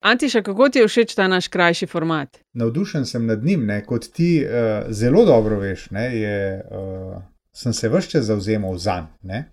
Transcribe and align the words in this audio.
Antiša, 0.00 0.42
kako 0.42 0.68
ti 0.68 0.78
je 0.78 0.88
všeč 0.88 1.14
ta 1.14 1.28
naš 1.28 1.48
krajši 1.48 1.86
format? 1.86 2.38
Navdušen 2.52 3.06
sem 3.06 3.26
nad 3.26 3.44
njim, 3.44 3.66
ne? 3.66 3.84
kot 3.84 4.08
ti 4.12 4.44
uh, 4.44 4.88
zelo 4.88 5.24
dobro 5.24 5.58
veš. 5.58 5.90
Ne, 5.90 6.06
je, 6.20 6.64
uh, 6.70 7.22
sem 7.52 7.72
se 7.72 7.88
vse 7.88 8.10
čas 8.10 8.24
zauzemal 8.24 8.78
za 8.78 9.06
njega. 9.22 9.44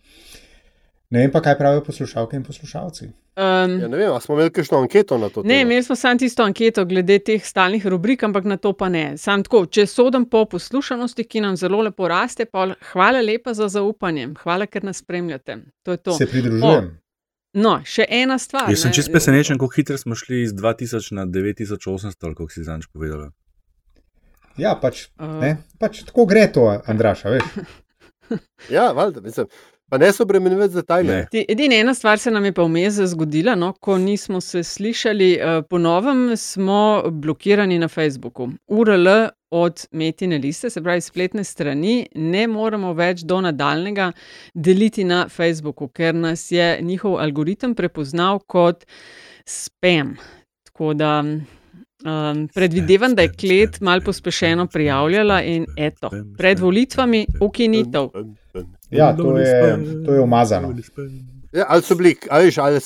Ne 1.09 1.19
vem 1.19 1.31
pa, 1.31 1.39
kaj 1.41 1.55
pravijo 1.57 1.83
poslušalke 1.83 2.35
in 2.35 2.43
poslušalci. 2.43 3.05
Um, 3.05 3.79
ja, 3.79 3.87
ne 3.87 3.97
vem, 3.97 4.11
ali 4.11 4.21
smo 4.21 4.35
imeli 4.35 4.51
kakšno 4.51 4.77
anketo 4.77 5.17
na 5.17 5.29
to? 5.29 5.43
Ne, 5.43 5.61
imeli 5.61 5.83
smo 5.83 5.95
samo 5.95 6.19
tisto 6.19 6.43
anketo 6.43 6.85
glede 6.85 7.19
teh 7.19 7.45
stalnih 7.45 7.85
rubrik, 7.87 8.23
ampak 8.23 8.43
na 8.43 8.57
to 8.57 8.73
pa 8.73 8.89
ne. 8.89 9.17
Sam 9.17 9.43
tako, 9.43 9.65
če 9.65 9.85
sodim 9.87 10.25
po 10.25 10.45
poslušanosti, 10.45 11.23
ki 11.23 11.41
nam 11.45 11.55
zelo 11.55 11.79
lepo 11.81 12.07
raste, 12.07 12.45
pa 12.45 12.67
hvala 12.91 13.21
lepa 13.21 13.53
za 13.53 13.69
zaupanje, 13.71 14.33
hvala, 14.43 14.65
ker 14.65 14.83
nas 14.83 14.99
spremljate. 14.99 15.57
To 15.83 15.97
to. 15.97 16.17
Se 16.17 16.27
pridružujem. 16.27 16.91
O, 16.91 17.06
No, 17.55 17.77
še 17.87 18.05
ena 18.09 18.35
stvar. 18.41 18.67
Jaz 18.69 18.83
sem 18.83 18.93
čest 18.93 19.11
presenečen, 19.13 19.57
kako 19.57 19.71
hitro 19.77 19.97
smo 19.97 20.15
šli 20.19 20.43
iz 20.43 20.53
2000 20.53 21.15
na 21.15 21.25
9800, 21.25 22.33
kot 22.35 22.51
si 22.53 22.65
zanj 22.67 22.89
povedal. 22.93 23.31
Ja, 24.57 24.75
pač, 24.81 25.07
uh. 25.21 25.55
pač 25.79 26.01
tako 26.09 26.25
gre 26.29 26.47
to, 26.51 26.67
Andraša, 26.89 27.37
veš. 27.37 27.51
ja, 28.75 28.91
valjda, 28.91 29.21
mislim. 29.21 29.47
Pa 29.89 29.97
ne 29.97 30.11
so 30.13 30.25
bremenili 30.25 30.69
za 30.69 30.81
tajne. 30.81 31.27
Edina 31.47 31.75
ena 31.75 31.93
stvar 31.93 32.19
se 32.19 32.31
nam 32.31 32.45
je 32.45 32.53
pa 32.53 32.63
vmes 32.63 32.93
zgodila, 32.93 33.55
no, 33.55 33.73
ko 33.73 33.97
nismo 33.97 34.41
se 34.41 34.63
slišali. 34.63 35.39
Uh, 35.39 35.65
Ponovem 35.69 36.37
smo 36.37 37.03
blokirani 37.11 37.79
na 37.79 37.87
Facebooku. 37.87 38.49
URL 38.67 39.07
od 39.49 39.87
metine 39.91 40.37
liste, 40.37 40.69
se 40.69 40.83
pravi 40.83 41.01
spletne 41.01 41.43
strani, 41.43 42.07
ne 42.15 42.47
moremo 42.47 42.93
več 42.93 43.23
do 43.23 43.39
nadaljnega 43.41 44.11
deliti 44.53 45.03
na 45.03 45.29
Facebooku, 45.29 45.87
ker 45.87 46.15
nas 46.15 46.51
je 46.51 46.81
njihov 46.81 47.19
algoritem 47.19 47.75
prepoznal 47.75 48.39
kot 48.39 48.83
spam. 49.45 50.17
Tako 50.67 50.93
da 50.93 51.23
um, 52.05 52.47
predvidevam, 52.53 53.15
da 53.15 53.21
je 53.21 53.33
klet 53.33 53.81
malo 53.81 54.01
pospešeno 54.05 54.67
prijavljala 54.67 55.41
in 55.41 55.65
eto, 55.77 56.09
pred 56.37 56.59
volitvami 56.59 57.25
ukinitev. 57.41 58.09
Ja, 58.89 59.15
to 59.17 59.37
je, 59.37 60.03
to 60.05 60.13
je 60.13 60.21
umazano. 60.21 60.73
Ja, 61.51 61.65
ali 61.67 61.81
so 61.81 61.95
bili, 61.95 62.15
ali, 62.29 62.51
ali, 62.57 62.79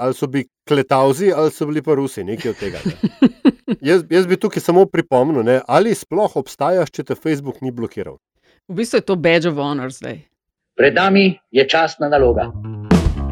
ali 0.00 0.14
so 0.14 0.26
bili 0.26 0.48
kletavzi, 0.68 1.32
ali 1.36 1.50
so 1.50 1.66
bili 1.66 1.82
pa 1.82 1.94
rusi, 1.94 2.24
nekaj 2.24 2.50
od 2.50 2.56
tega. 2.56 2.78
Ne. 2.84 2.92
Jaz, 3.80 4.02
jaz 4.10 4.26
bi 4.26 4.36
tukaj 4.36 4.60
samo 4.60 4.84
pripomnil, 4.86 5.42
ne, 5.42 5.60
ali 5.68 5.94
sploh 5.94 6.36
obstajaš, 6.36 6.90
če 6.90 7.02
te 7.02 7.14
Facebook 7.14 7.62
ni 7.62 7.70
blokiral. 7.70 8.18
V 8.68 8.76
bistvu 8.78 9.00
je 9.00 9.06
to 9.06 9.16
badge 9.16 9.48
of 9.48 9.56
honor 9.58 9.90
zdaj. 9.90 10.20
Pred 10.78 10.94
nami 10.94 11.38
je 11.50 11.64
časna 11.68 12.08
naloga. 12.08 12.52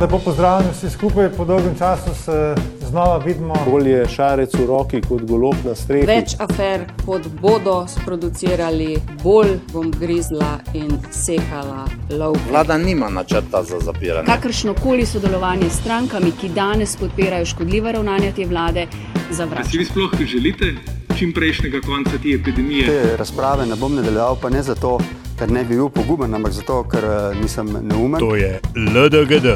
Lepo 0.01 0.19
pozdravljeni 0.19 0.73
vsi 0.73 0.91
skupaj, 0.91 1.29
po 1.37 1.45
dolgem 1.45 1.75
času 1.79 2.15
se 2.25 2.55
znova 2.89 3.19
vidimo. 3.19 3.55
Bolje 3.71 4.09
šarec 4.09 4.55
v 4.55 4.67
roki 4.67 5.01
kot 5.09 5.23
golob 5.29 5.55
na 5.65 5.75
strehi. 5.75 6.07
Več 6.09 6.33
afer, 6.41 6.87
kot 7.05 7.27
bodo 7.43 7.85
sproducirali, 7.89 8.97
bolj 9.23 9.59
bom 9.73 9.91
grizla 10.01 10.55
in 10.73 10.97
sekala 11.13 11.85
lov. 12.17 12.39
Vlada 12.49 12.79
nima 12.79 13.11
načrta 13.11 13.63
za 13.63 13.81
zapiranje. 13.85 14.25
Kakršno 14.27 14.75
koli 14.83 15.07
sodelovanje 15.07 15.69
s 15.71 15.83
strankami, 15.83 16.33
ki 16.33 16.49
danes 16.57 16.97
podpirajo 16.97 17.53
škodljiva 17.53 17.93
ravnanja 17.93 18.33
te 18.33 18.49
vlade, 18.49 18.87
zavračam. 19.31 19.71
Si 19.71 19.79
vi 19.79 19.85
sploh 19.85 20.17
želite 20.25 20.75
čim 21.19 21.33
prejšnjega 21.37 21.85
konca 21.87 22.17
te 22.23 22.39
epidemije? 22.41 22.87
Te 22.87 23.17
razprave 23.17 23.67
ne 23.67 23.77
bom 23.77 23.95
nadaljeval, 23.95 24.41
pa 24.41 24.49
ne 24.49 24.63
zato. 24.63 24.99
Ker 25.41 25.49
ne 25.51 25.63
bi 25.65 25.73
bil 25.73 25.89
poguben, 25.89 26.35
ampak 26.37 26.53
zato, 26.53 26.83
ker 26.85 27.05
nisem 27.41 27.71
neumen. 27.73 28.21
To 28.21 28.35
je 28.37 28.59
LDGD, 28.77 29.55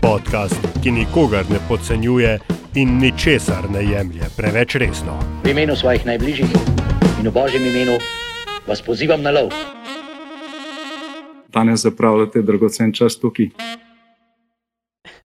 podcast, 0.00 0.56
ki 0.80 0.88
nikogar 0.96 1.44
ne 1.52 1.58
podcenjuje 1.68 2.38
in 2.80 2.94
ničesar 2.96 3.68
ne 3.70 3.82
jemlje 3.84 4.30
preveč 4.36 4.78
resno. 4.80 5.18
V 5.44 5.52
imenu 5.52 5.76
svojih 5.76 6.06
najbližjih 6.08 6.48
in 7.20 7.28
v 7.28 7.32
božjem 7.34 7.60
imenu 7.60 7.98
vas 8.64 8.80
pozivam 8.80 9.20
na 9.20 9.36
lov. 9.36 9.52
Danes 11.52 11.84
zapravljate 11.84 12.40
dragocen 12.40 12.96
čas 12.96 13.20
tukaj. 13.20 13.52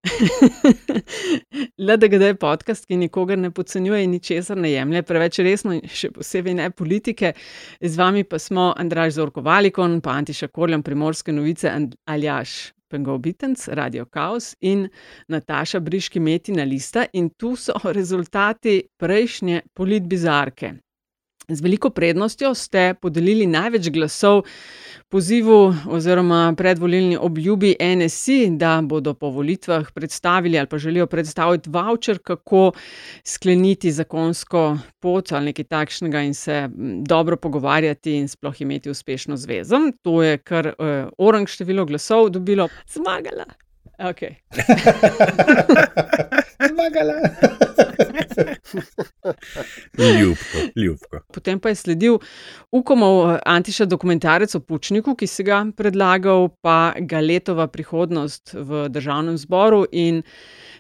LDGD 1.88 2.22
je 2.22 2.36
podcast, 2.36 2.86
ki 2.86 2.98
nikogar 2.98 3.38
ne 3.38 3.52
podcenjuje 3.52 4.04
in 4.04 4.12
ničesar 4.12 4.58
ne 4.58 4.72
jemlje 4.72 5.04
preveč 5.08 5.40
resno, 5.46 5.78
še 5.88 6.12
posebej 6.16 6.58
ne 6.60 6.70
politike. 6.72 7.34
Z 7.82 8.00
vami 8.00 8.24
pa 8.24 8.40
smo 8.40 8.72
Andraš 8.78 9.18
Zorko 9.18 9.42
Valikon, 9.46 10.00
pa 10.02 10.18
Antiša 10.22 10.48
Korljam, 10.54 10.84
primorske 10.84 11.36
novice, 11.36 11.74
Aljaš 12.06 12.58
Pengovitenc, 12.88 13.68
Radio 13.68 14.06
Chaos 14.06 14.56
in 14.62 14.88
Nataša 15.28 15.80
Briški 15.80 16.20
Metina 16.20 16.64
Lista. 16.64 17.06
In 17.14 17.30
tu 17.30 17.56
so 17.56 17.76
rezultati 18.00 18.82
prejšnje 18.98 19.62
politbizarke. 19.74 20.74
Z 21.48 21.64
veliko 21.64 21.90
prednostjo 21.96 22.50
ste 22.56 22.94
podelili 23.02 23.46
največ 23.48 23.88
glasov 23.96 24.42
pozivu 25.10 25.76
oziroma 25.90 26.54
predvolilni 26.58 27.18
obljubi 27.18 27.76
NSI, 27.80 28.50
da 28.52 28.82
bodo 28.84 29.14
po 29.14 29.30
volitvah 29.30 29.92
predstavili 29.92 30.60
ali 30.60 30.68
pa 30.68 30.78
želijo 30.78 31.08
predstaviti 31.08 31.70
voucher, 31.70 32.20
kako 32.24 32.72
skleniti 33.24 33.92
zakonsko 33.92 34.78
pot 35.00 35.32
ali 35.32 35.46
nekaj 35.46 35.66
takšnega 35.66 36.22
in 36.22 36.34
se 36.34 36.70
dobro 37.06 37.38
pogovarjati 37.38 38.16
in 38.16 38.28
sploh 38.28 38.62
imeti 38.62 38.90
uspešno 38.90 39.38
zvezo. 39.38 39.78
To 40.02 40.24
je 40.24 40.38
kar 40.38 40.68
uh, 40.68 40.74
orang 41.18 41.48
število 41.48 41.86
glasov 41.86 42.30
dobilo. 42.30 42.68
Zmagala. 42.88 43.46
Okay. 44.00 44.36
Zmagala. 46.70 47.14
Ljubko, 50.20 50.58
ljubko. 50.76 51.20
Potem 51.34 51.60
pa 51.60 51.70
je 51.70 51.76
sledil 51.76 52.20
Ukomov 52.72 53.32
eh, 53.32 53.40
antiša 53.46 53.86
dokumentarec 53.86 54.56
o 54.56 54.60
Pučniku, 54.60 55.16
ki 55.16 55.28
si 55.28 55.44
ga 55.44 55.64
predlagal, 55.78 56.50
pa 56.62 56.94
Galetova 57.00 57.68
prihodnost 57.68 58.54
v 58.54 58.88
državnem 58.90 59.38
zboru 59.38 59.86
in 59.92 60.22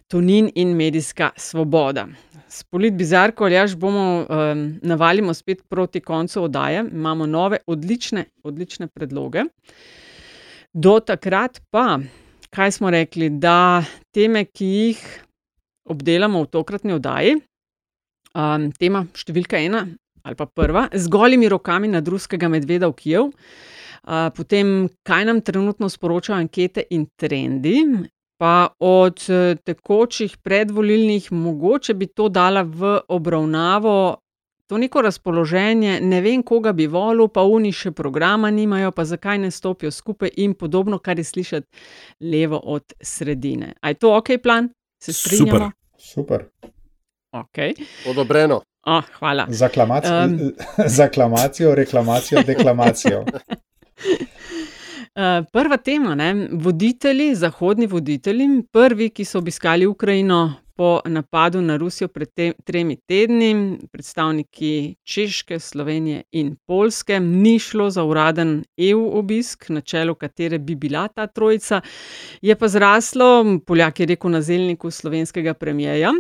Tonin 0.07 0.51
in 0.56 0.75
medijska 0.75 1.31
svoboda. 1.35 2.07
S 2.47 2.63
politbizarko 2.63 3.44
ali 3.44 3.57
až 3.59 3.75
bomo 3.75 4.23
um, 4.23 4.79
navalimo 4.81 5.34
spet 5.34 5.66
proti 5.69 6.00
koncu 6.00 6.44
oddaje, 6.44 6.85
imamo 6.91 7.25
nove, 7.25 7.57
odlične, 7.67 8.25
odlične 8.44 8.88
predloge. 8.88 9.44
Do 10.73 11.00
takrat 11.00 11.59
pa 11.72 12.00
kaj 12.50 12.72
smo 12.72 12.90
rekli, 12.90 13.29
da 13.29 13.84
teme, 14.13 14.46
ki 14.46 14.66
jih 14.66 15.03
obdelamo 15.88 16.44
v 16.44 16.51
tokratni 16.51 16.96
oddaji, 16.96 17.35
um, 18.34 18.70
tema 18.80 19.06
številka 19.16 19.60
ena 19.62 19.88
ali 20.28 20.36
pa 20.36 20.44
prva, 20.44 20.90
z 20.92 21.08
golimi 21.08 21.48
rokami 21.48 21.88
nad 21.88 22.04
ruskega 22.04 22.50
medveda 22.52 22.90
v 22.92 22.96
Kijev, 23.00 23.30
uh, 23.32 24.28
potem 24.36 24.90
kaj 25.08 25.24
nam 25.30 25.40
trenutno 25.40 25.88
sporočajo 25.88 26.36
ankete 26.36 26.84
in 26.92 27.08
trendi. 27.16 27.80
Pa 28.38 28.68
od 28.86 29.24
tekočih 29.66 30.36
predvolilnih, 30.46 31.32
mogoče 31.34 31.96
bi 31.98 32.06
to 32.06 32.28
dala 32.30 32.62
v 32.62 33.00
obravnavo 33.10 34.20
to 34.68 34.78
neko 34.78 35.02
razpoloženje, 35.02 36.00
ne 36.02 36.22
vem, 36.22 36.44
koga 36.44 36.74
bi 36.74 36.88
volil, 36.88 37.30
pa 37.32 37.42
oni 37.48 37.72
še 37.72 37.92
programa 37.96 38.52
nimajo, 38.52 38.92
pa 38.92 39.06
zakaj 39.08 39.40
ne 39.40 39.52
stopijo 39.52 39.92
skupaj 39.92 40.34
in 40.44 40.54
podobno, 40.59 41.00
kar 41.00 41.20
je 41.20 41.24
slišati 41.24 41.68
levo 42.22 42.59
od 42.59 42.94
sredine. 43.02 43.74
A 43.82 43.96
je 43.96 44.00
to 44.04 44.12
ok, 44.18 44.36
plan? 44.44 44.70
Se 45.04 45.14
strinjamo? 45.14 45.72
Super. 45.98 46.44
Super. 46.48 46.74
Okay. 47.32 47.74
Odobreno. 48.10 48.62
Oh, 48.86 49.04
hvala. 49.20 49.46
Zaklamacijo, 49.50 50.26
um, 50.26 50.52
zaklamacijo, 51.00 51.76
reklamacijo, 51.76 52.44
deklamacijo. 52.44 53.26
Prva 55.52 55.78
tema, 55.78 56.16
ne? 56.16 56.48
voditelji, 56.52 57.36
zahodni 57.36 57.88
voditelji, 57.88 58.48
prvi, 58.72 59.10
ki 59.10 59.26
so 59.26 59.38
obiskali 59.38 59.86
Ukrajino 59.86 60.54
po 60.78 61.02
napadu 61.06 61.62
na 61.62 61.78
Rusijo 61.78 62.08
pred 62.08 62.30
te, 62.36 62.52
tremi 62.64 62.96
tedni, 62.96 63.80
predstavniki 63.91 64.96
Češke, 65.03 65.59
Slovenije 65.59 66.22
in 66.32 66.56
Polske, 66.68 67.20
ni 67.20 67.59
šlo 67.59 67.90
za 67.90 68.03
uraden 68.03 68.64
EU 68.78 69.18
obisk, 69.18 69.70
na 69.70 69.82
čelu 69.82 70.16
katere 70.16 70.59
bi 70.59 70.76
bila 70.76 71.08
ta 71.08 71.28
trojica, 71.28 71.82
je 72.41 72.56
pa 72.56 72.68
zraslo, 72.68 73.59
Poljak 73.66 74.00
je 74.00 74.06
rekel 74.06 74.32
na 74.32 74.41
zelniku 74.41 74.91
slovenskega 74.91 75.53
premijeja. 75.53 76.14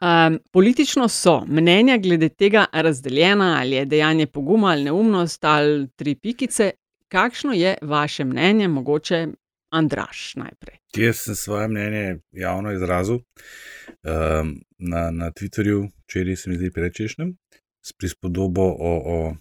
Um, 0.00 0.38
politično 0.50 1.08
so 1.08 1.44
mnenja 1.46 1.96
glede 1.98 2.28
tega 2.28 2.64
razdeljena, 2.72 3.56
ali 3.60 3.76
je 3.76 3.84
dejanje 3.84 4.26
poguma 4.26 4.68
ali 4.68 4.84
neumnost 4.84 5.44
ali 5.44 5.88
tri 5.96 6.14
pikice. 6.14 6.70
Kakšno 7.08 7.52
je 7.52 7.74
vaše 7.82 8.24
mnenje, 8.24 8.68
mogoče 8.68 9.26
Andraš 9.70 10.34
najprej. 10.36 10.78
Jaz 10.96 11.16
sem 11.16 11.34
svoje 11.34 11.68
mnenje 11.68 12.18
javno 12.32 12.72
izrazil 12.72 13.14
um, 13.14 14.60
na, 14.78 15.10
na 15.10 15.30
Twitterju, 15.30 15.90
včeraj 16.04 16.36
se 16.36 16.50
mi 16.50 16.56
zdi 16.56 16.70
prečešnem, 16.70 17.36
s 17.82 17.92
prispodobo 17.92 18.62
o, 18.62 18.92
o 19.04 19.34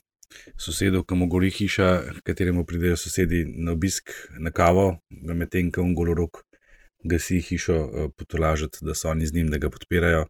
sosedu, 0.58 1.04
ki 1.04 1.16
mu 1.16 1.28
gori 1.28 1.52
hiša, 1.52 2.02
kateremu 2.24 2.66
pridejo 2.66 2.98
sosedi 2.98 3.46
na 3.46 3.72
obisk 3.72 4.10
na 4.40 4.52
kavo, 4.52 4.98
medtem 5.10 5.72
ko 5.72 5.82
on 5.82 5.96
golorok 5.96 6.47
gasi 7.08 7.42
hišo 7.42 7.78
uh, 7.78 8.10
potolažiti, 8.18 8.84
da 8.86 8.96
so 8.96 9.10
oni 9.10 9.28
z 9.28 9.34
njim, 9.34 9.52
da 9.54 9.58
ga 9.58 9.70
podpirajo. 9.74 10.28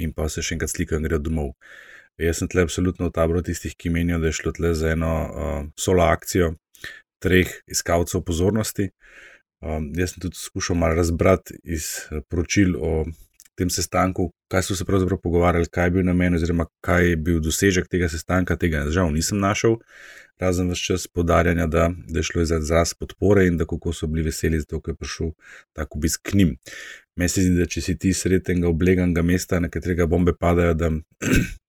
in 0.00 0.12
pa 0.16 0.28
se 0.32 0.40
še 0.40 0.54
enkrat 0.54 0.72
slikajo 0.72 0.96
in 1.00 1.04
gredo 1.04 1.28
domov. 1.28 1.50
Jaz 2.20 2.38
sem 2.40 2.48
tle 2.48 2.64
absolutno 2.64 3.08
v 3.08 3.12
taboru 3.12 3.42
tistih, 3.44 3.74
ki 3.76 3.92
menijo, 3.92 4.20
da 4.20 4.30
je 4.30 4.38
šlo 4.38 4.52
tle 4.56 4.70
za 4.74 4.94
eno 4.94 5.10
uh, 5.12 5.58
solo 5.76 6.06
akcijo 6.08 6.54
treh 7.20 7.50
iskalcev 7.68 8.24
pozornosti. 8.24 8.90
Um, 9.60 9.90
jaz 9.96 10.14
sem 10.14 10.24
tudi 10.24 10.40
skušal 10.40 10.78
malo 10.80 10.96
razbrati 10.96 11.58
iz 11.64 12.08
poročil 12.32 12.78
o 12.80 13.04
tem 13.60 13.68
sestanku, 13.68 14.30
kaj 14.50 14.62
so 14.62 14.76
se 14.76 14.84
pravzaprav 14.84 15.20
pogovarjali, 15.22 15.68
kaj 15.70 15.86
je 15.86 15.90
bil 15.90 16.04
namen, 16.04 16.34
oziroma 16.34 16.66
kaj 16.80 17.08
je 17.08 17.16
bil 17.16 17.38
dosežek 17.40 17.88
tega 17.88 18.08
sestanka. 18.08 18.56
Tega 18.58 18.82
žal 18.90 19.12
nisem 19.14 19.38
našel, 19.38 19.76
razen 20.42 20.72
vse 20.72 20.84
čas 20.84 21.06
podarjanja, 21.06 21.66
da, 21.70 21.90
da 22.08 22.18
je 22.18 22.26
šlo 22.26 22.44
za 22.44 22.58
izraz 22.58 22.94
podpore 22.94 23.46
in 23.46 23.60
da 23.60 23.66
kako 23.70 23.92
so 23.92 24.06
bili 24.10 24.26
veseli, 24.26 24.60
zato 24.60 24.80
je 24.86 24.94
prišel 24.94 25.30
tako 25.72 25.98
obisk 25.98 26.22
k 26.22 26.34
njim. 26.34 26.56
Meni 27.16 27.28
se 27.28 27.44
zdi, 27.46 27.54
da 27.60 27.66
če 27.66 27.80
si 27.80 27.96
ti 27.98 28.12
sred 28.12 28.42
tega 28.46 28.68
obleganega 28.68 29.22
mesta, 29.22 29.60
na 29.60 29.68
katerega 29.68 30.06
bombe 30.06 30.34
padajo, 30.40 30.74
da, 30.74 30.90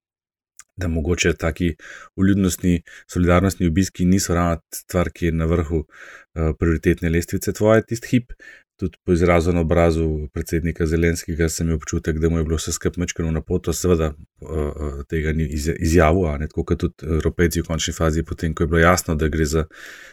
da 0.81 0.87
mogoče 0.87 1.33
taki 1.33 1.75
uljudnostni, 2.15 2.81
solidarnostni 3.13 3.67
obiski 3.67 4.05
niso 4.05 4.33
ravno 4.33 4.61
stvar, 4.73 5.11
ki 5.13 5.29
je 5.29 5.37
na 5.37 5.45
vrhu 5.45 5.83
uh, 5.83 6.49
prioritetne 6.59 7.09
lestvice 7.09 7.53
tvoje, 7.53 7.85
tisti 7.85 8.15
hip. 8.15 8.33
Tudi 8.81 8.97
po 9.05 9.13
izrazu 9.13 9.53
na 9.53 9.61
obrazu 9.61 10.05
predsednika 10.33 10.85
Zelenskega 10.89 11.49
sem 11.49 11.67
imel 11.67 11.77
občutek, 11.77 12.17
da 12.19 12.29
mu 12.29 12.39
je 12.39 12.45
bilo 12.47 12.57
vse 12.57 12.73
skupaj 12.73 13.01
mečkano 13.03 13.31
na 13.31 13.43
poto, 13.45 13.73
seveda 13.77 14.07
uh, 14.41 15.03
tega 15.09 15.35
ni 15.37 15.45
izjavil, 15.77 16.25
ne 16.41 16.47
tako 16.49 16.65
kot 16.71 16.81
tudi 16.81 17.05
Evropejci 17.17 17.61
v 17.61 17.67
končni 17.67 17.93
fazi, 17.93 18.23
potem 18.25 18.55
ko 18.57 18.65
je 18.65 18.71
bilo 18.73 18.81
jasno, 18.81 19.15
da 19.15 19.29
gre 19.29 19.45
za 19.45 19.67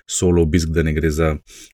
solo 0.04 0.44
obisk, 0.44 0.68
da 0.68 0.84
ne 0.84 0.92
gre 0.92 1.10
za 1.10 1.30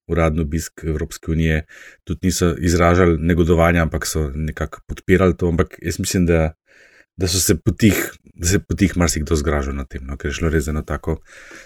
uradno 0.06 0.46
obisk 0.46 0.84
Evropske 0.86 1.34
unije, 1.34 1.64
tudi 2.04 2.30
niso 2.30 2.54
izražali 2.58 3.18
negodovanja, 3.18 3.82
ampak 3.82 4.06
so 4.06 4.28
nekako 4.30 4.86
podpirali 4.86 5.36
to. 5.36 5.50
Ampak 5.50 5.74
jaz 5.82 5.98
mislim, 5.98 6.30
da 6.30 6.52
da 7.16 7.28
so 7.28 7.40
se 7.40 7.58
potih, 7.60 8.12
da 8.34 8.46
se 8.46 8.58
potih 8.58 8.96
marsikdo 8.96 9.36
zgražal 9.36 9.74
na 9.74 9.84
tem, 9.84 10.06
no, 10.06 10.16
ker 10.16 10.30
je 10.30 10.38
šlo 10.38 10.50
res 10.50 10.64
za 10.66 10.72
eno 10.74 10.82
tako 10.82 11.20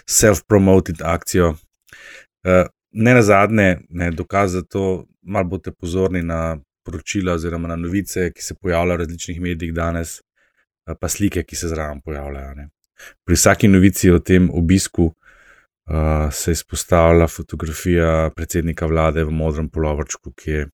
self-promoted 0.09 1.01
akcijo. 1.05 1.55
Uh, 2.45 2.67
ne 2.91 3.13
na 3.13 3.21
zadnje, 3.21 3.81
ne 3.89 4.11
dokaz 4.11 4.51
za 4.51 4.61
to, 4.61 5.05
malo 5.21 5.45
boste 5.45 5.71
pozorni 5.71 6.21
na 6.23 6.57
poročila 6.85 7.33
oziroma 7.33 7.67
na 7.67 7.75
novice, 7.75 8.31
ki 8.33 8.43
se 8.43 8.55
pojavljajo 8.55 8.97
v 8.97 8.99
različnih 9.03 9.41
medijih 9.41 9.73
danes, 9.73 10.19
uh, 10.19 10.95
pa 10.99 11.09
slike, 11.09 11.43
ki 11.43 11.55
se 11.55 11.67
zraven 11.67 12.01
pojavljajo. 12.01 12.53
Ne. 12.55 12.69
Pri 13.25 13.35
vsaki 13.35 13.67
novici 13.67 14.11
o 14.11 14.19
tem 14.19 14.49
obisku 14.49 15.05
uh, 15.05 16.31
se 16.31 16.51
izpostavlja 16.51 17.27
fotografija 17.27 18.31
predsednika 18.35 18.85
vlade 18.85 19.23
v 19.23 19.31
modrem 19.31 19.69
polovrčku, 19.69 20.33
ki 20.33 20.51
je 20.51 20.67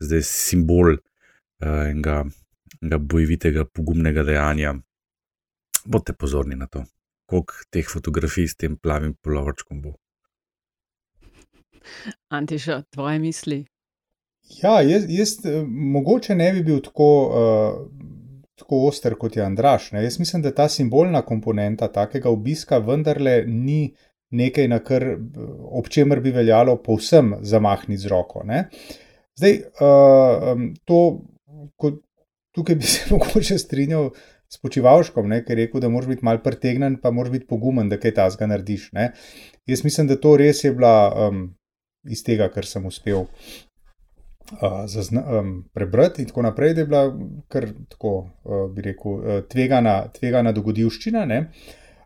zdaj 0.00 0.22
simbol 0.26 0.94
uh, 0.94 1.90
enega 1.90 2.24
bojevitega, 2.82 3.64
pogumnega 3.64 4.24
dejanja. 4.26 4.74
Bodite 5.84 6.14
pozorni 6.14 6.56
na 6.56 6.66
to, 6.66 6.84
koliko 7.26 7.54
teh 7.70 7.88
fotografij 7.90 8.48
s 8.48 8.56
tem 8.56 8.76
plavim 8.76 9.14
polovrčkom 9.14 9.82
bo. 9.82 10.01
Antiša, 12.28 12.82
tvoje 12.90 13.18
misli? 13.18 13.64
Ja, 14.62 14.80
jaz, 14.82 15.04
jaz 15.08 15.36
mogoče 15.68 16.34
ne 16.34 16.52
bi 16.52 16.62
bil 16.62 16.80
tako, 16.84 17.08
uh, 17.26 18.32
tako 18.58 18.86
oster 18.88 19.14
kot 19.18 19.36
je 19.36 19.44
Andraš. 19.44 19.92
Ne? 19.92 20.04
Jaz 20.04 20.18
mislim, 20.18 20.42
da 20.42 20.54
ta 20.54 20.68
simbolna 20.68 21.22
komponenta 21.22 21.88
takega 21.92 22.30
obiska 22.30 22.78
vendarle 22.78 23.42
ni 23.46 23.94
nekaj, 24.30 24.68
na 24.68 24.78
kar 24.78 25.04
ob 25.78 25.88
čemer 25.92 26.20
bi 26.20 26.32
veljalo 26.32 26.76
povsem 26.82 27.34
zamahniti 27.40 28.02
z 28.02 28.12
roko. 28.12 28.42
Ne? 28.44 28.64
Zdaj, 29.38 29.58
uh, 29.80 30.66
to, 30.84 31.00
kot 31.76 32.00
tukaj 32.52 32.76
bi 32.76 32.88
se 32.92 33.06
mogoče 33.10 33.58
strinjal 33.58 34.10
s 34.52 34.60
počivalškom, 34.60 35.30
ker 35.46 35.58
je 35.58 35.66
rekel, 35.66 35.80
da 35.80 35.88
moraš 35.88 36.10
biti 36.10 36.24
mal 36.24 36.42
pretegnen, 36.44 36.98
pa 37.00 37.10
moraš 37.10 37.32
biti 37.32 37.46
pogumen, 37.48 37.88
da 37.88 37.96
kaj 38.00 38.14
tasga 38.18 38.46
narediš. 38.46 38.90
Ne. 38.92 39.12
Jaz 39.66 39.84
mislim, 39.84 40.10
da 40.10 40.18
to 40.20 40.36
res 40.36 40.64
je 40.64 40.74
bila 40.76 41.28
um, 41.28 41.46
iz 42.10 42.24
tega, 42.24 42.48
kar 42.52 42.66
sem 42.66 42.86
uspel 42.86 43.24
uh, 43.24 44.82
zazna, 44.90 45.22
um, 45.38 45.54
prebrati 45.74 46.22
in 46.22 46.30
tako 46.30 46.42
naprej, 46.48 46.74
da 46.74 46.80
je 46.80 46.86
bila 46.86 47.04
kar 47.48 47.68
tako, 47.88 48.16
uh, 48.44 48.66
bi 48.72 48.88
rekel, 48.88 49.12
uh, 49.12 49.44
tvegana, 49.48 50.00
tvegana 50.14 50.52
dogodivščina. 50.52 51.24
Ne. 51.26 51.44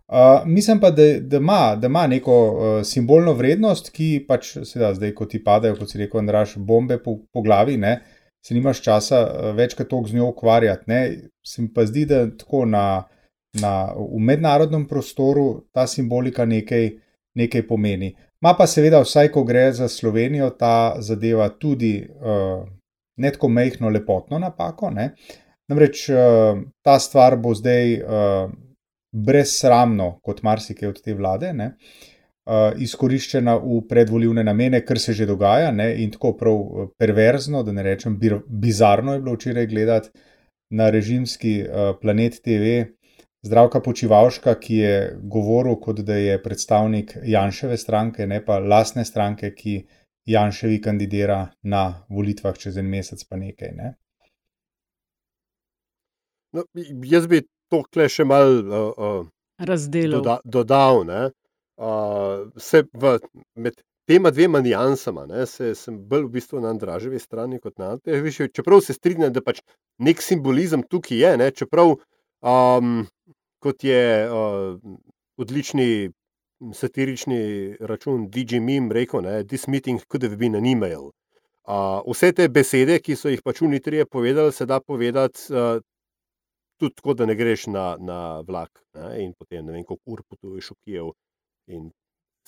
Uh, 0.07 0.45
mislim 0.47 0.81
pa, 0.81 0.91
da, 0.95 1.07
da, 1.21 1.41
ima, 1.43 1.63
da 1.81 1.91
ima 1.91 2.07
neko 2.07 2.37
uh, 2.43 2.83
simbolno 2.87 3.33
vrednost, 3.35 3.91
ki 3.95 4.27
pač 4.29 4.53
sedaj, 4.63 5.01
zdaj, 5.01 5.17
ko 5.19 5.27
ti 5.27 5.43
padajo, 5.45 5.79
kot 5.81 5.91
si 5.91 5.99
rekel, 5.99 6.23
Andraš, 6.23 6.55
bombe 6.57 7.01
po, 7.03 7.19
po 7.33 7.43
glavi, 7.43 7.77
ne, 7.81 7.97
uh, 8.03 8.17
se 8.47 8.55
nimaš 8.55 8.81
časa 8.83 9.21
eh, 9.27 9.53
več 9.59 9.75
kot 9.75 9.89
toliko 9.91 10.13
z 10.13 10.21
njo 10.21 10.31
ukvarjati. 10.31 10.91
Ne? 10.91 11.01
Se 11.43 11.63
mi 11.63 11.73
pa 11.75 11.87
zdi, 11.87 12.05
da 12.07 12.23
tako 12.31 12.65
na, 12.71 12.85
na, 13.61 13.73
v 13.97 14.23
mednarodnem 14.23 14.87
prostoru 14.87 15.67
ta 15.75 15.87
simbolika 15.91 16.47
nekaj, 16.47 16.93
nekaj 17.35 17.67
pomeni. 17.67 18.15
Ma 18.47 18.53
pa 18.55 18.69
seveda, 18.71 19.01
vsaj 19.03 19.33
ko 19.35 19.43
gre 19.43 19.73
za 19.75 19.89
Slovenijo, 19.91 20.53
ta 20.55 21.01
zadeva 21.03 21.49
tudi 21.51 21.97
uh, 22.07 22.63
ne 23.19 23.33
tako 23.35 23.49
mehko 23.51 23.91
lepotno 23.91 24.39
napako. 24.39 24.91
Ne? 24.95 25.09
Namreč 25.67 26.05
uh, 26.15 26.61
ta 26.87 26.99
stvar 27.03 27.35
bo 27.43 27.57
zdaj 27.59 27.97
uh, 27.99 28.53
brezsramno, 29.11 30.21
kot 30.23 30.45
marsikaj 30.47 30.93
od 30.93 31.01
te 31.03 31.15
vlade. 31.19 31.51
Uh, 31.57 32.07
uh, 32.47 32.71
izkoriščena 32.83 33.57
v 33.63 33.81
predvoljivne 33.91 34.45
namene, 34.47 34.83
kar 34.87 35.01
se 35.03 35.15
že 35.17 35.27
dogaja, 35.29 35.73
ne? 35.75 35.91
in 36.03 36.13
tako 36.15 36.35
prav 36.39 36.89
perverzno, 36.99 37.63
da 37.67 37.75
ne 37.75 37.85
rečem 37.87 38.19
bizarno, 38.47 39.15
je 39.15 39.23
bilo 39.23 39.37
včeraj 39.37 39.67
gledati 39.67 40.27
na 40.71 40.91
režimski 40.91 41.61
uh, 41.63 41.95
planet 42.01 42.41
TV. 42.43 42.77
Zdravka 43.47 43.81
Počivalška, 43.81 44.57
ki 44.61 44.77
je 44.77 44.95
govoril, 45.23 45.77
kot 45.81 46.01
da 46.07 46.17
je 46.19 46.41
predstavnik 46.43 47.15
Janševe 47.25 47.77
stranke, 47.79 48.27
ne 48.27 48.41
pa 48.45 48.59
lastne 48.59 49.05
stranke, 49.05 49.53
ki 49.55 49.77
Janševi 50.27 50.81
kandidira 50.83 51.47
na 51.63 51.83
volitvah 52.11 52.59
čez 52.59 52.77
en 52.83 52.91
mesec, 52.91 53.23
pa 53.25 53.39
nekaj. 53.39 53.73
Ne? 53.79 53.95
No, 56.57 56.65
jaz 57.07 57.29
bi 57.31 57.45
to 57.71 57.85
kle 57.93 58.09
še 58.11 58.27
malo 58.27 58.63
uh, 58.63 58.87
uh, 58.97 59.27
razdelil. 59.59 60.19
Doda, 60.19 60.41
dodal. 60.45 61.05
Ne? 61.07 61.23
Uh, 61.77 62.49
se 62.59 62.83
v, 62.95 63.19
med 63.55 63.79
tema 64.09 64.31
dvema 64.31 64.63
nijansama, 64.65 65.27
ne, 65.27 65.47
se, 65.51 65.75
sem 65.75 65.99
bolj 66.09 66.27
v 66.29 66.33
bistvu 66.39 66.63
na 66.63 66.71
Andraževi 66.75 67.19
strani 67.21 67.61
kot 67.63 67.79
na 67.83 67.93
Anteževi. 67.97 68.51
Čeprav 68.55 68.83
se 68.87 68.97
strinjam, 68.97 69.33
da 69.35 69.43
pač 69.45 69.61
nek 70.03 70.23
simbolizem 70.23 70.87
tukaj 70.91 71.21
je, 71.23 71.33
ne, 71.43 71.51
čeprav 71.55 71.95
um, 71.95 73.03
kot 73.67 73.85
je 73.85 74.03
uh, 74.31 74.79
odlični 75.43 76.11
satirični 76.75 77.41
račun 77.81 78.29
DJ 78.31 78.61
Mim 78.65 78.93
rekel, 78.93 79.27
da 79.27 79.43
this 79.43 79.67
meeting 79.67 80.01
could 80.09 80.23
have 80.23 80.37
been 80.37 80.55
an 80.55 80.67
email. 80.67 81.11
Uh, 81.67 81.99
vse 82.07 82.31
te 82.33 82.47
besede, 82.49 83.01
ki 83.03 83.17
so 83.19 83.29
jih 83.29 83.43
pač 83.43 83.61
unitrije 83.67 84.07
povedali, 84.07 84.53
se 84.53 84.67
da 84.67 84.81
povedati. 84.81 85.51
Uh, 85.51 85.83
Tudi 86.77 86.93
tako, 86.95 87.15
da 87.17 87.25
ne 87.25 87.33
greš 87.35 87.63
na, 87.73 87.85
na 87.97 88.17
vlak 88.45 88.83
ne, 88.95 89.07
in 89.25 89.31
potem 89.33 89.65
ne 89.65 89.73
vem, 89.73 89.85
kako 89.89 90.13
ur 90.13 90.21
potuješ 90.29 90.75
v 90.75 90.75
Kijev, 90.85 91.07
In 91.73 91.91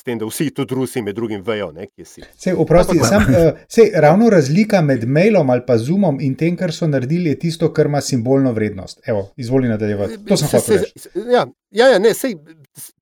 s 0.01 0.05
tem, 0.05 0.19
da 0.19 0.27
vsi 0.27 0.51
tudi 0.55 0.75
Rusi 0.75 1.03
med 1.03 1.17
drugim 1.17 1.43
vejo, 1.43 1.73
kje 1.75 2.05
si. 2.07 2.23
Sej, 2.39 2.55
oprosti, 2.63 2.99
sam, 3.03 3.25
uh, 3.35 3.59
sej, 3.69 3.91
ravno 3.95 4.31
razlika 4.31 4.81
med 4.83 5.09
mailom 5.09 5.51
ali 5.51 5.65
pa 5.67 5.79
zoomom 5.79 6.21
in 6.23 6.37
tem, 6.39 6.57
kar 6.57 6.73
so 6.73 6.87
naredili, 6.87 7.33
je 7.33 7.39
tisto, 7.47 7.73
kar 7.75 7.91
ima 7.91 8.01
simbolno 8.01 8.53
vrednost. 8.55 9.03
Evo, 9.07 9.29
izvoli 9.37 9.69
nadaljevati. 9.69 10.21
To 10.29 10.37
sem 10.37 10.53
hotel 10.53 10.85
reči. 10.85 11.11
Ja, 11.35 11.47
ja, 11.75 11.91
ja 11.95 11.99
ne, 11.99 12.15
sej, 12.15 12.39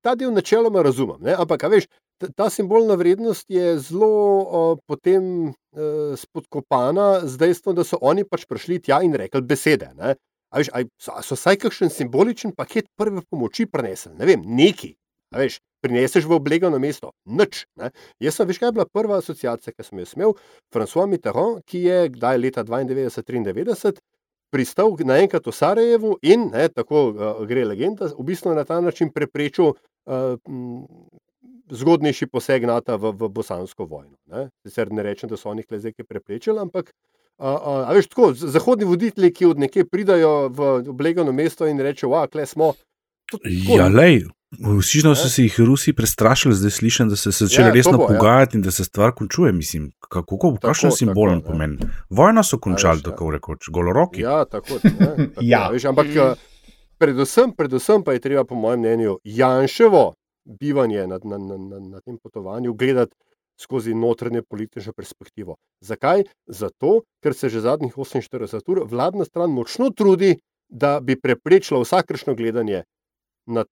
ta 0.01 0.15
del 0.17 0.33
načeloma 0.33 0.81
razumem, 0.81 1.21
ne, 1.21 1.37
ampak 1.37 1.69
veš. 1.69 1.89
Ta 2.33 2.49
simbolna 2.49 2.95
vrednost 2.97 3.45
je 3.53 3.75
zelo 3.77 4.13
uh, 4.41 4.77
potem 4.89 5.51
uh, 5.51 6.15
spodkopana 6.17 7.27
z 7.29 7.37
dejstvom, 7.37 7.75
da 7.77 7.85
so 7.85 8.01
oni 8.01 8.25
pač 8.25 8.47
prišli 8.49 8.79
tja 8.87 9.03
in 9.05 9.13
rekli 9.13 9.45
besede. 9.45 9.91
Veš, 10.55 10.71
so, 10.97 11.13
so 11.21 11.37
vsaj 11.37 11.59
kakšen 11.61 11.93
simboličen 11.93 12.57
paket 12.57 12.89
prve 12.97 13.21
pomoči 13.29 13.67
prenesli, 13.69 14.15
ne 14.17 14.25
vem, 14.25 14.41
neki. 14.41 14.95
Veš, 15.35 15.59
prineseš 15.83 16.25
v 16.25 16.37
oblegano 16.37 16.79
mesto. 16.79 17.11
Nič. 17.25 17.65
Ne? 17.79 17.91
Jaz 18.23 18.39
sem, 18.39 18.47
veš, 18.47 18.59
kaj 18.61 18.71
je 18.71 18.77
bila 18.79 18.85
prva 18.87 19.19
asociacija, 19.21 19.73
ki 19.75 19.85
sem 19.85 19.99
jo 20.01 20.07
imel, 20.15 20.37
François 20.73 21.07
Mitterrand, 21.09 21.63
ki 21.67 21.83
je 21.83 21.97
kdaj 22.15 22.39
leta 22.41 22.63
92-93 22.67 23.99
pristal 24.51 24.95
naenkrat 25.03 25.43
v 25.43 25.51
Sarajevu 25.51 26.17
in 26.23 26.49
ne, 26.53 26.69
tako 26.71 27.09
uh, 27.11 27.41
gre 27.47 27.65
legenda, 27.67 28.07
v 28.15 28.23
bistvu 28.29 28.55
na 28.55 28.63
ta 28.63 28.79
način 28.81 29.11
preprečil 29.11 29.73
uh, 29.73 30.39
zgodnejši 31.67 32.29
poseg 32.31 32.63
NATO 32.65 32.95
v, 32.97 33.11
v 33.11 33.29
bosansko 33.33 33.85
vojno. 33.85 34.15
Ne? 34.31 34.47
Sicer 34.63 34.91
ne 34.91 35.03
rečem, 35.03 35.29
da 35.29 35.37
so 35.37 35.51
oni 35.51 35.67
klezeke 35.67 36.07
preprečili, 36.07 36.59
ampak. 36.63 36.93
Uh, 37.37 37.53
uh, 37.53 37.91
veš, 37.93 38.07
tako, 38.09 38.31
zahodni 38.33 38.87
voditelji, 38.87 39.33
ki 39.33 39.51
od 39.51 39.59
nekje 39.61 39.85
pridajo 39.85 40.47
v 40.49 40.69
oblegano 40.89 41.35
mesto 41.35 41.67
in 41.67 41.77
rečejo, 41.83 42.15
da 42.33 42.45
smo. 42.45 42.73
Ja, 43.43 43.91
lej, 43.91 44.23
Vsi 44.51 45.01
no, 45.03 45.11
so 45.15 45.27
se 45.29 45.43
jih 45.43 45.59
Rusi 45.59 45.93
prestrašili, 45.93 46.55
zdaj 46.55 46.71
slišim, 46.71 47.09
da 47.09 47.15
se 47.15 47.31
so 47.31 47.45
začeli 47.45 47.67
ja, 47.67 47.73
resno 47.73 47.97
bo, 47.97 48.07
pogajati 48.07 48.55
ja. 48.55 48.57
in 48.57 48.63
da 48.63 48.71
se 48.71 48.83
stvar 48.83 49.11
končuje. 49.11 49.51
Mislim, 49.51 49.91
kako, 50.09 50.55
kakšen 50.61 50.91
simbolen 50.91 51.41
tako, 51.41 51.51
pomen. 51.51 51.77
Ja. 51.81 51.87
Vojno 52.09 52.43
so 52.43 52.59
končali, 52.59 53.03
tako 53.03 53.31
rekoč, 53.31 53.67
goloroki. 53.69 54.21
Ja, 54.21 54.45
tako. 54.45 54.79
Ne, 54.83 54.91
tako 55.17 55.41
ja. 55.41 55.67
Veš, 55.71 55.85
ampak 55.85 56.07
mm. 56.07 56.39
predvsem, 56.97 57.51
predvsem 57.57 58.03
pa 58.03 58.15
je 58.15 58.23
treba, 58.23 58.45
po 58.45 58.55
mojem 58.55 58.79
mnenju, 58.79 59.17
Janševo 59.23 60.13
bivanje 60.59 61.07
na, 61.07 61.19
na, 61.23 61.37
na, 61.37 61.57
na, 61.57 61.79
na 61.79 62.01
tem 62.01 62.17
potovanju 62.23 62.73
gledati 62.73 63.15
skozi 63.59 63.93
notranje 63.93 64.41
politično 64.49 64.93
perspektivo. 64.93 65.57
Zakaj? 65.81 66.23
Zato, 66.47 67.01
ker 67.23 67.33
se 67.33 67.49
že 67.49 67.61
zadnjih 67.61 67.97
48 67.97 68.71
ur 68.71 68.83
vladna 68.87 69.25
stran 69.25 69.51
močno 69.51 69.89
trudi, 69.89 70.37
da 70.69 70.99
bi 70.99 71.19
preprečila 71.19 71.81
vsakršno 71.81 72.35
gledanje 72.35 72.83
na 73.45 73.63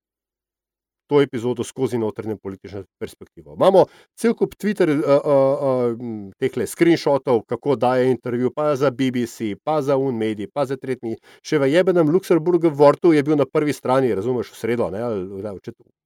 to 1.07 1.21
epizodo 1.21 1.63
skozi 1.63 1.97
notranje 1.97 2.37
politično 2.37 2.83
perspektivo. 2.99 3.53
Imamo 3.53 3.85
cel 4.15 4.33
kup 4.33 4.55
Twitter, 4.55 4.89
uh, 4.89 4.99
uh, 4.99 5.93
uh, 5.93 6.31
teh 6.39 6.67
screenshotov, 6.67 7.41
kako 7.49 7.75
daje 7.75 8.11
intervju, 8.11 8.51
pa 8.55 8.75
za 8.75 8.91
BBC, 8.91 9.55
pa 9.63 9.81
za 9.81 9.97
Unmedi, 9.97 10.47
pa 10.47 10.65
za 10.65 10.77
tretji. 10.77 11.15
Še 11.41 11.59
v 11.59 11.69
jebenem 11.71 12.09
Luksemburgu, 12.09 12.69
v 12.69 12.77
Vortu 12.77 13.13
je 13.13 13.23
bil 13.23 13.35
na 13.35 13.45
prvi 13.45 13.73
strani, 13.73 14.13
razumeš, 14.15 14.51
v 14.51 14.59
sredo, 14.59 14.89
ne, 14.89 15.01
ali, 15.01 15.43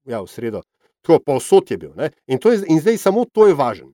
ja, 0.05 0.21
v 0.21 0.27
sredo. 0.27 0.63
Tako 1.01 1.19
pa 1.23 1.37
vsot 1.39 1.71
je 1.71 1.77
bil. 1.77 1.93
In, 2.27 2.39
je, 2.43 2.57
in 2.67 2.81
zdaj 2.81 2.97
samo 2.97 3.25
to 3.25 3.47
je 3.47 3.55
važno. 3.55 3.91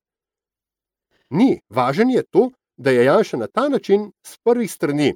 Ni. 1.30 1.60
Važen 1.70 2.10
je 2.10 2.22
to, 2.30 2.50
da 2.76 2.90
je 2.90 3.04
Janša 3.04 3.36
na 3.36 3.46
ta 3.46 3.68
način 3.68 4.10
z 4.26 4.38
prvih 4.44 4.70
strani 4.70 5.14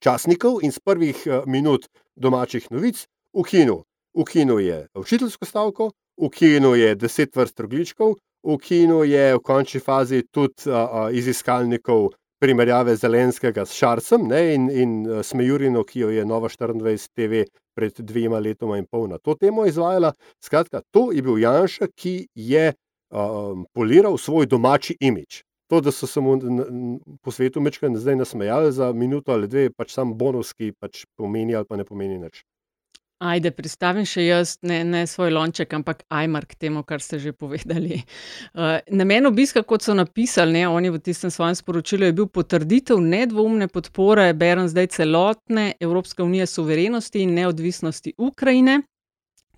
časnikov 0.00 0.62
in 0.62 0.72
z 0.72 0.80
prvih 0.80 1.16
uh, 1.26 1.44
minut 1.46 1.86
domačih 2.16 2.70
novic 2.70 3.06
ukinil. 3.32 3.82
Ukinil 4.14 4.60
je 4.60 4.86
učiteljsko 4.98 5.46
stavko, 5.46 5.90
ukinil 6.16 6.74
je 6.76 6.94
deset 6.94 7.36
vrst 7.36 7.60
rogličkov, 7.60 8.16
ukinil 8.42 9.04
je 9.04 9.34
v 9.36 9.42
končni 9.44 9.80
fazi 9.80 10.24
tudi 10.30 10.66
uh, 10.66 10.74
uh, 10.74 11.14
iz 11.14 11.28
iskalnikov 11.28 12.10
primerjave 12.40 12.96
Zelenskega 12.96 13.66
s 13.66 13.76
Šarcem 13.76 14.24
ne, 14.28 14.40
in, 14.54 14.68
in 14.70 14.92
Smejurino, 15.22 15.84
ki 15.84 16.00
jo 16.00 16.10
je 16.10 16.24
Nova 16.24 16.48
24 16.48 17.08
TV 17.14 17.44
pred 17.76 18.00
dvema 18.00 18.40
letoma 18.40 18.78
in 18.80 18.86
pol 18.90 19.06
na 19.08 19.18
to 19.18 19.34
temo 19.34 19.66
izvajala. 19.68 20.12
Skratka, 20.42 20.80
to 20.90 21.10
je 21.12 21.22
bil 21.22 21.38
Janša, 21.38 21.90
ki 21.94 22.14
je 22.34 22.72
um, 22.72 23.66
poliral 23.72 24.16
svoj 24.18 24.46
domači 24.46 24.96
imič. 25.00 25.44
To, 25.70 25.78
da 25.80 25.92
so 25.92 26.06
se 26.06 26.20
mu 26.20 26.34
po 27.22 27.30
svetu 27.30 27.60
mečkaj 27.60 27.94
zdaj 27.94 28.16
nasmejali 28.16 28.72
za 28.72 28.92
minuto 28.92 29.32
ali 29.32 29.48
dve, 29.48 29.68
pač 29.70 29.92
sam 29.94 30.16
bonus, 30.18 30.50
ki 30.52 30.72
pač 30.80 31.04
pomeni 31.16 31.54
ali 31.54 31.68
pa 31.68 31.76
ne 31.76 31.84
pomeni 31.84 32.18
nič. 32.18 32.42
Ajde, 33.20 33.50
predstavim 33.52 34.06
še 34.08 34.22
jaz, 34.24 34.54
ne, 34.64 34.78
ne 34.80 35.02
svoj 35.04 35.34
lonček, 35.36 35.74
ampak 35.76 36.06
ajmar 36.08 36.46
k 36.48 36.56
temu, 36.56 36.80
kar 36.88 37.02
ste 37.04 37.18
že 37.20 37.34
povedali. 37.36 37.98
Uh, 38.56 38.80
namen 39.00 39.28
obiska, 39.28 39.60
kot 39.60 39.84
so 39.84 39.92
napisali, 39.92 40.56
ne, 40.56 40.62
oni 40.72 40.88
v 40.88 41.02
tistem 41.04 41.28
svojem 41.28 41.58
sporočilu, 41.58 42.08
je 42.08 42.16
bil 42.16 42.30
potrditev 42.32 42.96
nedvoumne 42.96 43.68
podpore, 43.68 44.30
berem 44.32 44.70
zdaj 44.72 44.88
celotne 44.96 45.74
Evropske 45.84 46.24
unije, 46.24 46.48
suverenosti 46.48 47.20
in 47.26 47.36
neodvisnosti 47.36 48.16
Ukrajine. 48.16 48.80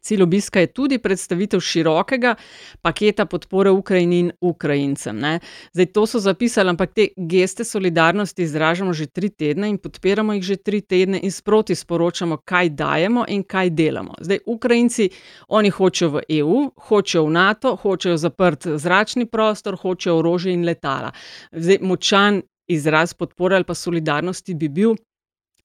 Cilj 0.03 0.23
obiska 0.23 0.61
je 0.61 0.67
tudi 0.67 0.99
predstavitev 0.99 1.61
širokega 1.61 2.35
paketa 2.83 3.27
podpore 3.27 3.71
Ukrajini 3.71 4.19
in 4.19 4.31
Ukrajincem. 4.41 5.19
Ne. 5.19 5.39
Zdaj, 5.73 5.87
to 5.87 6.07
so 6.07 6.19
zapisali, 6.19 6.71
ampak 6.71 6.95
te 6.95 7.09
geste 7.17 7.65
solidarnosti 7.65 8.43
izražamo 8.43 8.93
že 8.93 9.07
tri 9.07 9.29
tedne 9.29 9.69
in 9.71 9.79
podpiramo 9.79 10.33
jih 10.33 10.43
že 10.43 10.57
tri 10.57 10.81
tedne 10.81 11.21
in 11.23 11.31
sproti 11.31 11.75
sporočamo, 11.75 12.37
kaj 12.37 12.69
dajemo 12.69 13.25
in 13.29 13.45
kaj 13.45 13.71
delamo. 13.71 14.15
Zdaj, 14.21 14.39
Ukrajinci, 14.47 15.09
oni 15.49 15.71
hočejo 15.71 16.11
v 16.11 16.23
EU, 16.41 16.71
hočejo 16.89 17.27
v 17.27 17.31
NATO, 17.31 17.77
hočejo 17.77 18.17
zaprt 18.17 18.67
zračni 18.67 19.27
prostor, 19.27 19.77
hočejo 19.77 20.19
orožje 20.19 20.53
in 20.53 20.65
letala. 20.65 21.13
Zdaj, 21.53 21.79
močan 21.81 22.43
izraz 22.67 23.15
podpore 23.15 23.57
ali 23.57 23.65
pa 23.65 23.75
solidarnosti 23.75 24.55
bi 24.55 24.69
bil, 24.69 24.97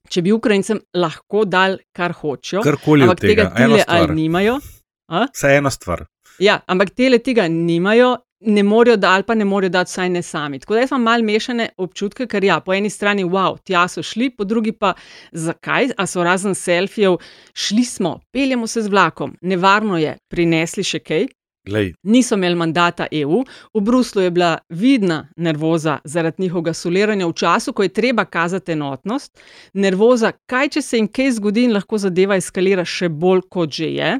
če 0.10 0.24
bi 0.26 0.34
Ukrajincem 0.36 0.82
lahko 0.98 1.46
dal, 1.46 1.78
kar 1.96 2.16
hočejo, 2.18 2.64
karkoli 2.66 3.08
od 3.08 3.20
tega, 3.20 3.50
tega 3.56 3.84
ali 3.88 4.16
nimajo. 4.24 4.60
Vse 5.08 5.58
ena 5.58 5.72
stvar. 5.72 6.06
Ja, 6.44 6.60
ampak 6.70 6.92
tele 6.94 7.20
tega 7.24 7.48
nimajo, 7.50 8.16
ne 8.40 8.64
morejo 8.64 8.98
dati, 8.98 9.14
ali 9.16 9.24
pa 9.24 9.36
ne 9.36 9.46
morejo 9.46 9.74
dati, 9.74 9.90
vsaj 9.90 10.10
ne 10.10 10.22
sami. 10.22 10.60
Tako 10.60 10.74
da 10.74 10.84
jaz 10.84 10.92
imam 10.92 11.08
mal 11.08 11.24
mešane 11.26 11.70
občutke, 11.78 12.28
ker 12.28 12.44
ja, 12.44 12.60
po 12.62 12.74
eni 12.74 12.90
strani, 12.90 13.26
wow, 13.26 13.58
tja 13.66 13.88
so 13.90 14.04
šli, 14.06 14.30
po 14.30 14.46
drugi 14.46 14.72
pa, 14.72 14.94
zakaj, 15.32 15.94
a 15.98 16.06
so 16.08 16.24
razen 16.24 16.56
selfijev, 16.56 17.18
šli 17.54 17.86
smo, 17.86 18.20
peljemo 18.32 18.68
se 18.68 18.82
z 18.82 18.94
vlakom, 18.94 19.34
nevarno 19.42 19.98
je, 19.98 20.18
prinesli 20.30 20.86
še 20.86 21.02
kaj. 21.02 21.28
Glej. 21.68 21.94
Niso 22.04 22.36
imeli 22.36 22.56
mandata 22.56 23.08
EU, 23.12 23.44
v 23.74 23.82
Bruslu 23.82 24.22
je 24.22 24.32
bila 24.32 24.58
vidna 24.70 25.28
nervoza 25.36 25.98
zaradi 26.04 26.42
njihovega 26.44 26.74
soliranja 26.74 27.28
v 27.28 27.34
času, 27.34 27.74
ko 27.74 27.84
je 27.84 27.90
treba 27.90 28.26
kazati 28.26 28.72
enotnost, 28.72 29.40
nervoza, 29.74 30.32
kaj 30.46 30.70
če 30.78 30.82
se 30.82 30.98
jim 30.98 31.12
kaj 31.12 31.32
zgodi 31.38 31.68
in 31.68 31.76
lahko 31.76 32.00
zadeva 32.00 32.40
eskalira 32.40 32.86
še 32.86 33.10
bolj, 33.10 33.44
kot 33.52 33.76
že 33.76 33.92
je. 33.98 34.14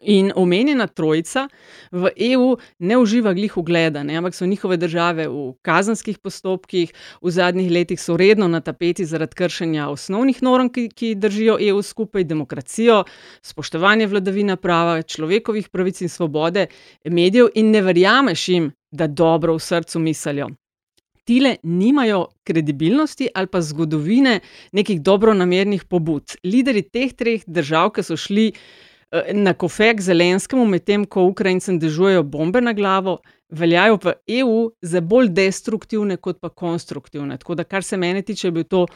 In 0.00 0.32
omenjena 0.34 0.86
trojica 0.86 1.46
v 1.92 2.10
EU 2.16 2.56
ne 2.78 2.98
uživa 2.98 3.32
glih 3.32 3.56
ugleda, 3.56 4.02
ne, 4.02 4.16
ampak 4.18 4.34
so 4.34 4.46
njihove 4.46 4.76
države 4.76 5.28
v 5.28 5.54
kazenskih 5.62 6.18
postopkih, 6.18 6.92
v 7.22 7.30
zadnjih 7.30 7.70
letih 7.70 8.00
so 8.00 8.16
redno 8.16 8.48
na 8.48 8.60
tapeti 8.60 9.06
zaradi 9.06 9.34
kršenja 9.34 9.88
osnovnih 9.88 10.42
norm, 10.42 10.68
ki, 10.68 10.88
ki 10.88 11.14
držijo 11.14 11.56
EU 11.60 11.82
skupaj, 11.82 12.24
demokracijo, 12.24 13.04
spoštovanje 13.42 14.06
vladavine 14.06 14.56
prava, 14.56 15.02
človekovih 15.02 15.68
pravic 15.68 16.00
in 16.00 16.12
svobode 16.12 16.66
medijev, 17.04 17.48
in 17.54 17.70
ne 17.70 17.82
verjameš 17.82 18.48
jim, 18.48 18.72
da 18.90 19.06
dobro 19.06 19.54
v 19.56 19.62
srcu 19.64 19.98
mislijo. 19.98 20.50
Tile 21.26 21.56
nimajo 21.62 22.26
kredibilnosti 22.44 23.28
ali 23.34 23.46
pa 23.46 23.60
zgodovine 23.60 24.40
nekih 24.72 25.00
dobronamernih 25.02 25.84
pobud. 25.84 26.36
Lideri 26.44 26.82
teh 26.82 27.14
treh 27.16 27.42
držav, 27.46 27.90
ki 27.96 28.04
so 28.06 28.16
šli 28.16 28.52
Eh, 29.12 29.34
na 29.34 29.54
kofek 29.54 30.00
Zelenskemu, 30.00 30.64
medtem 30.66 31.04
ko 31.06 31.22
Ukrajincem 31.30 31.78
dežujejo 31.78 32.22
bombe 32.22 32.60
na 32.60 32.72
glavo, 32.72 33.20
veljajo 33.48 33.98
v 34.02 34.14
EU 34.40 34.70
za 34.82 35.00
bolj 35.00 35.28
destruktivne 35.30 36.16
kot 36.16 36.40
pa 36.40 36.48
konstruktivne. 36.48 37.38
Tako 37.38 37.54
da, 37.54 37.64
kar 37.64 37.84
se 37.84 37.96
mene 37.96 38.22
tiče, 38.22 38.48
je 38.48 38.52
bil 38.52 38.64
to 38.64 38.86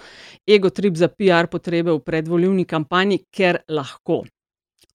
ego 0.48 0.70
trip 0.70 0.96
za 0.96 1.08
PR 1.08 1.46
potrebe 1.50 1.92
v 1.92 2.00
predvoljivni 2.02 2.64
kampanji, 2.64 3.20
ker 3.30 3.60
lahko. 3.68 4.24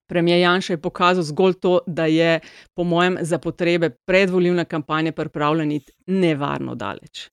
Premijer 0.08 0.40
Janša 0.40 0.74
je 0.74 0.82
pokazal 0.82 1.24
zgolj 1.24 1.54
to, 1.62 1.80
da 1.88 2.06
je, 2.06 2.40
po 2.76 2.84
mojem, 2.84 3.18
za 3.22 3.40
potrebe 3.40 3.90
predvoljivne 3.90 4.66
kampanje 4.66 5.12
pripravljen 5.12 5.72
iti 5.72 5.94
nevarno 6.08 6.76
daleč. 6.76 7.30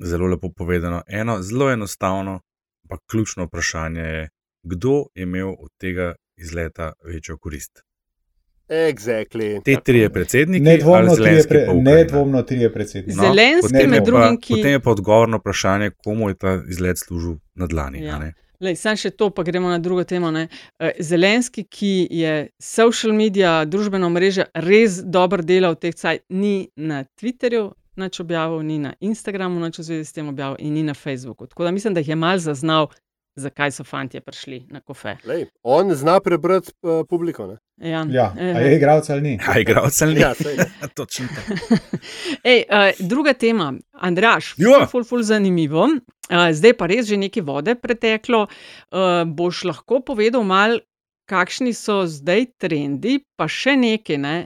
Zelo 0.00 0.26
lepo 0.26 0.48
povedano. 0.56 1.02
Eno 1.06 1.42
zelo 1.42 1.70
enostavno, 1.70 2.40
pa 2.88 2.96
ključno 3.10 3.44
vprašanje 3.44 4.00
je, 4.00 4.28
kdo 4.62 5.04
je 5.14 5.22
imel 5.22 5.48
od 5.48 5.70
tega 5.78 6.14
izleta 6.36 6.92
večjo 7.04 7.38
korist. 7.38 7.82
Exactly. 8.68 9.62
Te 9.64 9.76
tri 9.84 10.08
predsednike, 10.08 10.64
nedvomno 10.64 11.16
tri, 11.16 11.36
pre, 11.48 11.66
nedvomno 11.74 12.42
tri 12.42 12.70
predsednike. 12.72 13.16
No, 13.16 13.22
Zelenski 13.22 13.86
med 13.88 14.04
drugim, 14.04 14.38
ki. 14.40 14.54
Potem 14.56 14.72
je 14.72 14.80
pa 14.80 14.90
odgovorno 14.90 15.36
vprašanje, 15.36 15.90
komu 15.90 16.28
je 16.28 16.34
ta 16.34 16.56
izlet 16.68 16.98
služil 16.98 17.36
na 17.54 17.66
dlani. 17.66 18.04
Ja. 18.04 18.20
Sam 18.76 18.96
še 18.96 19.10
to, 19.12 19.28
pa 19.34 19.44
gremo 19.44 19.68
na 19.68 19.78
drugo 19.78 20.06
temo. 20.08 20.30
Ne. 20.32 20.48
Eh, 20.80 20.96
Zelenski, 21.00 21.66
ki 21.68 22.08
je 22.10 22.34
social 22.62 23.12
media, 23.12 23.64
družbeno 23.68 24.08
mrežo 24.08 24.48
res 24.54 25.02
dobro 25.04 25.44
delal 25.44 25.76
v 25.76 25.82
teh 25.84 25.96
cajt, 26.00 26.24
ni 26.32 26.70
na 26.76 27.04
Twitterju, 27.20 27.74
nič 28.00 28.20
objavil, 28.24 28.64
ni 28.64 28.78
na 28.80 28.94
Instagramu, 29.04 29.60
nič 29.60 29.78
v 29.82 29.88
zvezi 29.90 30.08
s 30.08 30.16
tem 30.16 30.32
objavil 30.32 30.56
in 30.64 30.72
ni 30.74 30.82
na 30.82 30.94
Facebooku. 30.96 31.46
Tako 31.46 31.68
da 31.68 31.70
mislim, 31.70 31.94
da 31.94 32.00
jih 32.00 32.14
je 32.14 32.16
mal 32.16 32.40
zaznal 32.40 32.88
zakaj 33.36 33.72
so 33.72 33.84
fanti 33.84 34.20
prišli 34.20 34.66
na 34.70 34.80
kofe. 34.80 35.16
Lej, 35.24 35.46
on 35.62 35.94
zna 35.94 36.20
prebrati 36.20 36.72
uh, 36.82 37.02
publiko. 37.08 37.46
Ne? 37.46 37.90
Ja, 37.90 38.04
ja. 38.10 38.32
A 38.36 38.60
je 38.60 38.76
igralec 38.76 39.10
ali 39.10 39.20
ni? 39.20 39.38
A 39.46 39.56
je 39.56 39.62
igralec 39.62 40.02
ali 40.02 40.14
ni? 40.14 40.20
Ja, 40.20 40.34
točno. 40.98 41.26
Ej, 42.52 42.64
uh, 42.70 43.06
druga 43.08 43.32
tema, 43.32 43.72
Andraš, 43.92 44.54
ful, 44.54 44.86
ful, 44.90 45.04
ful, 45.04 45.22
zanimivo. 45.22 45.88
Uh, 46.30 46.48
zdaj 46.52 46.76
pa 46.78 46.86
res 46.86 47.08
že 47.10 47.18
nekaj 47.20 47.42
vode 47.42 47.74
preteklo. 47.74 48.46
Uh, 48.46 49.24
boš 49.26 49.64
lahko 49.64 50.00
povedal 50.00 50.46
mal, 50.46 50.78
kakšni 51.26 51.72
so 51.74 52.04
zdaj 52.06 52.52
trendi, 52.60 53.18
pa 53.36 53.48
še 53.50 53.76
nekaj. 53.80 54.20
Ne? 54.20 54.36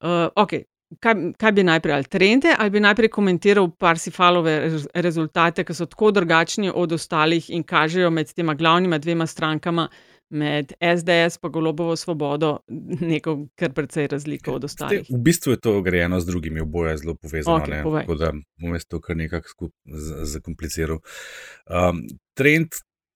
Uh, 0.00 0.28
okay, 0.36 0.68
kaj, 0.98 1.14
kaj 1.38 1.52
bi 1.52 1.64
najprej, 1.64 1.94
ali 1.94 2.04
trende, 2.04 2.54
ali 2.58 2.70
bi 2.70 2.80
najprej 2.80 3.08
komentiral 3.08 3.70
Parsifalove 3.70 4.54
rezultate, 4.94 5.64
ki 5.64 5.74
so 5.74 5.86
tako 5.86 6.10
drugačni 6.10 6.72
od 6.74 6.92
ostalih 6.92 7.50
in 7.50 7.62
kažejo 7.62 8.10
med 8.10 8.32
tema 8.32 8.54
glavnima 8.54 8.98
dvema 8.98 9.26
strankama, 9.26 9.88
med 10.30 10.72
SDS 10.78 11.38
in 11.42 11.50
Golobovo 11.50 11.96
svobodo, 11.96 12.58
neko 13.00 13.46
kar 13.58 13.72
precej 13.72 14.06
razliko 14.06 14.52
od 14.52 14.64
ostalih. 14.64 15.06
V 15.10 15.18
bistvu 15.18 15.52
je 15.52 15.60
to 15.60 15.80
grejeno 15.82 16.20
z 16.20 16.26
drugimi, 16.26 16.60
oboje 16.60 16.96
zelo 16.96 17.14
povezano. 17.14 17.58
Okay, 17.58 18.00
tako 18.00 18.14
da 18.14 18.32
bom 18.60 18.74
jaz 18.74 18.86
to 18.86 19.00
kar 19.00 19.16
nekako 19.16 19.70
zakompliciral. 20.22 21.00
Um, 21.66 22.06
trend 22.34 22.68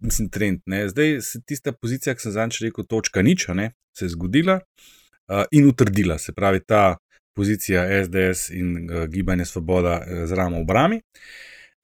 mislim, 0.04 0.28
trend. 0.28 0.61
Ne. 0.66 0.88
Zdaj 0.88 1.21
se 1.21 1.40
tista 1.43 1.73
pozicija, 1.73 2.14
ki 2.14 2.26
sem 2.26 2.33
zanj 2.33 2.61
rekel, 2.66 2.87
točka 2.88 3.23
nič, 3.23 3.49
ne, 3.54 3.73
se 3.97 4.04
je 4.04 4.14
zgodila 4.14 4.59
uh, 4.61 5.45
in 5.50 5.69
utrdila. 5.69 6.19
Se 6.19 6.33
pravi, 6.33 6.61
ta 6.66 6.97
pozicija 7.35 7.85
SDS 8.05 8.50
in 8.50 8.76
uh, 8.76 9.07
gibanje 9.07 9.45
Svoboda 9.45 10.00
uh, 10.00 10.26
z 10.26 10.33
ramo 10.33 10.62
v 10.62 10.64
brami. 10.64 11.00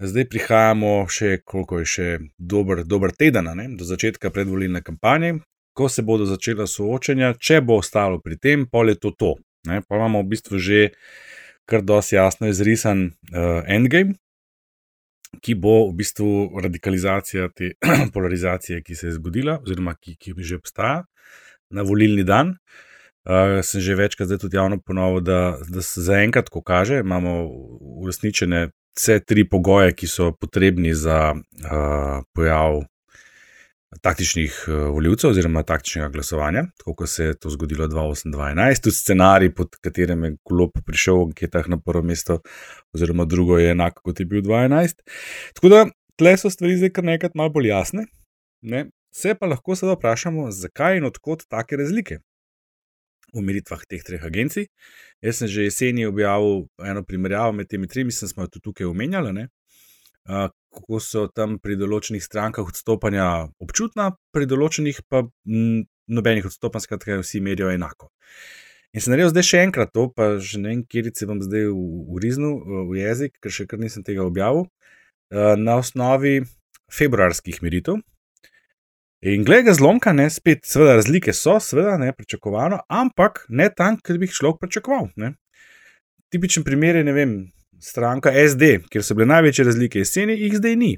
Zdaj 0.00 0.28
prihajamo 0.32 1.04
še, 1.12 1.42
koliko 1.44 1.82
je 1.82 1.86
še 1.86 2.08
dober, 2.38 2.84
dober 2.88 3.12
teden, 3.12 3.50
ne, 3.56 3.66
do 3.76 3.84
začetka 3.84 4.30
predvolilne 4.32 4.80
kampanje, 4.80 5.34
ko 5.76 5.90
se 5.92 6.02
bodo 6.02 6.24
začela 6.24 6.64
soočenja, 6.66 7.34
če 7.36 7.60
bo 7.60 7.76
ostalo 7.82 8.20
pri 8.24 8.38
tem, 8.40 8.64
pol 8.64 8.94
je 8.94 8.96
to 9.02 9.12
to. 9.12 9.34
Ne, 9.68 9.82
pa 9.84 10.00
imamo 10.00 10.22
v 10.24 10.30
bistvu 10.32 10.56
že 10.56 10.80
kar 11.68 11.84
dosti 11.84 12.16
jasno 12.16 12.48
izrisan 12.48 13.10
uh, 13.10 13.60
endgame, 13.68 14.16
ki 15.44 15.54
bo 15.54 15.84
v 15.90 15.98
bistvu 16.00 16.58
radikalizacija 16.64 17.50
te 17.54 17.74
polarizacije, 18.14 18.80
ki 18.82 18.96
se 18.96 19.10
je 19.10 19.18
zgodila, 19.20 19.60
oziroma 19.60 19.94
ki, 20.00 20.16
ki 20.16 20.34
že 20.38 20.58
obstaja 20.58 21.04
na 21.70 21.84
volilni 21.86 22.24
dan. 22.24 22.56
Uh, 22.56 22.89
sem 23.62 23.80
že 23.80 23.94
večkrat 23.94 24.28
zdaj 24.28 24.38
tudi 24.38 24.56
javno 24.56 24.78
ponovil, 24.80 25.20
da, 25.20 25.58
da 25.68 25.82
se 25.82 26.00
zaenkrat, 26.00 26.48
ko 26.48 26.62
kaže, 26.62 27.00
imamo 27.00 27.48
uresničene 28.02 28.70
vse 28.96 29.20
tri 29.20 29.48
pogoje, 29.48 29.92
ki 29.92 30.06
so 30.06 30.32
potrebni 30.32 30.94
za 30.94 31.34
uh, 31.34 32.24
pojav 32.34 32.82
taktičnih 34.02 34.64
uh, 34.68 34.74
voljivcev 34.94 35.30
oziroma 35.30 35.62
taktičnega 35.66 36.08
glasovanja, 36.08 36.64
tako 36.78 36.94
kot 36.94 37.10
se 37.10 37.24
je 37.24 37.38
to 37.38 37.50
zgodilo 37.50 37.86
2008-2011, 37.88 38.82
tudi 38.82 38.96
scenarij, 38.96 39.54
pod 39.54 39.76
katerim 39.80 40.24
je 40.24 40.36
Klop 40.44 40.78
prišel 40.86 41.16
v 41.16 41.26
anketah 41.30 41.68
na 41.68 41.78
prvo 41.78 42.02
mesto, 42.02 42.40
oziroma 42.94 43.24
drugo 43.24 43.58
je 43.58 43.70
enako 43.70 44.02
kot 44.02 44.20
je 44.20 44.26
bil 44.26 44.42
2011. 44.42 45.02
Tako 45.54 45.68
da 45.68 45.84
tle 46.16 46.36
so 46.38 46.50
stvari 46.50 46.76
zdaj 46.76 46.94
kar 46.96 47.04
nekaj 47.04 47.34
malo 47.34 47.50
bolj 47.50 47.68
jasne. 47.68 48.06
Ne? 48.62 48.88
Se 49.14 49.34
pa 49.34 49.46
lahko 49.50 49.74
sedaj 49.74 49.96
vprašamo, 49.98 50.50
zakaj 50.54 51.00
in 51.00 51.08
odkot 51.08 51.48
take 51.50 51.76
razlike 51.76 52.20
v 53.34 53.44
meritvah 53.46 53.86
teh 53.88 54.02
treh 54.04 54.22
agencij. 54.24 54.68
Jaz 55.22 55.40
sem 55.42 55.48
že 55.48 55.68
jeseni 55.68 56.06
objavil 56.06 56.68
eno 56.84 57.04
primerjavo 57.04 57.52
med 57.52 57.68
temi 57.68 57.88
tremi, 57.88 58.10
mislim, 58.10 58.28
smo 58.28 58.44
jo 58.44 58.54
tudi 58.56 58.64
tukaj 58.70 58.86
omenjali 58.86 59.48
kako 60.70 61.00
so 61.02 61.26
tam 61.34 61.58
pri 61.58 61.76
določenih 61.80 62.22
strankah 62.22 62.68
odstopanja 62.68 63.50
občutna, 63.62 64.12
pri 64.34 64.46
določenih 64.46 65.02
pa 65.10 65.24
m, 65.26 65.86
nobenih 66.10 66.46
odstopanj, 66.46 66.86
skratka, 66.86 67.20
vsi 67.22 67.42
merijo 67.42 67.70
enako. 67.72 68.10
In 68.94 69.02
sem 69.02 69.14
naredil 69.14 69.30
zdaj 69.30 69.46
še 69.46 69.64
enkrat 69.66 69.92
to, 69.94 70.08
pa 70.14 70.36
že 70.42 70.58
ne 70.58 70.72
vem, 70.72 70.84
kje 70.86 71.12
se 71.14 71.26
bom 71.26 71.38
zdaj 71.42 71.68
uriznil 71.70 72.58
v 72.90 72.98
jezik, 72.98 73.36
ker 73.42 73.54
še 73.54 73.66
kar 73.70 73.82
nisem 73.82 74.06
tega 74.06 74.26
objavil, 74.26 74.66
na 75.30 75.78
osnovi 75.78 76.40
februarskih 76.90 77.62
meritev. 77.62 78.00
In 79.20 79.44
glede 79.44 79.68
ga 79.68 79.74
zlomka, 79.76 80.12
ne 80.16 80.30
spet, 80.32 80.62
seveda, 80.64 80.94
razlike 80.96 81.32
so, 81.36 81.58
seveda, 81.60 81.98
ne 82.00 82.12
pričakovano, 82.16 82.78
ampak 82.88 83.42
ne 83.48 83.68
tam, 83.76 83.98
kjer 84.00 84.18
bi 84.18 84.28
jih 84.28 84.36
človek 84.38 84.62
pričakoval. 84.62 85.10
Ne. 85.20 85.34
Tipičen 86.32 86.64
primer 86.64 86.96
je, 86.96 87.04
ne 87.04 87.12
vem, 87.12 87.34
stranka 87.80 88.32
SD, 88.32 88.78
kjer 88.88 89.04
so 89.04 89.16
bile 89.18 89.28
največje 89.28 89.66
razlike 89.68 90.00
jeseni, 90.00 90.38
jih 90.40 90.56
zdaj 90.56 90.76
ni. 90.80 90.94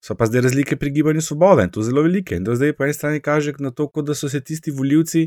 So 0.00 0.16
pa 0.16 0.30
zdaj 0.30 0.46
razlike 0.48 0.78
pri 0.80 0.92
gibanju 0.94 1.20
svobode 1.20 1.66
in 1.66 1.72
to 1.74 1.84
zelo 1.84 2.02
velike. 2.06 2.38
In 2.40 2.44
to 2.48 2.56
zdaj 2.56 2.72
po 2.76 2.86
eni 2.86 2.96
strani 2.96 3.20
kaže 3.20 3.52
na 3.58 3.70
to, 3.76 3.90
da 4.02 4.14
so 4.14 4.28
se 4.28 4.40
tisti 4.40 4.72
voljivci, 4.72 5.26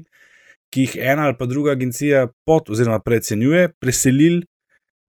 ki 0.73 0.87
jih 0.87 0.97
ena 0.97 1.27
ali 1.29 1.37
pa 1.37 1.45
druga 1.45 1.71
agencija 1.71 2.27
pod 2.45 2.69
oziroma 2.73 2.99
precenjuje, 2.99 3.69
preselili 3.79 4.45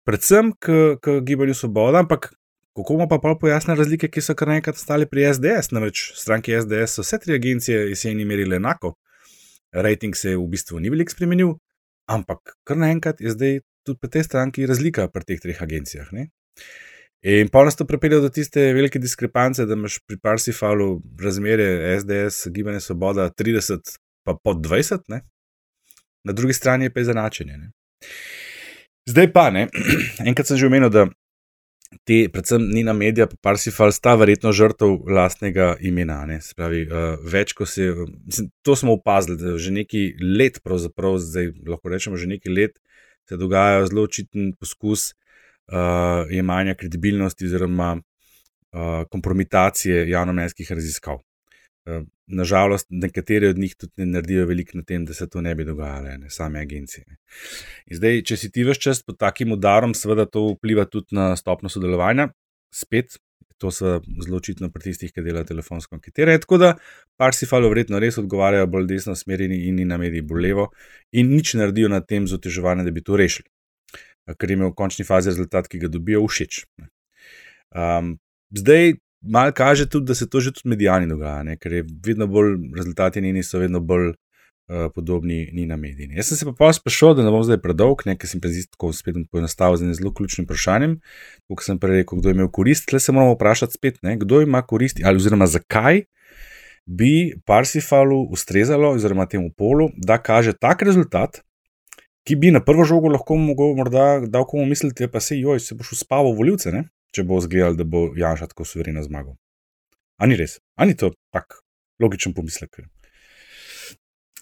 predvsem 0.04 0.52
k, 0.60 0.96
k 1.00 1.20
gibanju 1.24 1.54
svobode, 1.54 1.98
ampak 1.98 2.34
kako 2.76 2.94
bomo 2.94 3.08
pa 3.08 3.34
pojasnili 3.40 3.78
razlike, 3.78 4.08
ki 4.08 4.20
so 4.20 4.34
kar 4.34 4.48
naenkrat 4.50 4.76
stale 4.76 5.06
pri 5.06 5.28
SDS. 5.34 5.70
Namreč 5.70 6.10
stranki 6.18 6.54
SDS 6.60 6.98
so 6.98 7.04
vse 7.04 7.18
tri 7.22 7.34
agencije 7.34 7.88
jeseni 7.88 8.24
merile 8.24 8.56
enako. 8.56 8.94
Rating 9.72 10.16
se 10.16 10.36
v 10.36 10.46
bistvu 10.50 10.80
ni 10.80 10.90
veliko 10.90 11.14
spremenil, 11.14 11.54
ampak 12.10 12.56
kar 12.66 12.78
naenkrat 12.78 13.20
je 13.20 13.30
zdaj 13.30 13.60
tudi 13.86 13.98
pri 14.00 14.10
tej 14.10 14.24
stranki 14.24 14.66
razlika 14.66 15.08
pri 15.08 15.24
teh 15.24 15.40
treh 15.40 15.62
agencijah. 15.62 16.12
Ne? 16.12 16.28
In 17.22 17.48
pa 17.48 17.64
nas 17.64 17.76
to 17.76 17.86
pripelje 17.86 18.20
do 18.20 18.28
tiste 18.28 18.60
velike 18.74 18.98
diskrepance, 18.98 19.66
da 19.66 19.74
imaš 19.74 19.98
pri 20.06 20.18
Parsifalu 20.22 21.00
razmere 21.22 21.98
SDS, 22.00 22.50
Gibanje 22.52 22.80
Svoboda 22.80 23.30
30, 23.30 23.96
pa 24.26 24.34
pod 24.34 24.66
20, 24.66 25.08
ne? 25.08 25.22
na 26.24 26.32
drugi 26.32 26.52
strani 26.52 26.84
je 26.84 26.92
pa 26.92 27.00
izenačenje. 27.00 27.56
Ne? 27.58 27.70
Zdaj 29.08 29.32
pa 29.32 29.50
ne, 29.50 29.68
enkrat 30.28 30.48
sem 30.48 30.56
že 30.56 30.66
omenil, 30.66 30.90
da 30.90 31.06
te, 32.04 32.28
predvsem 32.33 32.62
Nina 32.74 32.92
Media, 32.92 33.26
pa 33.30 33.37
Parsifal, 33.50 33.92
sta 33.94 34.14
verjetno 34.18 34.52
žrtev 34.54 34.96
vlastnega 35.07 35.74
imena. 35.80 36.20
Ne? 36.28 36.40
Spravi, 36.44 36.85
uh, 36.88 37.18
več 37.30 37.54
kot 37.57 37.70
se, 37.70 37.90
mislim, 38.26 38.50
to 38.66 38.76
smo 38.76 38.96
opazili, 38.98 39.38
da 39.40 39.57
že 39.59 39.74
nekaj 39.74 40.09
let, 40.22 40.61
pravzaprav 40.64 41.18
zdaj 41.22 41.52
lahko 41.68 41.92
rečemo 41.92 42.20
že 42.20 42.30
nekaj 42.30 42.52
let, 42.52 42.80
se 43.28 43.38
dogaja 43.40 43.87
zelo 43.88 44.04
očiten 44.04 44.52
poskus 44.61 45.12
uh, 45.12 46.24
jemanja 46.30 46.74
kredibilnosti 46.74 47.46
oziroma 47.48 47.94
uh, 47.96 49.04
kompromitacije 49.11 50.09
javnomnenjskih 50.11 50.72
raziskav. 50.72 51.22
Uh, 51.87 52.04
nažalost, 52.26 52.87
nekateri 52.90 53.46
od 53.52 53.58
njih 53.58 53.74
tudi 53.76 53.92
ne 53.96 54.06
naredijo 54.06 54.46
veliko 54.46 54.78
na 54.78 54.84
tem, 54.84 55.04
da 55.04 55.14
se 55.14 55.28
to 55.28 55.40
ne 55.40 55.54
bi 55.54 55.64
dogajalo, 55.64 56.16
ne 56.18 56.30
same 56.30 56.60
agencije. 56.60 57.04
Zdaj, 57.90 58.22
če 58.22 58.37
si 58.37 58.50
ti 58.52 58.64
veš 58.64 58.80
čas 58.80 59.02
pod 59.02 59.18
takim 59.20 59.52
udarom, 59.52 59.94
seveda 59.94 60.26
to 60.26 60.46
vpliva 60.54 60.87
tudi 60.88 61.16
na 61.16 61.34
stopno 61.37 61.68
sodelovanja. 61.68 62.30
Spet, 62.74 63.18
to 63.58 63.70
so 63.70 64.00
zelo 64.24 64.37
očitno 64.37 64.70
pri 64.72 64.88
tistih, 64.88 65.12
ki 65.12 65.22
delajo 65.22 65.46
telefonsko 65.52 65.96
anketiranje. 65.96 66.42
Tako 66.44 66.58
da 66.58 66.72
Parsifalo 67.20 67.68
verjetno 67.70 68.00
res 68.02 68.18
odgovarjajo 68.18 68.66
bolj 68.66 68.88
desno 68.90 69.14
smerjeni 69.16 69.60
in 69.68 69.84
na 69.88 69.98
mediji 70.00 70.24
bolj 70.26 70.48
levo 70.48 70.70
in 71.12 71.30
nič 71.30 71.54
naredijo 71.60 71.88
na 71.88 72.00
tem 72.00 72.26
z 72.26 72.38
oteževanjem, 72.40 72.88
da 72.88 72.92
bi 72.94 73.04
to 73.04 73.16
rešili. 73.20 73.48
Ker 74.38 74.50
jim 74.50 74.64
je 74.64 74.70
v 74.72 74.74
končni 74.74 75.04
fazi 75.04 75.30
rezultat, 75.30 75.68
ki 75.68 75.82
ga 75.82 75.88
dobijo, 75.92 76.24
všeč. 76.24 76.64
Um, 77.74 78.16
zdaj, 78.56 78.96
malo 79.24 79.52
kaže 79.52 79.88
tudi, 79.88 80.06
da 80.06 80.14
se 80.14 80.28
to 80.28 80.40
že 80.40 80.52
tudi 80.52 80.68
medijani 80.68 81.08
dogaja, 81.08 81.42
ne? 81.42 81.56
ker 81.56 81.72
je 81.72 81.87
vedno 82.06 82.26
bolj 82.26 82.56
rezultati 82.76 83.20
njeni 83.20 83.42
so 83.42 83.58
vedno 83.58 83.80
bolj 83.80 84.08
uh, 84.08 84.88
podobni 84.94 85.50
ni 85.52 85.66
na 85.66 85.76
mediji. 85.76 86.10
Jaz 86.16 86.28
sem 86.28 86.37
se 86.37 86.44
pa 86.44 86.52
pa 86.58 86.72
sprašal, 86.72 87.14
da 87.14 87.24
ne 87.24 87.30
bom 87.30 87.44
zdaj 87.44 87.60
predolg, 87.62 88.04
ker 88.04 88.28
sem 88.28 88.40
prej 88.40 88.64
tako 88.70 88.92
spet 88.92 89.16
poenostavil 89.32 89.76
z 89.76 89.87
enim 89.87 89.94
zelo 89.94 90.12
ključnim 90.14 90.48
vprašanjem. 90.48 90.98
Kot 91.48 91.64
sem 91.64 91.78
prej 91.78 92.02
rekel, 92.02 92.20
kdo 92.20 92.28
je 92.28 92.38
imel 92.38 92.50
korist, 92.50 92.88
tle 92.88 93.00
se 93.00 93.12
moramo 93.12 93.37
vprašati 93.37 93.78
spet, 93.78 94.02
ne? 94.02 94.16
kdo 94.20 94.42
ima 94.42 94.62
koristi 94.62 95.04
ali 95.04 95.16
oziroma 95.16 95.46
zakaj. 95.46 96.04
Bi 96.87 97.32
Parsifalu 97.46 98.26
ustrezalo, 98.30 98.90
oziroma 98.92 99.24
temu 99.26 99.48
polu, 99.56 99.88
da 99.96 100.18
kaže 100.20 100.52
tak 100.52 100.82
rezultat, 100.82 101.40
ki 102.28 102.37
bi 102.37 102.50
na 102.52 102.60
prvo 102.64 102.84
žogo 102.84 103.08
lahko 103.08 103.37
mogel, 103.40 103.72
morda, 103.76 104.20
da 104.28 104.44
komu 104.44 104.66
mislite, 104.68 105.08
pa 105.08 105.20
se 105.20 105.38
joj, 105.38 105.60
se 105.60 105.74
boš 105.74 105.92
uspal 105.96 106.28
v 106.28 106.37
voljivce, 106.37 106.72
ne? 106.72 106.84
Če 107.14 107.24
bo 107.27 107.38
zgledal, 107.40 107.79
da 107.79 107.87
bo 107.87 108.09
Janša 108.18 108.50
tako 108.50 108.66
suvereno 108.68 109.03
zmagal. 109.07 109.37
Ani 110.22 110.38
res, 110.38 110.59
ani 110.79 110.96
to 110.98 111.12
tak 111.35 111.61
logičen 112.03 112.35
pomislek 112.35 112.83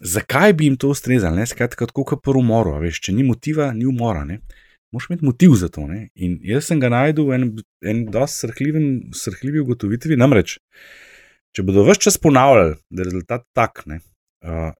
zakaj 0.02 0.52
bi 0.52 0.64
jim 0.64 0.76
to 0.76 0.88
ustrezalo, 0.88 1.46
skratka, 1.46 1.86
tako 1.86 2.04
kot 2.04 2.22
pri 2.24 2.38
umoru, 2.38 2.74
veš, 2.82 3.00
če 3.06 3.14
ni 3.14 3.24
motiva, 3.26 3.70
ni 3.76 3.86
umora. 3.86 4.24
Ne? 4.28 4.40
Moš 4.92 5.08
imeti 5.08 5.24
motiv 5.24 5.54
za 5.60 5.68
to. 5.72 5.86
Ne? 5.88 6.08
In 6.14 6.38
jaz 6.46 6.68
sem 6.68 6.80
ga 6.82 6.90
najdel 6.92 7.28
v 7.28 7.38
enem 7.38 7.52
en 7.92 8.04
dosti 8.12 8.50
srhljivi 9.16 9.62
ugotovitvi. 9.62 10.18
Namreč, 10.20 10.58
če 11.54 11.64
bodo 11.66 11.86
vse 11.86 12.08
čas 12.08 12.18
ponavljali, 12.20 12.76
da 12.90 13.02
je 13.02 13.08
rezultat 13.08 13.46
tak, 13.56 13.84
ne, 13.86 14.00
uh, 14.44 14.72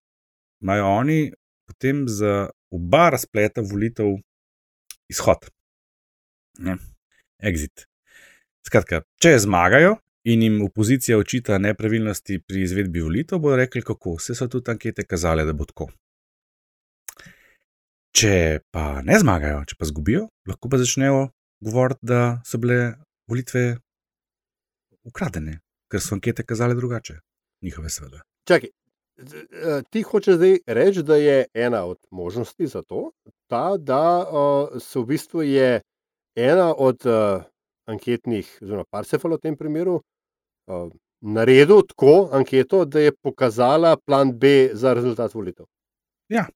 imajo 0.63 0.89
oni 0.99 1.19
potem 1.69 2.03
za 2.09 2.49
oba 2.73 3.09
razpleta 3.13 3.63
volitev 3.63 4.17
izhod, 5.11 5.47
ne? 6.59 6.77
Exit. 7.43 7.85
Skratka, 8.63 9.03
če 9.21 9.35
zmagajo, 9.43 9.97
in 10.23 10.41
jim 10.41 10.61
opozicija 10.63 11.17
očita 11.17 11.57
nepravilnosti 11.57 12.39
pri 12.47 12.63
izvedbi 12.63 13.01
volitev, 13.01 13.39
bodo 13.39 13.57
rekli, 13.59 13.81
kako 13.81 14.15
vse 14.17 14.35
so 14.35 14.47
tudi 14.47 14.71
ankete 14.71 15.03
kazale, 15.03 15.45
da 15.45 15.53
bo 15.53 15.67
tako. 15.67 15.89
Če 18.13 18.61
pa 18.71 19.01
ne 19.03 19.17
zmagajo, 19.19 19.63
če 19.67 19.75
pa 19.79 19.89
zgubijo, 19.89 20.27
lahko 20.47 20.69
pa 20.69 20.79
začnejo 20.79 21.25
govoriti, 21.63 22.05
da 22.05 22.21
so 22.45 22.59
bile 22.61 22.93
volitve 23.27 23.65
ukradene, 25.03 25.57
ker 25.91 26.03
so 26.03 26.15
ankete 26.15 26.45
kazale 26.47 26.77
drugače, 26.77 27.17
njihove 27.65 27.89
seveda. 27.89 28.21
Čakaj, 28.47 28.69
e, 28.69 29.81
ti 29.89 30.03
hočeš 30.07 30.37
zdaj 30.37 30.59
reči, 30.77 31.03
da 31.03 31.17
je 31.19 31.45
ena 31.53 31.83
od 31.89 31.99
možnosti 32.11 32.67
za 32.67 32.83
to, 32.83 33.09
ta, 33.49 33.75
da 33.77 34.03
uh, 34.23 34.81
se 34.81 34.99
v 34.99 35.05
bistvu 35.09 35.43
je 35.43 35.81
ena 36.35 36.73
od 36.73 37.05
uh, 37.05 37.43
anketnih, 37.85 38.47
oziroma 38.61 38.85
Parsefal 38.89 39.37
v 39.37 39.41
tem 39.43 39.57
primeru, 39.57 40.01
naredil 41.21 41.83
tako 41.87 42.29
anketo, 42.31 42.85
da 42.85 42.99
je 42.99 43.11
pokazala 43.23 43.95
plan 43.97 44.33
B 44.39 44.69
za 44.73 44.93
rezultat 44.93 45.33
volitev. 45.33 45.65
Ja. 46.29 46.47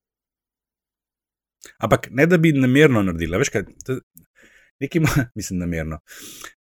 Ampak 1.84 2.08
ne 2.12 2.26
da 2.26 2.38
bi 2.38 2.52
namerno 2.56 3.04
naredila, 3.04 3.40
veš 3.42 3.52
kaj, 3.54 3.66
nekaj, 4.80 5.02
mislim, 5.38 5.60
namerno. 5.60 6.00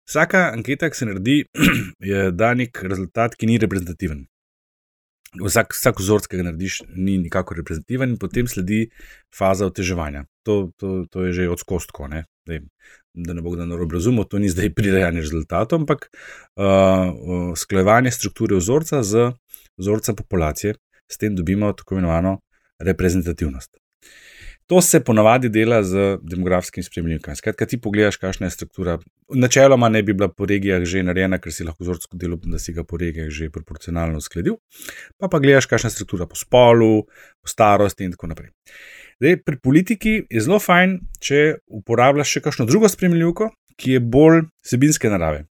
Vsaka 0.08 0.50
anketa, 0.52 0.90
ki 0.90 0.98
se 0.98 1.06
naredi, 1.06 1.38
je 2.10 2.30
da 2.34 2.52
nek 2.58 2.82
rezultat, 2.82 3.36
ki 3.38 3.48
ni 3.50 3.58
reprezentativen. 3.62 4.26
Vsak, 5.40 5.72
vsak 5.72 6.02
vzorec, 6.02 6.26
ki 6.28 6.40
ga 6.40 6.50
narediš, 6.50 6.82
ni 6.92 7.16
nikakor 7.22 7.56
reprezentativen, 7.56 8.12
in 8.12 8.20
potem 8.20 8.50
sledi 8.50 8.82
faza 9.32 9.68
oteževanja. 9.70 10.26
To, 10.44 10.56
to, 10.76 11.04
to 11.08 11.24
je 11.28 11.32
že 11.38 11.48
odskostko. 11.54 12.10
Ne? 12.12 12.26
Dej, 12.46 12.64
da 13.14 13.34
ne 13.34 13.42
bo 13.42 13.52
kdo 13.54 13.66
narobe 13.66 13.94
razumel, 13.94 14.24
to 14.26 14.40
ni 14.42 14.50
zdaj 14.50 14.72
prirejanje 14.74 15.22
rezultatov, 15.22 15.84
ampak 15.84 16.08
uh, 16.10 17.52
sklajevanje 17.56 18.10
strukture 18.10 18.58
vzorca 18.58 19.02
z 19.02 19.30
vzorcem 19.78 20.16
populacije, 20.16 20.74
s 21.06 21.18
tem 21.18 21.36
dobimo 21.36 21.72
tako 21.72 21.94
imenovano 21.94 22.40
reprezentativnost. 22.82 23.78
To 24.66 24.80
se 24.80 25.00
ponavadi 25.04 25.48
dela 25.48 25.82
z 25.82 26.18
demografskim 26.22 26.84
spremljanjem. 26.84 27.36
Skratka, 27.36 27.66
ti 27.66 27.80
pogledaš, 27.80 28.16
kakšna 28.16 28.46
je 28.46 28.50
struktura. 28.50 28.98
Načeloma 29.28 29.88
ne 29.88 30.02
bi 30.02 30.14
bila 30.14 30.28
po 30.28 30.46
regijah 30.46 30.84
že 30.84 31.02
narejena, 31.02 31.38
ker 31.38 31.52
si 31.52 31.66
lahko 31.66 31.84
vzorsko 31.84 32.16
delo, 32.16 32.38
da 32.44 32.58
si 32.58 32.72
ga 32.72 32.84
po 32.84 32.96
regijah 32.96 33.28
že 33.28 33.50
proporcionalno 33.50 34.18
uskladil, 34.22 34.56
pa 35.18 35.28
pa 35.28 35.38
gledaš, 35.38 35.66
kakšna 35.66 35.90
je 35.90 35.98
struktura 35.98 36.26
po 36.26 36.38
spolu, 36.38 37.04
po 37.42 37.48
starosti 37.48 38.04
in 38.08 38.16
tako 38.16 38.32
naprej. 38.32 38.50
Zdaj, 39.22 39.36
pri 39.46 39.56
politiki 39.62 40.12
je 40.34 40.40
zelo 40.42 40.56
fajn, 40.58 40.96
če 41.22 41.36
uporabljaš 41.70 42.32
še 42.34 42.40
kakšno 42.42 42.64
drugo 42.66 42.88
spremljivko, 42.90 43.52
ki 43.78 43.92
je 43.94 44.00
bolj 44.02 44.40
sebinske 44.66 45.06
narave. 45.12 45.44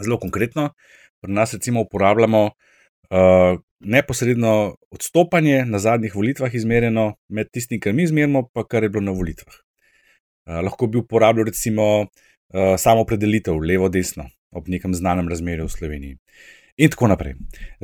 Zelo 0.00 0.16
konkretno, 0.22 0.70
pri 1.20 1.34
nas 1.36 1.52
recimo 1.52 1.82
uporabljamo 1.84 2.40
uh, 2.48 3.60
neposredno 3.84 4.54
odstopanje 4.96 5.66
na 5.68 5.82
zadnjih 5.84 6.16
volitvah, 6.16 6.56
izmerjeno 6.56 7.10
med 7.28 7.52
tistim, 7.52 7.82
kar 7.84 7.92
mi 7.92 8.08
izmerimo, 8.08 8.46
pa 8.48 8.64
kar 8.64 8.88
je 8.88 8.94
bilo 8.96 9.04
na 9.10 9.12
volitvah. 9.20 9.60
Uh, 10.48 10.62
lahko 10.64 10.88
bi 10.88 11.02
uporabljal 11.04 11.52
recimo 11.52 11.90
uh, 12.00 12.08
samo 12.80 13.04
predelitev 13.04 13.60
levo-desno 13.60 14.30
ob 14.56 14.72
nekem 14.72 14.96
znanem 14.96 15.28
razmerju 15.28 15.68
v 15.68 15.76
Sloveniji. 15.76 16.16
In 16.74 16.90
tako 16.90 17.06
naprej. 17.06 17.36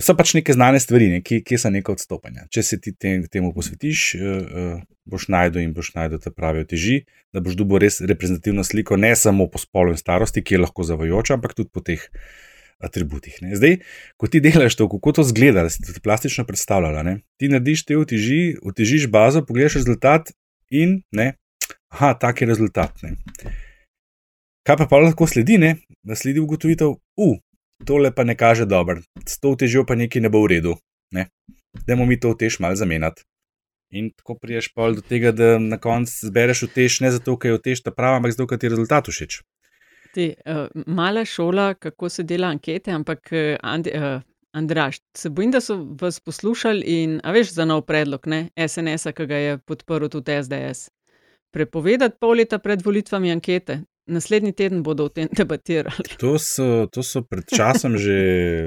So 0.03 0.17
pač 0.19 0.33
neke 0.35 0.51
znane 0.51 0.81
stvari, 0.83 1.07
ne, 1.13 1.21
ki, 1.23 1.45
ki 1.47 1.59
so 1.63 1.71
neka 1.71 1.93
odstopanja. 1.95 2.49
Če 2.51 2.65
se 2.67 2.79
ti 2.83 2.91
tem, 2.91 3.23
temu 3.31 3.53
posvetiš, 3.55 4.05
uh, 4.19 4.81
boš 5.07 5.29
najdel 5.31 5.63
in 5.63 5.75
boš 5.77 5.93
najdel 5.95 6.19
te 6.23 6.33
prave 6.35 6.65
teži, 6.67 7.05
da 7.31 7.43
boš 7.45 7.55
dobil 7.61 7.85
res 7.85 8.01
reprezentativno 8.03 8.65
sliko, 8.67 8.99
ne 8.99 9.13
samo 9.15 9.47
po 9.51 9.63
spolu 9.63 9.95
in 9.95 10.01
starosti, 10.01 10.43
ki 10.43 10.57
je 10.57 10.63
lahko 10.65 10.87
zavajoča, 10.89 11.37
ampak 11.39 11.55
tudi 11.55 11.71
po 11.71 11.85
teh 11.87 12.03
atributih. 12.83 13.37
Ne. 13.45 13.55
Zdaj, 13.55 13.77
ko 14.19 14.27
ti 14.27 14.41
delaš 14.43 14.75
to, 14.81 14.89
kako 14.91 15.13
to 15.21 15.25
zgleda, 15.29 15.63
da 15.69 15.71
si 15.71 15.85
ti 15.87 16.03
plastično 16.03 16.47
predstavljala, 16.49 17.05
ti 17.39 17.51
narediš 17.53 17.85
te 17.87 17.99
oteži, 18.01 18.57
otežiš 18.67 19.07
bazo, 19.13 19.45
pogledaš 19.47 19.79
rezultat 19.85 20.33
in 20.71 21.03
ne, 21.15 21.35
aha, 21.95 22.15
tak 22.19 22.43
je 22.43 22.51
rezultat. 22.51 23.05
Ne. 23.07 23.15
Kaj 24.67 24.83
pa, 24.83 24.89
pa 24.91 24.99
lahko 25.05 25.29
sledi, 25.31 25.61
ne? 25.63 25.77
da 26.03 26.17
sledi 26.17 26.41
ugotovitev, 26.41 26.97
uh, 27.21 27.39
tole 27.87 28.15
pa 28.15 28.25
ne 28.25 28.37
kaže 28.37 28.67
dobro, 28.67 29.01
s 29.27 29.41
to 29.41 29.55
težjo 29.57 29.85
pa 29.87 29.95
nekaj 29.95 30.23
ne 30.23 30.31
bo 30.33 30.43
v 30.45 30.55
redu. 30.57 30.77
Ne? 31.15 31.29
Dajmo 31.87 32.07
mi 32.07 32.21
to 32.21 32.35
tež 32.35 32.61
malo 32.61 32.77
zamenjati. 32.77 33.25
In 33.91 34.11
tako 34.15 34.37
priješ 34.39 34.71
pa 34.75 34.91
do 34.95 35.03
tega, 35.03 35.33
da 35.33 35.59
na 35.59 35.79
koncu 35.79 36.27
zbereš 36.27 36.69
tež 36.75 37.01
ne 37.03 37.11
zato, 37.11 37.35
ker 37.37 37.57
je 37.57 37.63
tež 37.63 37.83
ta 37.83 37.91
prava, 37.91 38.21
ampak 38.21 38.37
zato, 38.37 38.47
ker 38.47 38.59
ti 38.59 38.69
je 38.69 38.75
rezultat 38.77 39.11
všeč. 39.11 39.41
Ti, 40.15 40.27
uh, 40.47 40.67
mala 40.87 41.25
šola, 41.27 41.75
kako 41.75 42.09
se 42.09 42.23
dela 42.23 42.51
ankete, 42.55 42.95
ampak 42.95 43.33
uh, 43.33 43.57
Andi, 43.63 43.91
uh, 43.95 44.23
Andraš, 44.53 45.01
se 45.17 45.31
bojim, 45.31 45.51
da 45.51 45.61
so 45.61 45.77
vas 46.01 46.21
poslušali 46.21 46.83
in, 46.87 47.21
a 47.25 47.33
veš, 47.33 47.53
za 47.55 47.65
nov 47.65 47.85
predlog, 47.87 48.27
ne, 48.27 48.49
SNS-a, 48.69 49.13
ki 49.15 49.27
ga 49.27 49.39
je 49.39 49.59
podprl 49.59 50.11
tudi 50.11 50.39
SDS. 50.43 50.91
Prepovedati 51.55 52.19
pol 52.21 52.39
leta 52.39 52.59
pred 52.59 52.83
volitvami 52.83 53.31
ankete, 53.31 53.81
naslednji 54.07 54.53
teden 54.53 54.83
bodo 54.83 55.05
o 55.05 55.09
tem 55.09 55.29
debatirali. 55.37 56.17
To 56.19 56.39
so, 56.39 56.87
to 56.87 57.03
so 57.03 57.23
pred 57.23 57.45
časom 57.47 57.97
že 57.97 58.17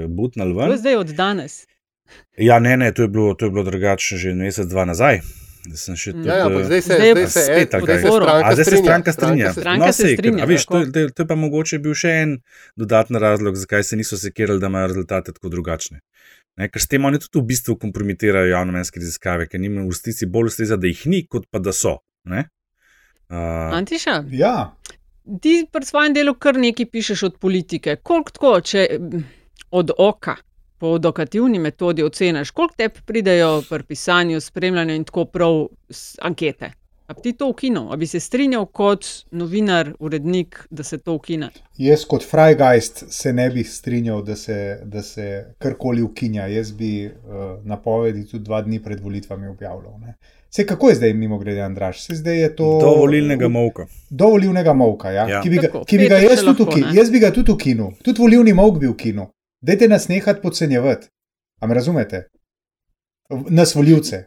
butnali 0.10 0.52
ven. 0.52 0.66
To 0.66 0.72
je 0.72 0.78
zdaj 0.78 0.96
od 0.96 1.10
danes. 1.10 1.66
Ja, 2.36 2.58
ne, 2.58 2.76
ne, 2.76 2.92
to 2.92 3.02
je 3.02 3.08
bilo, 3.08 3.34
to 3.34 3.44
je 3.44 3.50
bilo 3.50 3.64
drugače 3.64 4.16
že 4.16 4.34
mesec, 4.34 4.66
dva 4.66 4.84
nazaj. 4.84 5.20
Sem 5.64 5.96
še 5.96 6.12
tudi, 6.12 6.28
Ja, 6.28 6.36
ja, 6.36 6.48
zdaj 6.60 6.80
se- 6.82 6.92
Zdaj 6.92 7.08
je 7.08 7.14
zdaj 7.14 7.26
se 7.26 7.40
spet 7.42 7.70
tako. 7.70 7.86
zdaj 7.86 7.96
se 7.96 8.04
stranka 8.04 8.32
A 8.38 8.52
zdaj 8.52 8.56
se 8.56 8.64
strinja, 8.66 8.84
stranka 8.84 9.12
strinja. 9.12 9.46
se 9.48 9.60
Stranka 9.60 9.92
se 9.92 10.02
sej, 10.02 10.12
strinja, 10.12 10.42
a 10.42 10.46
veš, 10.46 10.64
to, 10.66 10.78
to, 10.86 11.08
to 11.08 11.22
je 11.22 11.26
pa 11.26 11.36
mogoče 11.36 11.78
bil 11.78 11.94
še 11.94 12.10
en 12.18 12.30
dodatni 12.76 13.16
razlog, 13.18 13.56
zakaj 13.56 13.82
se 13.82 13.96
niso 13.96 14.16
sekirali, 14.18 14.60
da 14.60 14.66
imajo 14.66 14.86
rezultate 14.88 15.32
tako 15.32 15.48
drugačne. 15.48 16.00
Ne, 16.54 16.68
ker 16.68 16.78
s 16.78 16.86
tem 16.86 17.00
oni 17.02 17.16
tudi 17.18 17.40
v 17.40 17.46
bistvu 17.46 17.78
kompromitirajo 17.78 18.46
javnomenske 18.46 19.00
raziskave, 19.00 19.48
ker 19.48 19.58
njim 19.58 19.80
v 19.80 19.88
resnici 19.88 20.28
bolj 20.28 20.52
ustreza, 20.52 20.76
da 20.76 20.86
jih 20.86 21.06
ni, 21.06 21.24
kot 21.26 21.48
pa 21.48 21.58
da 21.58 21.72
so. 21.72 21.96
Ne? 22.24 22.44
Uh, 23.26 23.72
Antiša, 23.72 24.20
Ja, 24.30 24.76
ti 25.40 25.66
pri 25.72 25.84
svojem 25.84 26.14
delu 26.14 26.34
kar 26.34 26.58
nekaj 26.60 26.86
pišeš 26.86 27.22
od 27.22 27.38
politike. 27.40 27.96
Koliko 27.96 28.30
tako, 28.30 28.60
če 28.60 28.86
od 29.70 29.90
oka, 29.98 30.36
po 30.78 30.96
edukativni 30.96 31.58
metodi 31.58 32.02
oceniš, 32.02 32.50
koliko 32.50 32.74
te 32.76 32.88
pridejo 32.88 33.62
pri 33.68 33.82
pisanju, 33.88 34.40
spremljanju 34.40 34.94
in 34.94 35.04
tako 35.04 35.24
prav 35.24 35.66
s 35.90 36.16
ankete? 36.22 36.72
A 37.06 37.14
ti 37.14 37.34
to 37.36 37.50
ukinil, 37.52 37.90
a 37.92 37.96
bi 38.00 38.06
se 38.08 38.20
strinjal 38.20 38.64
kot 38.66 39.04
novinar, 39.30 39.90
urednik, 40.00 40.62
da 40.70 40.82
se 40.82 40.98
to 40.98 41.12
ukine? 41.14 41.50
jaz 41.76 42.04
kot 42.08 42.24
Freigeist 42.24 43.04
se 43.12 43.32
ne 43.32 43.50
bi 43.50 43.64
strinjal, 43.64 44.22
da 44.22 44.36
se, 44.36 44.80
da 44.84 45.02
se 45.02 45.26
karkoli 45.58 46.02
ukinja. 46.02 46.46
Jaz 46.46 46.72
bi 46.72 47.06
uh, 47.06 47.12
napovedi 47.64 48.24
tudi 48.30 48.44
dva 48.44 48.62
dni 48.62 48.80
pred 48.82 49.00
volitvami 49.00 49.48
objavljal. 49.48 49.98
Ne. 50.00 50.14
Se 50.56 50.66
kako 50.66 50.88
je 50.88 50.94
zdaj, 50.94 51.14
mimo 51.14 51.38
grede, 51.38 51.60
Andraš? 51.60 52.02
Se 52.06 52.14
zdaj 52.14 52.40
je 52.40 52.56
to. 52.56 52.78
do 52.80 52.86
volilnega 52.86 53.48
molka. 53.48 53.86
Do 54.10 54.26
volilnega 54.26 54.72
molka, 54.72 55.10
ja. 55.10 55.28
Ja. 55.28 55.42
Ki, 55.42 55.50
bi 55.50 55.56
ga, 55.56 55.62
Tako, 55.62 55.84
ki 55.84 55.98
bi 55.98 56.08
ga 56.08 56.18
jaz 56.22 56.44
tudi 56.44 56.62
lahko? 56.62 56.94
Jaz 56.94 57.10
bi 57.10 57.18
ga 57.18 57.32
tudi 57.32 57.52
ukinil, 57.52 57.90
tudi 58.02 58.22
volilni 58.22 58.52
molk 58.54 58.78
bi 58.78 58.86
ukinil. 58.86 59.26
Dajte 59.62 59.88
nas 59.88 60.06
nehati 60.08 60.42
podcenjevati. 60.42 61.08
A 61.60 61.66
me 61.66 61.74
razumete? 61.74 62.22
Nas 63.50 63.74
voljivce. 63.74 64.24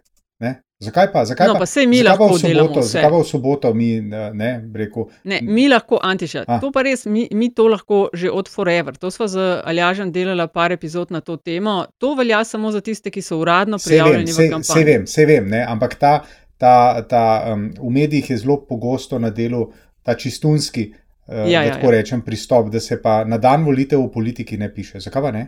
Zakaj 0.79 1.07
pa? 1.11 1.25
Zakaj 1.25 1.47
No, 1.47 1.53
pa, 1.53 1.59
pa 1.59 1.65
saj 1.65 1.87
mi 1.87 2.03
lahko 2.03 2.27
v 2.27 2.37
soboto, 2.37 2.79
vse. 2.79 2.91
zakaj 2.91 3.09
pa 3.09 3.17
v 3.17 3.25
soboto 3.25 3.73
mi 3.73 3.87
ne 4.33 4.49
rekel? 4.75 5.07
Ne, 5.23 5.39
mi 5.41 5.65
lahko, 5.67 5.97
Antiša, 5.97 6.43
A. 6.47 6.59
to 6.61 6.69
pa 6.71 6.83
res, 6.83 7.05
mi, 7.05 7.27
mi 7.31 7.49
to 7.49 7.65
lahko 7.67 8.09
že 8.13 8.29
od 8.29 8.45
Forever. 8.47 8.93
To 8.95 9.09
smo 9.09 9.25
z 9.27 9.37
Aljažem 9.65 10.11
delali 10.11 10.45
par 10.47 10.71
epizod 10.71 11.09
na 11.09 11.21
to 11.21 11.37
temo. 11.37 11.85
To 11.97 12.13
velja 12.13 12.43
samo 12.43 12.71
za 12.71 12.81
tiste, 12.81 13.09
ki 13.09 13.21
so 13.21 13.39
uradno 13.39 13.79
Sej 13.79 13.89
vem, 13.89 14.05
prijavljeni 14.05 14.31
v 14.31 14.35
sej, 14.35 14.49
kampanji. 14.49 14.73
sej 14.73 14.83
vem, 14.85 15.07
sej 15.07 15.25
vem, 15.25 15.49
ne? 15.49 15.65
ampak 15.65 15.95
ta, 15.95 16.13
ta, 16.57 16.73
ta 17.01 17.23
um, 17.47 17.73
v 17.73 17.89
medijih 17.91 18.29
je 18.29 18.37
zelo 18.37 18.61
pogosto 18.61 19.19
na 19.19 19.29
delu 19.29 19.71
ta 20.03 20.13
čistunski, 20.13 20.91
uh, 21.27 21.47
Ja, 21.47 21.59
da 21.59 21.65
ja, 21.65 21.73
tako 21.73 21.85
ja. 21.87 21.91
rečem, 21.91 22.21
pristop, 22.21 22.69
da 22.69 22.79
se 22.79 23.01
pa 23.01 23.23
na 23.23 23.37
dan 23.37 23.65
volitev 23.65 23.99
v 23.99 24.11
politiki 24.11 24.57
ne 24.57 24.69
piše. 24.69 24.99
Zakaj 24.99 25.21
pa 25.21 25.31
ne? 25.31 25.47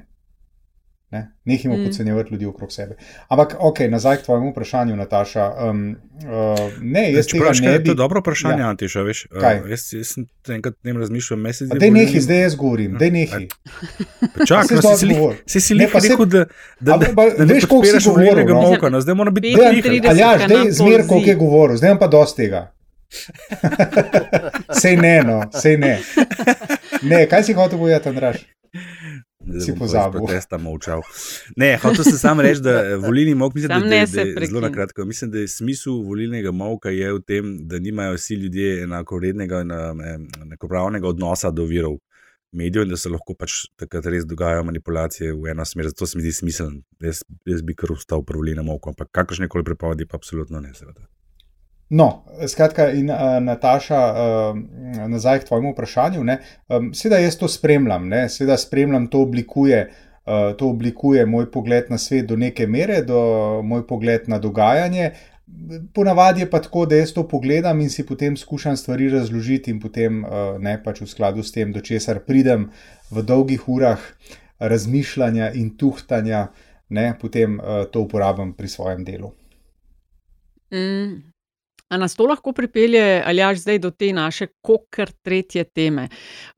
Ne? 1.11 1.31
Nehimo 1.45 1.77
Mm. 1.77 1.83
podcenjevati 1.85 2.29
ljudi 2.31 2.45
okrog 2.45 2.71
sebe. 2.71 2.95
Ampak, 3.27 3.55
ok, 3.59 3.79
nazaj 3.81 4.17
k 4.17 4.21
tvojemu 4.21 4.51
vprašanju, 4.51 4.95
Nataša. 4.95 5.53
Um, 5.61 5.95
uh, 6.15 6.27
ne, 6.81 7.13
jaz 7.13 7.25
Čeprav, 7.27 7.41
tega 7.41 7.49
veš, 7.49 7.59
ne 7.59 7.67
kaj, 7.67 7.79
bi. 7.79 7.85
To 7.85 7.91
je 7.91 7.95
dobro 7.95 8.19
vprašanje, 8.19 8.61
Ja. 8.61 8.67
Antiša. 8.67 9.01
Veš, 9.01 9.25
uh, 9.27 9.41
Kaj? 9.41 9.61
jaz, 9.67 9.93
jaz 9.93 10.07
sem 10.07 10.25
enkrat 10.49 10.73
tem 10.83 10.97
razmišljal, 10.97 11.39
mesec 11.39 11.69
Dej 11.71 11.91
nehi, 11.91 12.21
zdaj 12.21 12.41
jaz 12.41 12.55
govorim, 12.55 12.93
dej 12.95 13.11
nehi. 13.11 13.47
Čakaj, 14.45 14.75
no, 14.75 14.81
si 14.83 14.95
si 14.95 15.05
lih- 15.05 15.11
odgovor. 15.11 15.35
si 15.45 15.59
si 15.59 15.73
Ne, 15.73 15.85
lih 15.85 15.93
rekel, 16.03 16.25
da, 16.27 16.45
da, 16.79 16.97
da, 16.97 17.07
da 17.33 17.45
ne 17.45 17.53
veš, 17.53 17.65
koliko 17.65 17.99
si 17.99 18.09
govoril, 18.09 18.45
no? 18.47 18.61
molka. 18.61 18.89
No, 18.89 19.01
zdaj 19.01 19.15
mora 19.15 19.31
biti. 19.31 19.47
35 19.49 20.09
Aljaš, 20.09 20.47
dej 20.47 20.71
zmer, 20.71 21.07
koliko 21.07 21.29
je 21.29 21.35
govoril, 21.37 21.77
zdaj 21.77 21.99
pa 21.99 22.07
dosti 22.07 22.37
tega. 22.39 22.71
sej 24.81 24.95
ne, 24.95 25.23
no, 25.23 25.41
sej 25.51 25.77
ne. 25.77 25.99
Ne, 27.01 27.25
kaj 27.25 27.43
si 27.43 27.53
hotel 27.53 27.79
povedati, 27.79 28.09
Andraš? 28.09 28.37
Si 29.65 29.75
pozabil. 29.77 30.21
Protesta 30.21 30.57
molčal. 30.61 31.01
Ne, 31.57 31.73
hotel 31.81 32.03
sem 32.05 32.17
samo 32.19 32.45
reči, 32.45 32.61
da 32.65 32.75
volilni 33.07 33.35
molk, 33.35 33.55
mislim, 33.57 33.71
Sam 33.71 33.87
da, 33.89 34.03
da, 34.05 34.23
da, 34.23 34.39
da 34.39 34.45
zelo 34.45 34.61
na 34.61 34.71
kratko. 34.71 35.05
Mislim, 35.05 35.31
da 35.31 35.43
je 35.43 35.47
smisel 35.47 36.01
volilnega 36.05 36.51
molka 36.51 36.93
je 36.93 37.13
v 37.13 37.23
tem, 37.25 37.55
da 37.67 37.79
nimajo 37.79 38.17
vsi 38.17 38.39
ljudje 38.43 38.83
enakovrednega 38.83 39.63
in 39.65 39.73
enakopravnega 40.43 41.07
odnosa 41.07 41.51
do 41.51 41.65
virov 41.65 41.97
medijev 42.51 42.83
in 42.83 42.89
da 42.89 42.97
se 42.97 43.09
lahko 43.09 43.35
pač 43.37 43.65
takrat 43.77 44.07
res 44.09 44.25
dogajajo 44.25 44.63
manipulacije 44.65 45.33
v 45.33 45.51
eno 45.53 45.65
smer. 45.65 45.91
Zato 45.91 46.07
se 46.09 46.17
mi 46.17 46.25
zdi 46.25 46.33
smiseln. 46.41 46.81
Jaz, 47.03 47.21
jaz 47.45 47.61
bi 47.61 47.75
kar 47.77 47.93
ustal 47.93 48.25
pri 48.25 48.41
volilnem 48.41 48.65
molku, 48.65 48.93
ampak 48.93 49.11
kakršne 49.11 49.47
koli 49.47 49.67
prepovedi 49.67 50.09
pa 50.09 50.17
absolutno 50.17 50.61
ne. 50.63 50.73
Seveda. 50.73 51.05
No, 51.89 52.23
skratka, 52.47 52.91
in 52.93 53.09
uh, 53.09 53.39
Nataša, 53.41 53.99
uh, 54.13 55.07
nazaj 55.09 55.39
k 55.39 55.47
tvojemu 55.49 55.71
vprašanju. 55.71 56.23
ne, 56.23 56.37
Um, 56.69 56.93
Seveda 56.93 57.17
jaz 57.17 57.37
to 57.37 57.47
spremljam, 57.47 58.07
ne, 58.09 58.29
seveda 58.29 58.57
spremljam, 58.57 59.07
to 59.07 59.21
oblikuje, 59.21 59.89
uh, 59.89 60.53
to 60.57 60.69
oblikuje 60.69 61.25
moj 61.25 61.51
pogled 61.51 61.89
na 61.89 61.97
svet 61.97 62.25
do 62.25 62.35
neke 62.35 62.67
mere, 62.67 63.01
do 63.01 63.61
moj 63.63 63.87
pogled 63.87 64.29
na 64.29 64.37
dogajanje. 64.39 65.11
Ponavadi 65.93 66.41
je 66.41 66.49
pa 66.49 66.61
tako, 66.61 66.85
da 66.85 66.95
jaz 66.95 67.13
to 67.13 67.27
pogledam 67.27 67.81
in 67.81 67.89
si 67.89 68.05
potem 68.05 68.37
skušam 68.37 68.77
stvari 68.77 69.09
razložiti, 69.09 69.71
in 69.71 69.79
potem 69.79 70.23
uh, 70.23 70.29
ne 70.59 70.77
pač 70.83 71.01
v 71.01 71.09
skladu 71.09 71.43
s 71.43 71.51
tem, 71.51 71.73
do 71.73 71.81
česar 71.81 72.19
pridem 72.19 72.69
v 73.09 73.23
dolgih 73.25 73.65
urah 73.69 73.99
razmišljanja 74.59 75.51
in 75.57 75.73
tuhtanja, 75.77 76.51
ne, 76.89 77.13
potem 77.21 77.57
uh, 77.57 77.89
to 77.89 78.05
uporabljam 78.05 78.53
pri 78.53 78.67
svojem 78.67 79.03
delu. 79.03 79.33
Mm. 80.69 81.38
A 81.89 81.97
nas 81.97 82.13
to 82.15 82.27
lahko 82.29 82.53
pripelje, 82.53 83.23
ali 83.25 83.41
až 83.41 83.63
zdaj 83.63 83.79
do 83.81 83.89
te 83.91 84.11
naše 84.13 84.47
kokr 84.61 85.09
tretje 85.25 85.63
teme? 85.63 86.09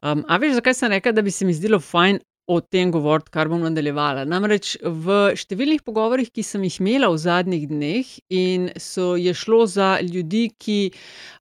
Um, 0.03 0.25
a 0.27 0.37
veš, 0.37 0.57
zakaj 0.59 0.75
sem 0.75 0.91
rekel, 0.91 1.15
da 1.15 1.23
bi 1.23 1.31
se 1.31 1.47
mi 1.47 1.55
zdelo 1.55 1.79
fajn 1.79 2.19
o 2.47 2.59
tem 2.61 2.91
govoriti, 2.91 3.29
kar 3.31 3.49
bom 3.51 3.61
nadaljevala. 3.61 4.23
Namreč 4.27 4.73
v 4.81 5.31
številnih 5.37 5.83
pogovorih, 5.85 6.31
ki 6.33 6.43
sem 6.43 6.63
jih 6.65 6.79
imela 6.81 7.11
v 7.13 7.19
zadnjih 7.21 7.67
dneh, 7.69 8.07
in 8.33 8.69
so 8.81 9.13
je 9.19 9.33
šlo 9.37 9.65
za 9.69 9.91
ljudi, 10.01 10.47
ki 10.59 10.79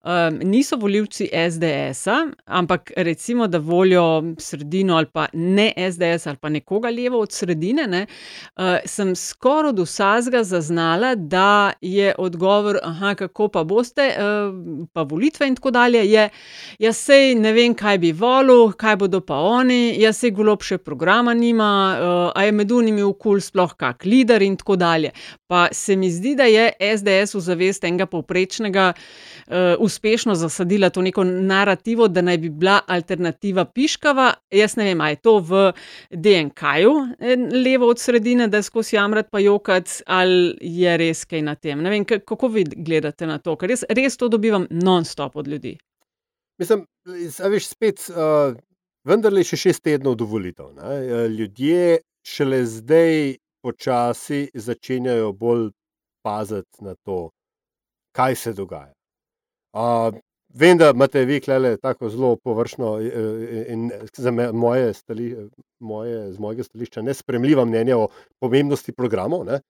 um, 0.04 0.38
niso 0.44 0.76
volivci 0.80 1.30
SDS-a, 1.32 2.18
ampak 2.46 2.92
recimo, 2.96 3.48
da 3.48 3.58
volijo 3.58 4.34
sredino 4.38 4.98
ali 5.00 5.08
pa 5.12 5.26
ne 5.32 5.70
SDS 5.76 6.28
ali 6.30 6.40
pa 6.40 6.52
nekoga 6.52 6.92
levo 6.92 7.22
od 7.24 7.32
sredine, 7.32 7.86
ne, 7.90 8.04
uh, 8.06 8.76
sem 8.84 9.14
skoraj 9.16 9.72
od 9.72 9.82
vsega 9.86 10.44
zaznala, 10.44 11.14
da 11.14 11.72
je 11.80 12.12
odgovor, 12.18 12.78
aha, 12.82 13.14
kako 13.14 13.48
pa 13.48 13.64
boste, 13.64 14.10
uh, 14.14 14.86
pa 14.92 15.02
volitve 15.02 15.48
in 15.48 15.56
tako 15.56 15.72
dalje, 15.74 16.04
je, 16.10 16.28
jaz 16.78 17.02
sej 17.08 17.34
ne 17.40 17.52
vem, 17.56 17.74
kaj 17.74 17.98
bi 17.98 18.12
volil, 18.12 18.70
kaj 18.72 19.00
bodo 19.00 19.24
pa 19.24 19.40
oni, 19.40 19.96
jaz 20.00 20.20
sej 20.20 20.36
golob 20.36 20.62
še 20.62 20.78
programa 20.90 21.35
nima, 21.35 21.70
uh, 21.94 22.33
a 22.35 22.44
je 22.44 22.53
med 22.53 22.72
unimi 22.74 23.05
v 23.07 23.12
kul 23.22 23.38
sploh 23.42 23.76
kak 23.79 24.05
lider 24.09 24.42
in 24.42 24.57
tako 24.59 24.76
dalje. 24.81 25.12
Pa 25.46 25.68
se 25.72 25.94
mi 25.96 26.11
zdi, 26.11 26.35
da 26.38 26.48
je 26.50 26.66
SDS 26.96 27.37
v 27.37 27.42
zavest 27.46 27.85
enega 27.87 28.09
povprečnega 28.11 28.87
uh, 28.92 29.55
uspešno 29.87 30.35
zasadila 30.35 30.90
to 30.90 31.05
neko 31.07 31.24
narativo, 31.24 32.09
da 32.09 32.24
naj 32.26 32.38
bi 32.42 32.50
bila 32.50 32.81
alternativa 32.87 33.64
piškava. 33.64 34.33
Jaz 34.50 34.74
ne 34.81 34.88
vem, 34.90 35.00
ali 35.00 35.14
je 35.14 35.20
to 35.29 35.37
v 35.50 35.61
DNK-ju 36.11 36.94
levo 37.64 37.90
od 37.90 38.03
sredine, 38.03 38.48
da 38.50 38.62
skozi 38.62 38.96
jamrat 38.96 39.31
pa 39.31 39.38
jokat, 39.38 40.00
ali 40.07 40.57
je 40.61 40.96
res 40.98 41.22
kaj 41.24 41.44
na 41.46 41.55
tem. 41.55 41.83
Ne 41.83 41.92
vem, 41.94 42.05
kako 42.05 42.50
vi 42.50 42.64
gledate 42.64 43.31
na 43.31 43.38
to, 43.38 43.55
ker 43.61 43.70
res, 43.70 43.87
res 43.90 44.18
to 44.18 44.31
dobivam 44.33 44.66
non-stop 44.70 45.38
od 45.38 45.48
ljudi. 45.48 45.76
Mislim, 46.59 46.85
da 47.07 47.55
je 47.55 47.61
spet. 47.61 48.11
Uh 48.11 48.59
vendar 49.04 49.32
le 49.32 49.44
še 49.46 49.58
šest 49.58 49.84
tednov 49.86 50.16
do 50.20 50.28
volitev. 50.28 50.72
Ne? 50.76 51.28
Ljudje 51.32 52.00
šele 52.26 52.64
zdaj 52.68 53.36
počasi 53.64 54.48
začenjajo 54.54 55.32
bolj 55.36 55.70
paziti 56.24 56.84
na 56.84 56.94
to, 57.04 57.30
kaj 58.16 58.36
se 58.36 58.52
dogaja. 58.56 58.92
Uh, 59.72 60.10
vem, 60.54 60.78
da 60.78 60.90
imate 60.90 61.24
vi 61.24 61.40
klele 61.40 61.76
tako 61.78 62.08
zelo 62.10 62.34
površno 62.36 62.96
in 63.00 63.90
za 64.16 64.30
me, 64.30 64.50
moje, 64.52 64.94
stali, 64.94 65.30
moje, 65.78 66.32
z 66.32 66.38
mojega 66.38 66.66
stališča 66.66 67.04
nespremljiva 67.06 67.64
mnenja 67.64 67.98
o 67.98 68.08
pomembnosti 68.40 68.92
programov, 68.92 69.46
uh, 69.46 69.60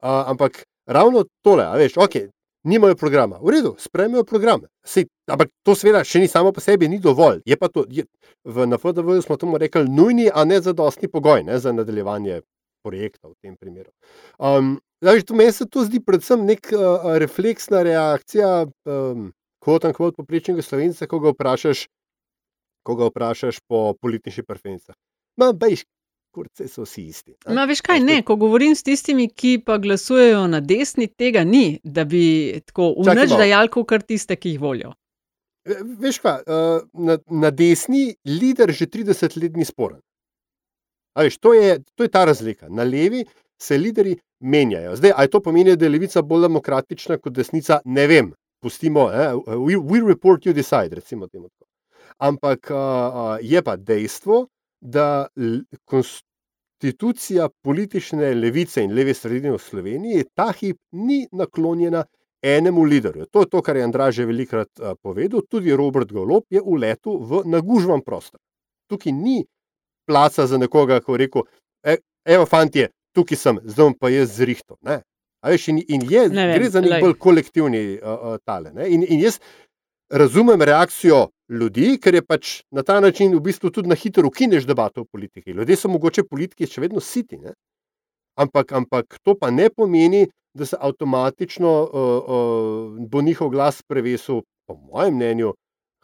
ampak 0.00 0.62
ravno 0.86 1.24
tole, 1.42 1.66
a 1.66 1.74
veš, 1.76 1.98
ok, 1.98 2.20
nimajo 2.64 2.94
programa. 2.94 3.38
V 3.42 3.50
redu, 3.50 3.74
sprejmejo 3.78 4.24
program. 4.24 4.60
Sej, 4.84 5.06
ampak 5.30 5.50
to 5.62 5.74
seveda 5.78 6.02
še 6.04 6.22
ni 6.22 6.28
samo 6.28 6.52
po 6.52 6.60
sebi, 6.60 6.88
ni 6.88 6.98
dovolj. 6.98 7.42
Je 7.46 7.56
pa 7.56 7.68
to, 7.68 7.84
je, 7.90 8.04
v 8.44 8.66
NFDV 8.66 9.20
smo 9.24 9.36
temu 9.36 9.58
rekli 9.58 9.88
nujni, 9.88 10.28
a 10.32 10.44
ne 10.44 10.60
zadostni 10.60 11.08
pogoj 11.08 11.44
ne, 11.46 11.58
za 11.58 11.72
nadaljevanje 11.72 12.42
projekta 12.82 13.28
v 13.28 13.34
tem 13.42 13.56
primeru. 13.56 13.90
Um, 14.38 14.78
zdaj, 15.02 15.26
tu 15.28 15.36
meni 15.38 15.52
se 15.52 15.66
to 15.66 15.84
zdi 15.84 16.00
predvsem 16.04 16.46
nek 16.46 16.70
uh, 16.72 17.14
refleksna 17.18 17.82
reakcija, 17.86 18.68
um, 18.86 19.30
kot 19.62 19.84
in 19.84 19.94
kot 19.96 20.16
poprečnega 20.16 20.62
slovenca, 20.62 21.06
ko 21.10 21.20
ga 21.22 21.34
vprašaš, 21.34 21.86
ko 22.86 22.96
ga 22.98 23.10
vprašaš 23.10 23.60
po 23.68 23.92
političnih 24.00 24.46
preferencah. 24.46 24.96
Ma, 25.38 25.52
bejš, 25.52 25.84
kurce 26.34 26.68
so 26.68 26.84
vsi 26.86 27.08
isti. 27.08 27.34
No, 27.46 27.64
veš 27.66 27.82
kaj, 27.86 28.00
ne, 28.04 28.20
ko 28.26 28.36
govorim 28.40 28.76
s 28.76 28.84
tistimi, 28.86 29.28
ki 29.28 29.58
pa 29.66 29.78
glasujejo 29.82 30.46
na 30.50 30.60
desni, 30.60 31.08
tega 31.08 31.44
ni, 31.44 31.78
da 31.84 32.04
bi 32.04 32.60
tako 32.66 32.92
unač 33.04 33.34
dajal, 33.36 33.70
kot 33.72 34.06
tiste, 34.06 34.36
ki 34.36 34.54
jih 34.54 34.62
volijo. 34.62 34.92
Veš 36.02 36.20
kaj, 36.24 36.44
na, 36.94 37.18
na 37.28 37.50
desni 37.52 38.14
lider 38.24 38.72
že 38.72 38.86
30 38.86 39.36
let 39.42 39.56
ni 39.56 39.66
sporen. 39.68 40.00
Veš, 41.18 41.38
to, 41.42 41.54
je, 41.54 41.78
to 41.94 42.06
je 42.06 42.08
ta 42.08 42.24
razlika. 42.24 42.68
Na 42.68 42.84
levi 42.86 43.24
se 43.58 43.78
lideri 43.78 44.16
menjajo. 44.40 44.96
Zdaj, 44.96 45.12
ali 45.16 45.30
to 45.30 45.40
pomeni, 45.40 45.76
da 45.76 45.84
je 45.84 45.90
levica 45.90 46.22
bolj 46.22 46.46
demokratična 46.46 47.18
kot 47.18 47.32
desnica, 47.32 47.80
ne 47.84 48.06
vem. 48.06 48.32
Pustimo, 48.62 49.10
eh? 49.12 49.34
we, 49.54 49.76
we 49.76 50.00
report 50.08 50.46
you 50.46 50.52
decide, 50.52 50.94
recimo 50.94 51.26
temu. 51.26 51.48
Ampak 52.18 52.70
uh, 52.70 53.38
je 53.42 53.62
pa 53.62 53.76
dejstvo, 53.76 54.46
da 54.80 55.26
konstitucija 55.84 57.48
politične 57.62 58.34
levice 58.34 58.84
in 58.84 58.94
leve 58.94 59.14
sredine 59.14 59.52
v 59.52 59.58
Sloveniji 59.58 60.24
ta 60.34 60.52
hip 60.52 60.78
ni 60.92 61.26
naklonjena 61.32 62.04
enemu 62.42 62.84
liderju. 62.84 63.26
To 63.26 63.40
je 63.40 63.48
to, 63.50 63.62
kar 63.62 63.76
je 63.76 63.84
Andrej 63.84 64.12
že 64.12 64.26
velikrat 64.26 64.68
povedal, 65.02 65.42
tudi 65.50 65.74
Robert 65.74 66.12
Golop 66.12 66.46
je 66.50 66.62
v 66.62 66.78
letu 66.78 67.18
v 67.18 67.42
nagužvan 67.46 68.02
prostor. 68.06 68.40
Tukaj 68.88 69.12
ni 69.12 69.44
placa 70.06 70.46
za 70.46 70.58
nekoga, 70.58 71.00
ki 71.00 71.12
je 71.12 71.18
rekel: 71.18 71.42
e, 71.84 71.96
Evo, 72.24 72.46
fantje, 72.46 72.88
tukaj 73.12 73.36
sem, 73.36 73.60
zdaj 73.64 73.94
pa 74.00 74.10
jaz 74.10 74.36
zrihto. 74.36 74.78
Veš, 75.46 75.68
in, 75.68 75.78
in 75.88 76.02
je, 76.10 76.28
ne 76.28 76.46
vem, 76.46 76.56
gre 76.58 76.70
za 76.70 76.80
nek 76.82 77.02
bolj 77.02 77.14
kolektivni 77.22 77.80
uh, 77.96 78.08
uh, 78.10 78.38
tale. 78.44 78.72
In, 78.90 79.04
in 79.06 79.20
jaz 79.22 79.38
razumem 80.10 80.62
reakcijo 80.62 81.28
ljudi, 81.48 81.98
ker 82.02 82.14
je 82.14 82.22
pač 82.24 82.62
na 82.70 82.82
ta 82.82 83.00
način 83.00 83.34
v 83.34 83.40
bistvu 83.40 83.70
tudi 83.70 83.88
na 83.88 83.94
hitro 83.94 84.26
ukineš 84.28 84.66
debato 84.66 85.00
o 85.00 85.04
politiki. 85.04 85.50
Ljudje 85.50 85.76
so 85.76 85.88
mogoče 85.88 86.24
politiki 86.24 86.66
še 86.66 86.80
vedno 86.80 87.00
siti. 87.00 87.38
Ampak, 88.38 88.72
ampak 88.72 89.18
to 89.22 89.34
pa 89.34 89.50
ne 89.50 89.68
pomeni, 89.70 90.26
da 90.54 90.66
se 90.66 90.76
avtomatično 90.80 91.70
uh, 91.70 91.90
uh, 91.92 93.08
bo 93.08 93.22
njihov 93.22 93.50
glas 93.50 93.82
prevesil, 93.82 94.42
po 94.66 94.74
mojem 94.74 95.14
mnenju, 95.14 95.52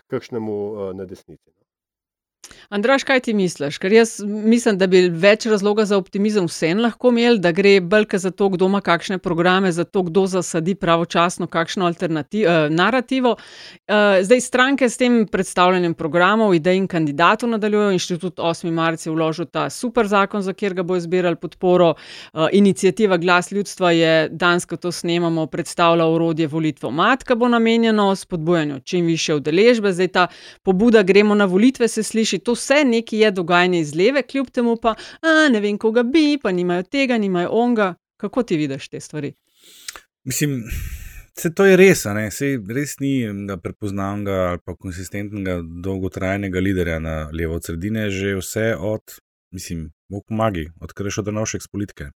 kakšnemu 0.07 0.57
uh, 0.71 0.93
na 0.97 1.05
desnici. 1.05 1.64
Andraš, 2.69 3.05
kaj 3.05 3.21
ti 3.21 3.35
misliš? 3.35 3.79
Ker 3.79 3.93
jaz 3.93 4.21
mislim, 4.25 4.79
da 4.79 4.87
bi 4.87 5.09
več 5.09 5.47
razloga 5.47 5.85
za 5.85 5.99
optimizem 5.99 6.47
vsem 6.49 6.81
lahko 6.83 7.13
imeli, 7.13 7.39
da 7.39 7.53
gre 7.53 7.81
bolj 7.81 8.07
za 8.19 8.31
to, 8.31 8.49
kdo 8.49 8.67
ima 8.67 8.81
kakšne 8.81 9.19
programe, 9.19 9.73
za 9.73 9.85
to, 9.85 10.03
kdo 10.03 10.27
zasadi 10.27 10.75
pravočasno 10.75 11.47
kakšno 11.47 11.91
eh, 11.91 12.69
narativo. 12.71 13.37
Eh, 13.87 14.23
zdaj 14.23 14.41
stranke 14.41 14.89
s 14.89 14.97
tem 14.97 15.27
predstavljanjem 15.27 15.95
programov, 15.95 16.55
idej 16.55 16.77
in 16.77 16.87
kandidatov 16.87 17.51
nadaljujejo. 17.51 17.93
Inštitut 17.93 18.39
8. 18.39 18.71
marca 18.71 19.11
je 19.11 19.15
vložil 19.15 19.47
ta 19.47 19.71
super 19.71 20.07
zakon, 20.07 20.43
za 20.43 20.53
kjer 20.53 20.75
ga 20.75 20.83
bo 20.83 20.97
izbirali 20.97 21.37
podporo. 21.37 21.95
Eh, 21.95 22.49
inicijativa 22.53 23.17
Glas 23.17 23.53
ljudstva 23.53 23.91
je 23.91 24.29
danes, 24.29 24.65
ko 24.65 24.77
to 24.77 24.93
snemamo, 24.93 25.47
predstavlja 25.47 26.07
urodje 26.07 26.47
volitvo 26.47 26.91
matka, 26.91 27.35
bo 27.35 27.49
namenjeno 27.49 28.17
spodbujanju 28.17 28.81
čim 28.81 29.07
više 29.07 29.35
udeležbe. 29.35 29.93
Zdaj 29.93 30.09
ta 30.09 30.27
pobuda, 30.63 31.03
gremo 31.03 31.35
na 31.35 31.45
volitve, 31.45 31.89
se 31.89 32.03
sliši 32.03 32.34
to 32.39 32.55
vse 32.57 32.85
nekaj 32.85 33.19
je 33.19 33.31
dogajanje 33.31 33.81
iz 33.81 33.95
leve, 33.95 34.23
kljub 34.23 34.51
temu 34.51 34.77
pa 34.77 34.95
ne 35.51 35.61
vem, 35.61 35.79
koga 35.79 36.03
bi, 36.03 36.39
pa 36.43 36.53
nimajo 36.53 36.83
tega, 36.83 37.19
nimajo 37.19 37.49
onga. 37.53 37.95
Kako 38.17 38.43
ti 38.43 38.57
vidiš 38.57 38.89
te 38.89 39.01
stvari? 39.01 39.33
Mislim, 40.25 40.63
se 41.39 41.55
to 41.55 41.67
je 41.67 41.77
res, 41.77 42.05
se 42.31 42.51
res 42.75 42.99
ni 43.01 43.27
prepoznavnega 43.63 44.39
ali 44.53 44.61
pa 44.65 44.77
konsistentnega, 44.77 45.59
dolgotrajnega 45.63 46.61
liderja 46.61 46.99
na 46.99 47.17
levo 47.33 47.59
od 47.59 47.65
sredine, 47.65 48.09
že 48.11 48.37
vse 48.39 48.75
od, 48.79 49.19
mislim, 49.53 49.91
bog 50.09 50.25
pomagi, 50.29 50.69
odkar 50.81 51.07
je 51.07 51.17
šel 51.17 51.27
Danovšek 51.31 51.63
z 51.63 51.73
politike. 51.73 52.11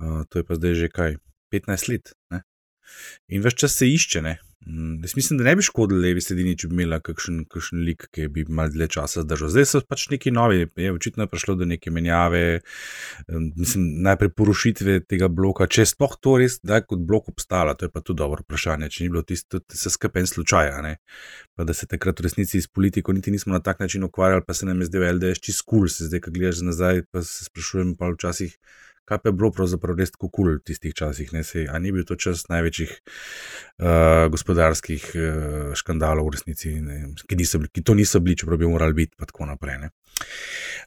Uh, 0.00 0.22
to 0.28 0.40
je 0.40 0.46
pa 0.46 0.56
zdaj 0.56 0.74
že 0.74 0.88
kaj, 0.88 1.16
15 1.52 1.88
let. 1.90 2.14
Ne? 2.30 2.42
In 3.28 3.42
več 3.42 3.58
čas 3.60 3.76
se 3.76 3.88
išče, 3.90 4.22
ne? 4.22 4.38
Mm, 4.66 5.00
jaz 5.02 5.16
mislim, 5.16 5.38
da 5.38 5.44
ne 5.44 5.56
bi 5.56 5.62
škodili 5.62 6.00
levi 6.00 6.20
sredini, 6.20 6.52
če 6.58 6.68
bi 6.68 6.74
imela 6.76 6.98
kakšen, 7.00 7.38
kakšen 7.48 7.80
lik, 7.86 8.04
ki 8.12 8.26
bi 8.28 8.44
malo 8.44 8.68
dlje 8.74 8.90
časa 8.92 9.22
zdržal. 9.24 9.48
Zdaj 9.54 9.66
so 9.70 9.80
pač 9.88 10.04
neki 10.12 10.32
novi, 10.36 10.66
je 10.76 10.92
očitno 10.92 11.24
prišlo 11.32 11.54
do 11.62 11.68
neke 11.68 11.88
menjave, 11.90 12.60
mislim, 13.56 13.86
najprej 14.04 14.34
porušitve 14.36 14.98
tega 15.08 15.30
bloka, 15.32 15.64
če 15.64 15.86
je 15.86 15.92
sploh 15.94 16.18
to 16.20 16.36
res, 16.42 16.58
da 16.60 16.76
je 16.76 16.84
kot 16.92 17.06
blok 17.08 17.30
obstala, 17.32 17.72
to 17.72 17.88
je 17.88 17.94
pa 17.94 18.02
tudi 18.04 18.20
dobro 18.20 18.44
vprašanje, 18.44 18.90
če 18.92 19.06
ni 19.06 19.14
bilo 19.14 19.24
tisto, 19.24 19.62
se 19.72 19.92
skrpen 19.96 20.28
slučaja, 20.28 20.82
ne? 20.84 20.98
pa 21.56 21.64
da 21.64 21.72
se 21.76 21.88
takrat 21.88 22.20
v 22.20 22.28
resnici 22.28 22.60
s 22.60 22.68
politiko 22.68 23.12
niti 23.16 23.32
nismo 23.32 23.52
na 23.52 23.62
tak 23.64 23.80
način 23.80 24.04
ukvarjali, 24.04 24.44
pa 24.46 24.54
se 24.54 24.68
nam 24.68 24.80
je 24.80 24.90
zdel 24.92 25.08
LDS 25.16 25.40
čist 25.40 25.64
kul, 25.64 25.86
cool. 25.86 25.88
se 25.88 26.08
zdaj, 26.08 26.20
ko 26.24 26.36
gledaš 26.36 26.60
nazaj, 26.68 27.02
pa 27.12 27.24
se 27.24 27.48
sprašujem 27.48 27.96
pa 27.96 28.12
včasih 28.12 28.56
kaj 29.10 29.18
pa 29.18 29.28
je 29.28 29.34
bilo 29.34 29.50
pravzaprav 29.50 29.98
res 29.98 30.12
tako 30.14 30.28
kul 30.30 30.44
cool 30.46 30.58
v 30.60 30.64
tistih 30.70 30.94
časih. 30.94 31.32
Ali 31.34 31.82
ni 31.82 31.92
bil 31.94 32.06
to 32.06 32.14
čas 32.14 32.46
največjih 32.50 32.90
uh, 32.94 34.28
gospodarskih 34.30 35.08
uh, 35.14 35.72
škandalov 35.74 36.30
v 36.30 36.36
resnici, 36.36 36.76
ne, 36.84 37.00
ki, 37.26 37.38
niso, 37.38 37.58
ki 37.66 37.82
to 37.82 37.96
niso 37.98 38.22
bili, 38.22 38.38
čeprav 38.38 38.60
bi 38.60 38.70
morali 38.70 38.94
biti, 39.02 39.18
pa 39.18 39.26
tako 39.26 39.50
naprej. 39.50 39.90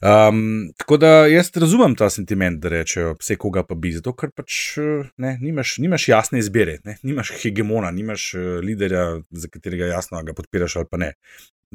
Um, 0.04 0.70
tako 0.78 0.96
da 1.00 1.10
jaz 1.26 1.50
razumem 1.56 1.96
ta 1.98 2.08
sentiment, 2.10 2.60
da 2.62 2.72
rečejo, 2.72 3.14
vse 3.20 3.36
koga 3.40 3.64
pa 3.66 3.76
bi, 3.76 3.92
zato 3.92 4.14
ker 4.16 4.32
pač 4.32 4.78
ne, 5.20 5.36
nimaš, 5.42 5.76
nimaš 5.84 6.08
jasne 6.08 6.40
izbire, 6.40 6.78
ne, 6.84 6.96
nimaš 7.02 7.34
hegemona, 7.42 7.92
nimaš 7.92 8.30
uh, 8.38 8.48
liderja, 8.64 9.04
za 9.30 9.52
katerega 9.52 9.90
jasno 9.92 10.22
ga 10.24 10.36
podpiraš 10.36 10.80
ali 10.80 10.90
pa 10.90 11.02
ne. 11.02 11.12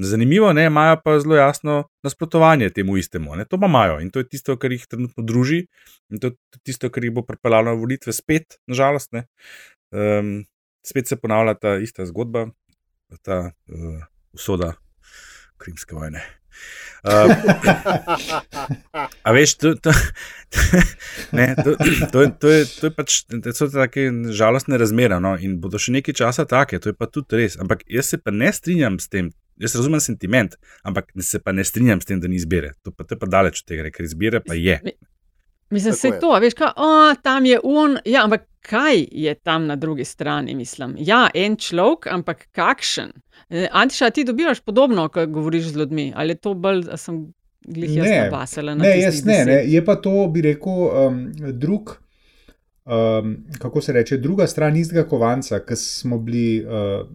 Zanimivo, 0.01 0.53
ne, 0.53 0.65
imajo 0.65 1.01
pa 1.03 1.17
zelo 1.19 1.35
jasno 1.35 1.83
nasprotovanje 2.03 2.69
temu 2.69 2.97
istemu. 2.97 3.35
Ne, 3.35 3.45
to 3.45 3.59
pa 3.59 3.67
imajo 3.67 3.99
in 3.99 4.09
to 4.09 4.19
je 4.19 4.29
tisto, 4.29 4.55
kar 4.57 4.71
jih 4.71 4.85
trenutno 4.87 5.23
druži 5.23 5.65
in 6.09 6.19
to 6.19 6.31
je 6.31 6.59
tisto, 6.63 6.89
kar 6.89 7.03
jih 7.03 7.13
bo 7.13 7.25
pripeljalo 7.27 7.73
na 7.73 7.75
volitve 7.75 8.13
spet, 8.13 8.59
nažalost. 8.67 9.11
Um, 9.91 10.45
spet 10.87 11.07
se 11.07 11.15
ponavlja 11.15 11.53
ta 11.53 11.75
ista 11.83 12.05
zgodba, 12.05 12.47
ta 13.21 13.51
uh, 13.67 14.03
usoda 14.31 14.73
krimske 15.57 15.95
vojne. 15.95 16.23
Uh, 17.03 17.31
a 19.27 19.31
veš, 19.31 19.55
to, 19.55 19.73
to, 19.75 19.91
ne, 21.37 21.55
to, 21.63 21.75
to, 22.11 22.25
to, 22.39 22.49
je, 22.49 22.65
to 22.65 22.87
je 22.87 22.91
pač 22.91 23.21
to 23.27 23.53
so 23.55 23.69
take 23.71 24.07
žalostne 24.35 24.79
razmere 24.79 25.19
no? 25.23 25.35
in 25.39 25.59
bodo 25.63 25.79
še 25.79 25.93
nekaj 25.95 26.17
časa 26.19 26.47
take, 26.47 26.79
to 26.79 26.91
je 26.91 26.97
pa 26.97 27.07
tudi 27.07 27.43
res. 27.43 27.59
Ampak 27.59 27.83
jaz 27.87 28.11
se 28.11 28.19
pa 28.19 28.31
ne 28.35 28.51
strinjam 28.55 28.99
s 28.99 29.11
tem, 29.11 29.31
jaz 29.59 29.75
razumem 29.75 30.01
sentiment, 30.01 30.55
ampak 30.83 31.11
se 31.21 31.39
pa 31.39 31.51
ne 31.51 31.63
strinjam 31.63 32.01
s 32.01 32.05
tem, 32.05 32.19
da 32.19 32.27
ni 32.27 32.39
izbire. 32.39 32.73
To 32.83 32.91
pa, 32.91 33.03
to 33.03 33.19
pa 33.19 33.27
daleč 33.27 33.63
od 33.63 33.71
tega, 33.71 33.89
ker 33.91 34.07
izbire 34.07 34.41
pa 34.45 34.57
je. 34.57 34.79
Mislim, 35.69 35.93
da 36.01 36.07
je 36.07 36.19
to, 36.19 36.31
veš, 36.41 36.53
kaj, 36.57 36.71
o, 36.77 37.15
tam 37.23 37.45
je 37.45 37.59
un, 37.63 37.97
ja, 38.05 38.23
ampak 38.23 38.47
kaj 38.65 39.05
je 39.11 39.33
tam 39.35 39.67
na 39.69 39.75
drugi 39.75 40.05
strani, 40.05 40.55
mislim. 40.55 40.95
Ja, 40.97 41.27
en 41.33 41.57
človek, 41.57 42.07
ampak 42.11 42.47
kakšen. 42.51 43.11
E, 43.49 43.67
Antiša, 43.71 44.09
ti 44.09 44.25
dobivaš 44.25 44.59
podobno, 44.65 45.07
ko 45.09 45.27
govoriš 45.27 45.69
z 45.73 45.77
ljudmi, 45.77 46.13
ali 46.15 46.33
je 46.33 46.41
to 46.41 46.53
bolj, 46.53 46.83
sem 46.97 47.27
glih 47.67 47.95
jaz 47.95 48.09
nabasala 48.09 48.75
na 48.75 48.83
ne, 48.83 48.93
jaz 49.01 49.23
ne, 49.25 49.43
ne, 49.45 49.57
je 49.67 49.85
pa 49.85 49.95
to, 50.01 50.27
bi 50.33 50.41
rekel, 50.41 50.85
um, 50.87 51.23
drug, 51.53 51.97
um, 52.85 53.35
kako 53.59 53.81
se 53.81 53.93
reče, 53.93 54.17
druga 54.17 54.47
stran 54.47 54.77
istega 54.77 55.05
kovanca, 55.07 55.59
ki 55.65 55.75
smo 55.75 56.17
bili. 56.17 56.65
Uh, 56.65 57.07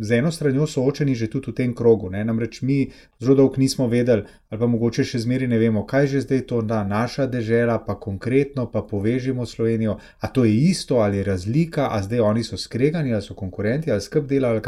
z 0.00 0.18
eno 0.18 0.30
stranjo 0.32 0.66
soočeni 0.66 1.14
že 1.14 1.30
tudi 1.30 1.50
v 1.50 1.54
tem 1.54 1.74
krogu. 1.74 2.10
Ne? 2.10 2.24
Namreč 2.24 2.62
mi 2.62 2.90
zelo 3.20 3.34
dolgo 3.34 3.56
nismo 3.58 3.86
vedeli, 3.86 4.24
ali 4.50 4.60
pa 4.60 4.66
mogoče 4.66 5.04
še 5.04 5.22
zmeri 5.24 5.46
ne 5.46 5.58
vemo, 5.58 5.84
kaj 5.86 6.06
že 6.06 6.20
zdaj 6.26 6.40
to 6.48 6.62
da 6.62 6.82
naša 6.84 7.26
država, 7.26 7.78
pa 7.86 7.98
konkretno, 8.00 8.66
pa 8.70 8.82
povežimo 8.82 9.46
Slovenijo. 9.46 9.98
A 10.20 10.28
to 10.28 10.44
je 10.44 10.54
isto 10.54 10.96
ali 11.04 11.18
je 11.18 11.24
razlika, 11.24 11.88
a 11.92 12.02
zdaj 12.02 12.20
oni 12.20 12.44
so 12.44 12.56
skregani 12.56 13.14
ali 13.14 13.22
so 13.22 13.34
konkurenti 13.34 13.92
ali 13.92 14.00
skrb 14.00 14.26
delajo. 14.26 14.60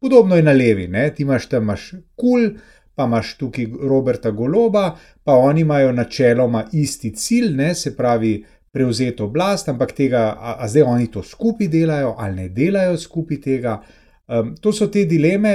Podobno 0.00 0.36
je 0.36 0.42
na 0.42 0.52
levi, 0.52 0.88
ne? 0.88 1.10
ti 1.14 1.22
imaš 1.22 1.48
tam 1.48 1.66
kul. 1.66 1.76
Cool, 2.16 2.50
Pa 2.96 3.04
imaš 3.04 3.34
tukaj 3.36 3.66
Roberta 3.88 4.30
Goloba, 4.30 4.96
pa 5.24 5.34
oni 5.36 5.60
imajo 5.60 5.90
načeloma 5.92 6.62
isti 6.72 7.10
cilj, 7.12 7.50
ne, 7.52 7.74
se 7.74 7.92
pravi, 7.96 8.44
prevzeti 8.76 9.22
oblast, 9.22 9.68
ampak 9.68 9.92
tega, 9.96 10.34
a, 10.36 10.56
a 10.60 10.68
zdaj 10.68 10.82
oni 10.82 11.06
to 11.12 11.22
skupaj 11.22 11.68
delajo 11.72 12.14
ali 12.18 12.36
ne 12.36 12.48
delajo 12.48 12.98
skupaj 13.00 13.40
tega. 13.40 13.78
Um, 14.26 14.54
to 14.60 14.72
so 14.74 14.88
te 14.90 15.04
dileme, 15.06 15.52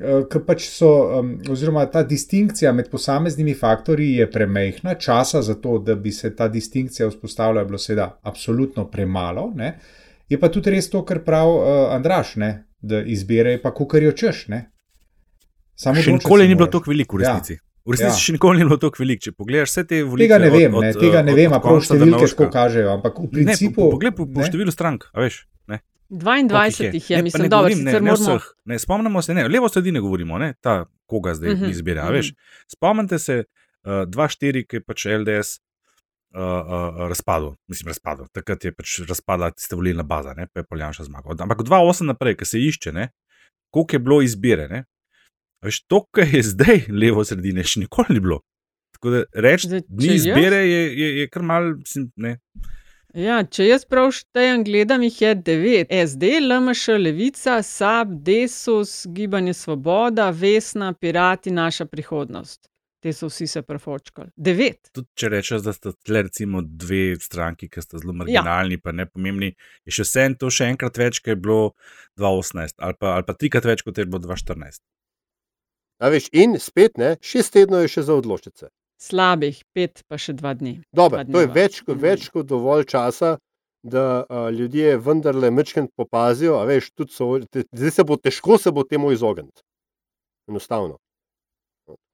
uh, 0.00 0.22
ki 0.30 0.40
pač 0.46 0.68
so, 0.72 0.90
um, 1.18 1.34
oziroma 1.52 1.84
ta 1.92 2.00
distinkcija 2.06 2.72
med 2.72 2.88
posameznimi 2.92 3.54
faktorji 3.54 4.14
je 4.22 4.30
premehna, 4.30 4.94
časa 5.00 5.42
za 5.42 5.58
to, 5.60 5.78
da 5.78 5.94
bi 5.94 6.12
se 6.12 6.32
ta 6.36 6.48
distinkcija 6.48 7.10
vzpostavila, 7.10 7.60
je 7.60 7.72
bilo 7.72 7.78
seveda 7.78 8.08
absolutno 8.22 8.86
premalo. 8.90 9.50
Ne? 9.56 9.74
Je 10.28 10.40
pa 10.40 10.48
tudi 10.48 10.72
res 10.72 10.88
to, 10.90 11.04
kar 11.04 11.20
pravi 11.26 11.58
uh, 11.58 11.92
Andraš, 11.96 12.36
ne? 12.40 12.54
da 12.86 13.00
izbire 13.02 13.56
pa 13.62 13.72
kukar 13.74 14.02
jo 14.02 14.12
češ. 14.12 14.46
Ne? 14.52 14.66
Samo 15.76 16.00
še 16.00 16.16
nikoli 16.16 16.46
ni 16.48 16.56
bilo 16.56 16.68
tako 16.72 16.92
veliko 16.92 17.18
v 17.18 17.24
resnici. 17.24 17.56
Ja. 17.58 17.62
V 17.86 17.94
resnici 17.94 18.12
ja. 18.14 18.22
še 18.22 18.36
nikoli 18.36 18.62
ni 18.62 18.68
bilo 18.68 18.78
tako 18.80 19.02
veliko. 19.02 19.26
Če 19.28 19.32
pogledaš 19.36 19.74
vse 19.74 19.84
te 19.90 20.00
volitve, 20.04 20.28
tega 20.28 20.38
ne 20.40 20.52
vem, 20.54 20.78
od, 20.78 20.86
ne, 20.86 20.94
tega 20.96 21.22
ne 21.26 21.34
od, 21.34 21.40
vem, 21.40 21.58
prav 21.66 21.82
številke 21.84 22.30
tako 22.32 22.48
kažejo, 22.54 22.94
ampak 22.96 23.20
v 23.20 23.28
principu. 23.34 23.68
Ne, 23.68 23.76
po, 23.76 23.90
poglej 23.96 24.14
po, 24.16 24.28
po 24.38 24.48
številu 24.48 24.74
strank, 24.74 25.08
veš. 25.16 25.42
Ne? 26.08 26.18
22 26.18 26.94
jih 26.94 27.10
je, 27.10 27.22
mislim, 27.22 27.48
da 27.48 27.56
je 27.56 27.74
vse 27.74 28.00
moramo. 28.00 28.40
Ne, 28.64 28.78
spomnimo 28.78 29.22
se, 29.22 29.34
ne, 29.34 29.48
levo 29.48 29.68
sredine 29.68 30.00
govorimo, 30.00 30.38
ne, 30.38 30.54
ta, 30.60 30.84
koga 31.06 31.34
zdaj 31.34 31.52
uh 31.52 31.60
-huh. 31.60 31.70
izbira. 31.70 32.04
Uh 32.04 32.10
-huh. 32.10 32.34
Spomnite 32.72 33.18
se, 33.18 33.44
2-4, 33.84 34.60
uh, 34.60 34.66
ki 34.68 34.76
je 34.76 34.82
pač 34.82 35.04
LDS 35.04 35.58
uh, 36.34 36.42
uh, 36.42 37.08
razpadel, 37.08 37.54
mislim, 37.68 37.88
razpadel. 37.88 38.26
Takrat 38.32 38.64
je 38.64 38.72
pač 38.74 38.98
razpadla 39.08 39.50
tista 39.50 39.76
volilna 39.76 40.02
baza, 40.02 40.34
ne, 40.34 40.48
pa 40.52 40.60
je 40.60 40.66
Poljanša 40.70 41.04
zmagal. 41.04 41.36
Ampak 41.40 41.58
2-8 41.58 42.06
naprej, 42.06 42.36
ki 42.36 42.44
se 42.44 42.60
išče, 42.60 42.92
ne, 42.92 43.08
koliko 43.70 43.96
je 43.96 43.98
bilo 43.98 44.22
izbire. 44.22 44.68
Ne, 44.68 44.84
veš, 45.64 45.84
to, 45.86 46.04
kar 46.10 46.34
je 46.34 46.42
zdaj 46.42 46.86
levo 46.90 47.24
sredine, 47.24 47.64
še 47.64 47.80
nikoli 47.86 48.18
ni 48.18 48.20
bilo. 48.20 48.40
Tako 48.96 49.10
da 49.10 49.22
reči, 49.34 49.68
da 49.68 49.80
ni 49.90 50.14
izbire, 50.16 50.56
je, 50.56 50.82
je, 50.98 51.08
je 51.20 51.28
kar 51.28 51.42
mal, 51.42 51.74
mislim, 51.78 52.10
ne. 52.16 52.38
Ja, 53.16 53.38
če 53.48 53.64
jaz 53.64 53.86
prav 53.88 54.10
štejem, 54.12 54.60
gledam 54.66 55.00
jih 55.06 55.14
je 55.22 55.28
devet. 55.40 55.88
SD, 55.88 56.34
LMŠ, 56.42 56.98
Levica, 57.00 57.62
SAB, 57.64 58.10
Desus, 58.26 59.06
Gibanje 59.08 59.54
Svoboda, 59.56 60.26
Vesna, 60.36 60.90
Pirati, 60.92 61.48
naša 61.50 61.86
prihodnost. 61.88 62.68
Te 63.00 63.14
so 63.16 63.30
vsi 63.30 63.48
se 63.48 63.62
prefočkali. 63.64 64.34
Devet. 64.36 64.90
Tudi 64.92 65.08
če 65.16 65.32
rečeš, 65.32 65.64
da 65.64 65.72
sta 65.72 65.94
tle 65.96 66.26
recimo 66.28 66.60
dve 66.60 67.16
stranki, 67.22 67.70
ki 67.72 67.80
sta 67.80 68.02
zelo 68.02 68.12
marginalni, 68.20 68.76
ja. 68.76 68.84
pa 68.84 68.92
ne 68.92 69.08
pomembni, 69.08 69.54
je 69.88 69.96
še 69.96 70.04
vse 70.04 70.28
to 70.36 70.52
še 70.52 70.68
enkrat 70.74 71.00
več, 71.00 71.24
kot 71.24 71.32
je 71.32 71.40
bilo 71.40 71.60
2018, 72.20 72.76
ali 72.84 73.00
pa, 73.00 73.16
ali 73.16 73.24
pa 73.30 73.36
trikrat 73.40 73.72
več, 73.72 73.86
kot 73.86 73.96
je 73.96 74.04
bilo 74.10 74.20
2014. 74.28 74.84
A 76.04 76.12
veš, 76.12 76.28
in 76.36 76.60
spet 76.60 77.00
ne, 77.00 77.14
šest 77.24 77.56
tednov 77.56 77.86
je 77.86 77.96
še 77.96 78.10
za 78.10 78.20
odločice. 78.20 78.68
Slabih 78.96 79.60
pet, 79.76 80.02
pa 80.08 80.16
še 80.20 80.36
dva 80.38 80.54
dni. 80.56 80.78
Dobre, 80.92 81.24
dva 81.28 81.32
to 81.36 81.44
je 81.44 81.50
več, 81.52 81.82
več 81.86 82.28
kot 82.32 82.48
dovolj 82.48 82.86
časa, 82.92 83.36
da 83.86 84.24
a, 84.24 84.48
ljudje 84.50 84.96
vendarle 84.98 85.50
mečkend 85.52 85.92
popazijo. 85.96 86.58
Veš, 86.68 86.90
so, 87.12 87.36
te, 87.50 87.66
zdaj 87.76 87.92
se 87.98 88.06
bo 88.08 88.16
težko 88.16 88.58
se 88.58 88.72
bo 88.72 88.86
temu 88.88 89.12
izogniti. 89.12 89.62
Enostavno. 90.48 90.98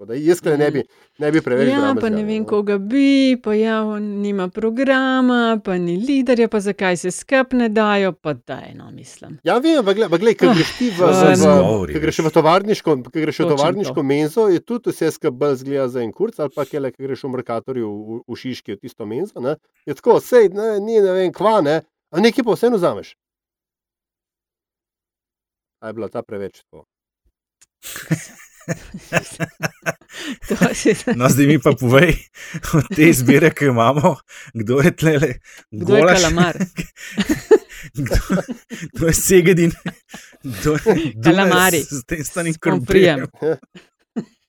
Da, 0.06 0.14
jaz 0.14 0.42
ne 0.44 0.70
bi, 0.70 0.82
ne 1.18 1.30
bi 1.32 1.40
preveč. 1.40 1.68
Ja, 1.70 1.94
pa 2.00 2.08
ne 2.10 2.24
vem, 2.26 2.42
no. 2.42 2.48
koga 2.48 2.76
bi, 2.78 3.38
pa 3.42 3.54
ja, 3.54 3.78
nima 3.98 4.48
programa, 4.52 5.60
pa 5.64 5.78
ni 5.80 5.94
liderja, 5.96 6.48
pa 6.52 6.60
zakaj 6.60 6.98
se 7.00 7.10
skrb 7.10 7.54
ne 7.56 7.68
dajo, 7.72 8.12
pa 8.12 8.34
da 8.34 8.58
eno 8.68 8.90
mislim. 8.90 9.38
Ja, 9.44 9.56
vem, 9.64 9.80
pa 9.84 9.94
gledaj, 9.94 10.34
ker 10.40 10.52
greš 10.52 10.74
ti 10.76 10.90
v, 10.90 11.08
oh, 11.08 11.86
v, 11.86 12.02
greš 12.04 12.20
v 12.26 12.34
tovarniško, 12.34 12.96
greš 13.14 13.40
v 13.44 13.48
tovarniško 13.54 14.04
menzo, 14.04 14.46
je 14.52 14.60
tudi 14.60 14.92
vse 14.92 15.14
skrb 15.16 15.40
bolj 15.40 15.62
zgleda 15.62 15.88
za 15.88 16.04
en 16.04 16.12
kurc, 16.12 16.36
ali 16.42 16.52
pa 16.52 16.68
kele, 16.68 16.92
ker 16.92 17.08
greš 17.08 17.24
v 17.24 17.32
Merkatorju 17.38 17.88
v, 17.88 18.20
v 18.28 18.40
Šiški 18.44 18.76
v 18.76 18.82
tisto 18.84 19.08
menzo, 19.08 19.40
ne? 19.40 19.56
je 19.88 19.96
tako, 19.96 20.20
sej, 20.20 20.52
ne, 20.52 20.76
ni 20.84 21.00
ne 21.00 21.16
vem, 21.16 21.32
kva, 21.32 21.60
ne, 21.64 21.80
a 22.12 22.20
nekaj 22.20 22.44
pa 22.44 22.58
vseeno 22.58 22.82
zameš. 22.82 23.16
A 25.80 25.88
je 25.90 25.96
bila 25.96 26.12
ta 26.12 26.20
preveč 26.22 26.60
to. 26.68 26.84
no, 31.18 31.28
zdaj 31.28 31.46
mi 31.46 31.58
pa 31.58 31.72
povej, 31.80 32.16
od 32.74 32.96
te 32.96 33.08
izbire, 33.08 33.50
ki 33.50 33.64
jo 33.64 33.72
imamo, 33.72 34.16
kdo 34.54 34.80
je 34.80 34.96
tlele, 34.96 35.34
kdo 35.70 35.96
je 35.96 36.06
kalamar. 36.06 36.56
kdo, 37.98 38.16
kdo 38.92 39.06
je 39.06 39.14
segedin, 39.14 39.72
kdo 40.42 40.72
je 40.72 41.12
kalamari. 41.24 41.82
Z 41.82 42.04
tem 42.06 42.24
stanim 42.24 42.54
krmprijem. 42.60 43.26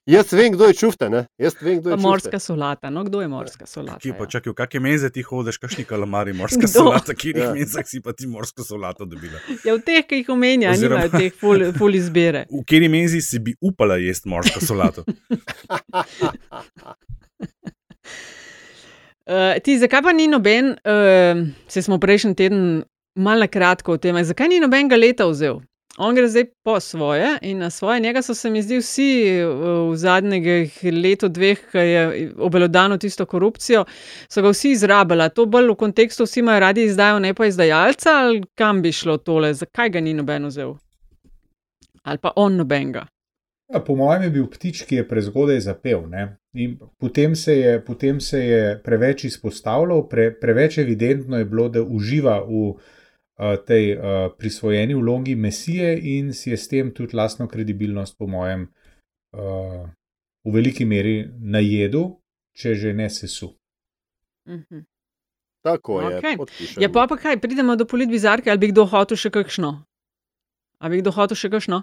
Jaz 0.06 0.34
vem, 0.34 0.52
kdo 0.52 0.66
je 0.68 0.74
čufta. 0.74 1.26
Jaz 1.38 1.54
vem, 1.62 1.80
kdo 1.80 1.89
je 1.89 1.96
morska 1.96 2.39
solata. 2.39 2.89
No, 2.89 3.04
kdo 3.04 3.22
je 3.22 3.28
morska 3.28 3.66
solata? 3.66 4.00
Kje 4.00 4.13
pa 4.18 4.24
ja. 4.24 4.28
čakaj, 4.36 4.52
v 4.52 4.56
kakšne 4.56 4.80
menze 4.84 5.10
ti 5.10 5.22
hodiš, 5.24 5.58
kakšni 5.63 5.86
kalamari, 5.88 6.34
morska 6.36 6.60
kdo? 6.60 6.68
solata, 6.68 7.16
kje 7.16 7.32
ja. 7.38 7.54
menzah 7.56 7.88
si 7.88 8.02
pa 8.04 8.12
ti 8.12 8.28
morsko 8.28 8.63
solato 8.68 9.08
dobila? 9.08 9.39
Ja, 9.63 9.78
v 9.78 9.80
teh, 9.80 10.04
ki 10.04 10.20
jih 10.20 10.28
omenja, 10.36 10.76
Oziroma, 10.76 11.08
nimajo 11.08 11.24
teh 11.24 11.32
ful, 11.39 11.72
ful 11.80 11.96
izbire. 11.96 12.44
V 12.52 12.68
kateri 12.68 12.92
menzi 12.92 13.24
si 13.24 13.39
bi 13.39 13.56
upala 13.63 13.96
jesti 14.04 14.28
morsko 14.28 14.60
solato? 14.60 15.08
uh, 15.08 15.16
ti, 19.63 19.80
zakaj 19.80 20.04
pa 20.04 20.12
ni 20.12 20.28
noben, 20.28 20.76
uh, 20.84 21.48
se 21.72 21.80
smo 21.80 21.96
prejšnji 21.96 22.36
teden 22.44 22.84
malo 23.16 23.48
na 23.48 23.50
kratko 23.52 23.96
o 23.96 24.04
tem, 24.04 24.20
zakaj 24.20 24.52
ni 24.52 24.60
nobenega 24.60 25.00
leta 25.00 25.32
vzel? 25.32 25.63
On 25.97 26.15
gre 26.15 26.27
zdaj 26.27 26.45
po 26.63 26.79
svoje 26.79 27.38
in 27.41 27.58
na 27.58 27.69
svoje. 27.69 27.99
Njega 27.99 28.21
so 28.21 28.34
se 28.34 28.49
mi 28.49 28.62
zdi 28.62 28.77
vsi 28.77 29.10
v 29.91 29.95
zadnjih 29.95 30.79
letu, 30.84 31.29
dveh, 31.29 31.60
ki 31.71 31.77
je 31.77 32.32
obelodano 32.38 32.97
tisto 32.97 33.25
korupcijo, 33.25 33.86
so 34.29 34.41
ga 34.41 34.49
vsi 34.49 34.71
izrabili. 34.71 35.29
To 35.36 35.45
bolj 35.45 35.69
v 35.69 35.75
kontekstu, 35.75 36.25
vsi 36.25 36.39
imajo 36.39 36.60
radi 36.60 36.88
izdajo, 36.89 37.19
ne 37.19 37.34
pa 37.34 37.45
izdajalca, 37.45 38.10
ali 38.10 38.41
kam 38.56 38.82
bi 38.82 38.91
šlo 38.91 39.17
tole, 39.17 39.53
zakaj 39.53 39.89
ga 39.89 40.01
ni 40.01 40.13
noben 40.13 40.49
vzel? 40.49 40.73
Ali 42.03 42.17
pa 42.17 42.34
on 42.36 42.58
nobenega. 42.58 43.06
Ja, 43.73 43.79
po 43.79 43.95
mojem 43.95 44.23
je 44.23 44.29
bil 44.29 44.49
ptič, 44.49 44.84
ki 44.89 44.95
je 44.95 45.08
prezgodaj 45.08 45.60
zapel. 45.60 46.03
Potem 46.97 47.36
se, 47.36 47.56
je, 47.58 47.77
potem 47.86 48.19
se 48.21 48.39
je 48.45 48.82
preveč 48.84 49.23
izpostavljal, 49.23 50.08
pre, 50.10 50.32
preveč 50.39 50.77
evidentno 50.77 51.38
je 51.38 51.45
bilo, 51.45 51.69
da 51.69 51.82
uživa 51.82 52.41
v 52.49 52.73
tej 53.38 53.98
uh, 53.98 54.04
prisvojeni 54.38 54.93
vlogi 54.93 55.36
Mesije 55.36 55.98
in 55.98 56.34
si 56.34 56.52
je 56.52 56.58
s 56.58 56.67
tem 56.67 56.93
tudi 56.93 57.15
lastno 57.15 57.48
kredibilnost, 57.48 58.17
po 58.17 58.28
mojem, 58.28 58.67
uh, 59.34 59.90
v 60.46 60.54
veliki 60.54 60.86
meri 60.86 61.23
najedel, 61.40 62.12
če 62.54 62.75
že 62.75 62.94
ne 62.94 63.10
sesu. 63.10 63.54
Mhm. 64.50 64.86
Tako 65.63 66.02
je. 66.02 66.17
Okay. 66.19 66.36
Ja, 66.81 66.90
pa, 66.92 67.08
pa 67.08 67.15
kaj, 67.17 67.40
pridemo 67.40 67.75
do 67.79 67.86
politbizarke, 67.88 68.52
ali 68.52 68.60
bi 68.60 68.67
kdo 68.73 68.84
hotel 68.86 69.17
še 69.17 69.31
kakšno? 69.31 69.71
Ali 70.84 70.98
bi 70.98 71.04
kdo 71.06 71.13
hotel 71.15 71.40
še 71.40 71.50
kakšno? 71.54 71.79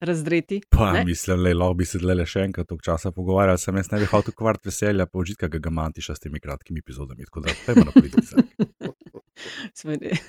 Razdreti. 0.00 0.60
Pa, 0.70 0.92
ne? 0.94 1.02
mislim, 1.04 1.42
da 1.42 1.50
lahko 1.58 1.74
bi 1.74 1.84
se 1.84 1.98
le 1.98 2.24
še 2.24 2.46
enkrat 2.46 2.70
tog 2.70 2.78
časa 2.86 3.10
pogovarjali, 3.12 3.58
sem 3.60 3.76
jaz 3.76 3.90
ne 3.90 3.98
bi 4.00 4.08
hotel 4.08 4.36
kvart 4.38 4.62
veselja, 4.64 5.10
pa 5.10 5.18
užitka 5.20 5.50
ga 5.50 5.58
ga 5.58 5.74
mantiša 5.74 6.16
s 6.16 6.24
temi 6.24 6.40
kratkimi 6.40 6.80
epizodami. 6.80 7.26
Tako 7.26 7.42
da, 7.44 7.56
pojmo 7.66 7.84
na 7.90 7.96
politbizarke. 7.98 8.70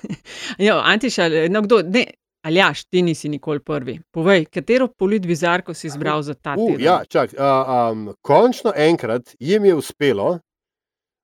ja, 0.66 0.82
Antiša, 0.84 1.28
no, 1.50 1.62
kdo, 1.62 1.82
ne, 1.82 2.06
Aljaš, 2.42 2.84
ti 2.84 3.02
nisi 3.02 3.28
nikoli 3.28 3.60
prvi. 3.60 4.00
Povej, 4.10 4.44
katero 4.50 4.88
politbizarko 4.88 5.74
si 5.74 5.86
izbral 5.86 6.22
za 6.22 6.34
ta 6.34 6.56
Uh, 6.58 6.66
teden? 6.66 6.84
ja, 6.84 7.04
čak, 7.08 7.34
uh, 7.38 7.92
um, 7.92 8.14
končno 8.22 8.72
enkrat 8.76 9.34
jim 9.38 9.64
je 9.64 9.74
uspelo 9.74 10.38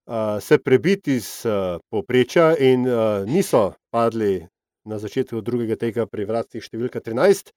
uh, 0.09 0.41
se 0.41 0.59
prebiti 0.59 1.15
iz 1.15 1.47
uh, 1.47 1.81
povprečja 1.91 2.57
in 2.57 2.87
uh, 2.89 3.27
niso 3.27 3.73
padli 3.91 4.47
na 4.85 4.99
začetku 4.99 5.41
drugega 5.41 5.77
tega 5.77 6.07
pri 6.07 6.25
vratih 6.25 6.65
številka 6.65 7.01
13. 7.01 7.53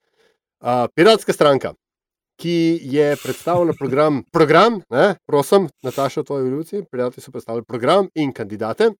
Uh, 0.61 0.87
Piratska 0.95 1.33
stranka, 1.33 1.73
ki 2.41 2.79
je 2.81 3.13
predstavila 3.21 3.73
program, 3.77 4.23
program 4.33 4.81
ne, 4.89 5.15
prosim, 5.29 5.69
Nataša, 5.85 6.23
tvoji 6.23 6.49
ljubci, 6.49 6.83
prijatelji 6.91 7.23
so 7.23 7.31
predstavili 7.31 7.63
program 7.63 8.09
in 8.15 8.33
kandidate. 8.33 8.91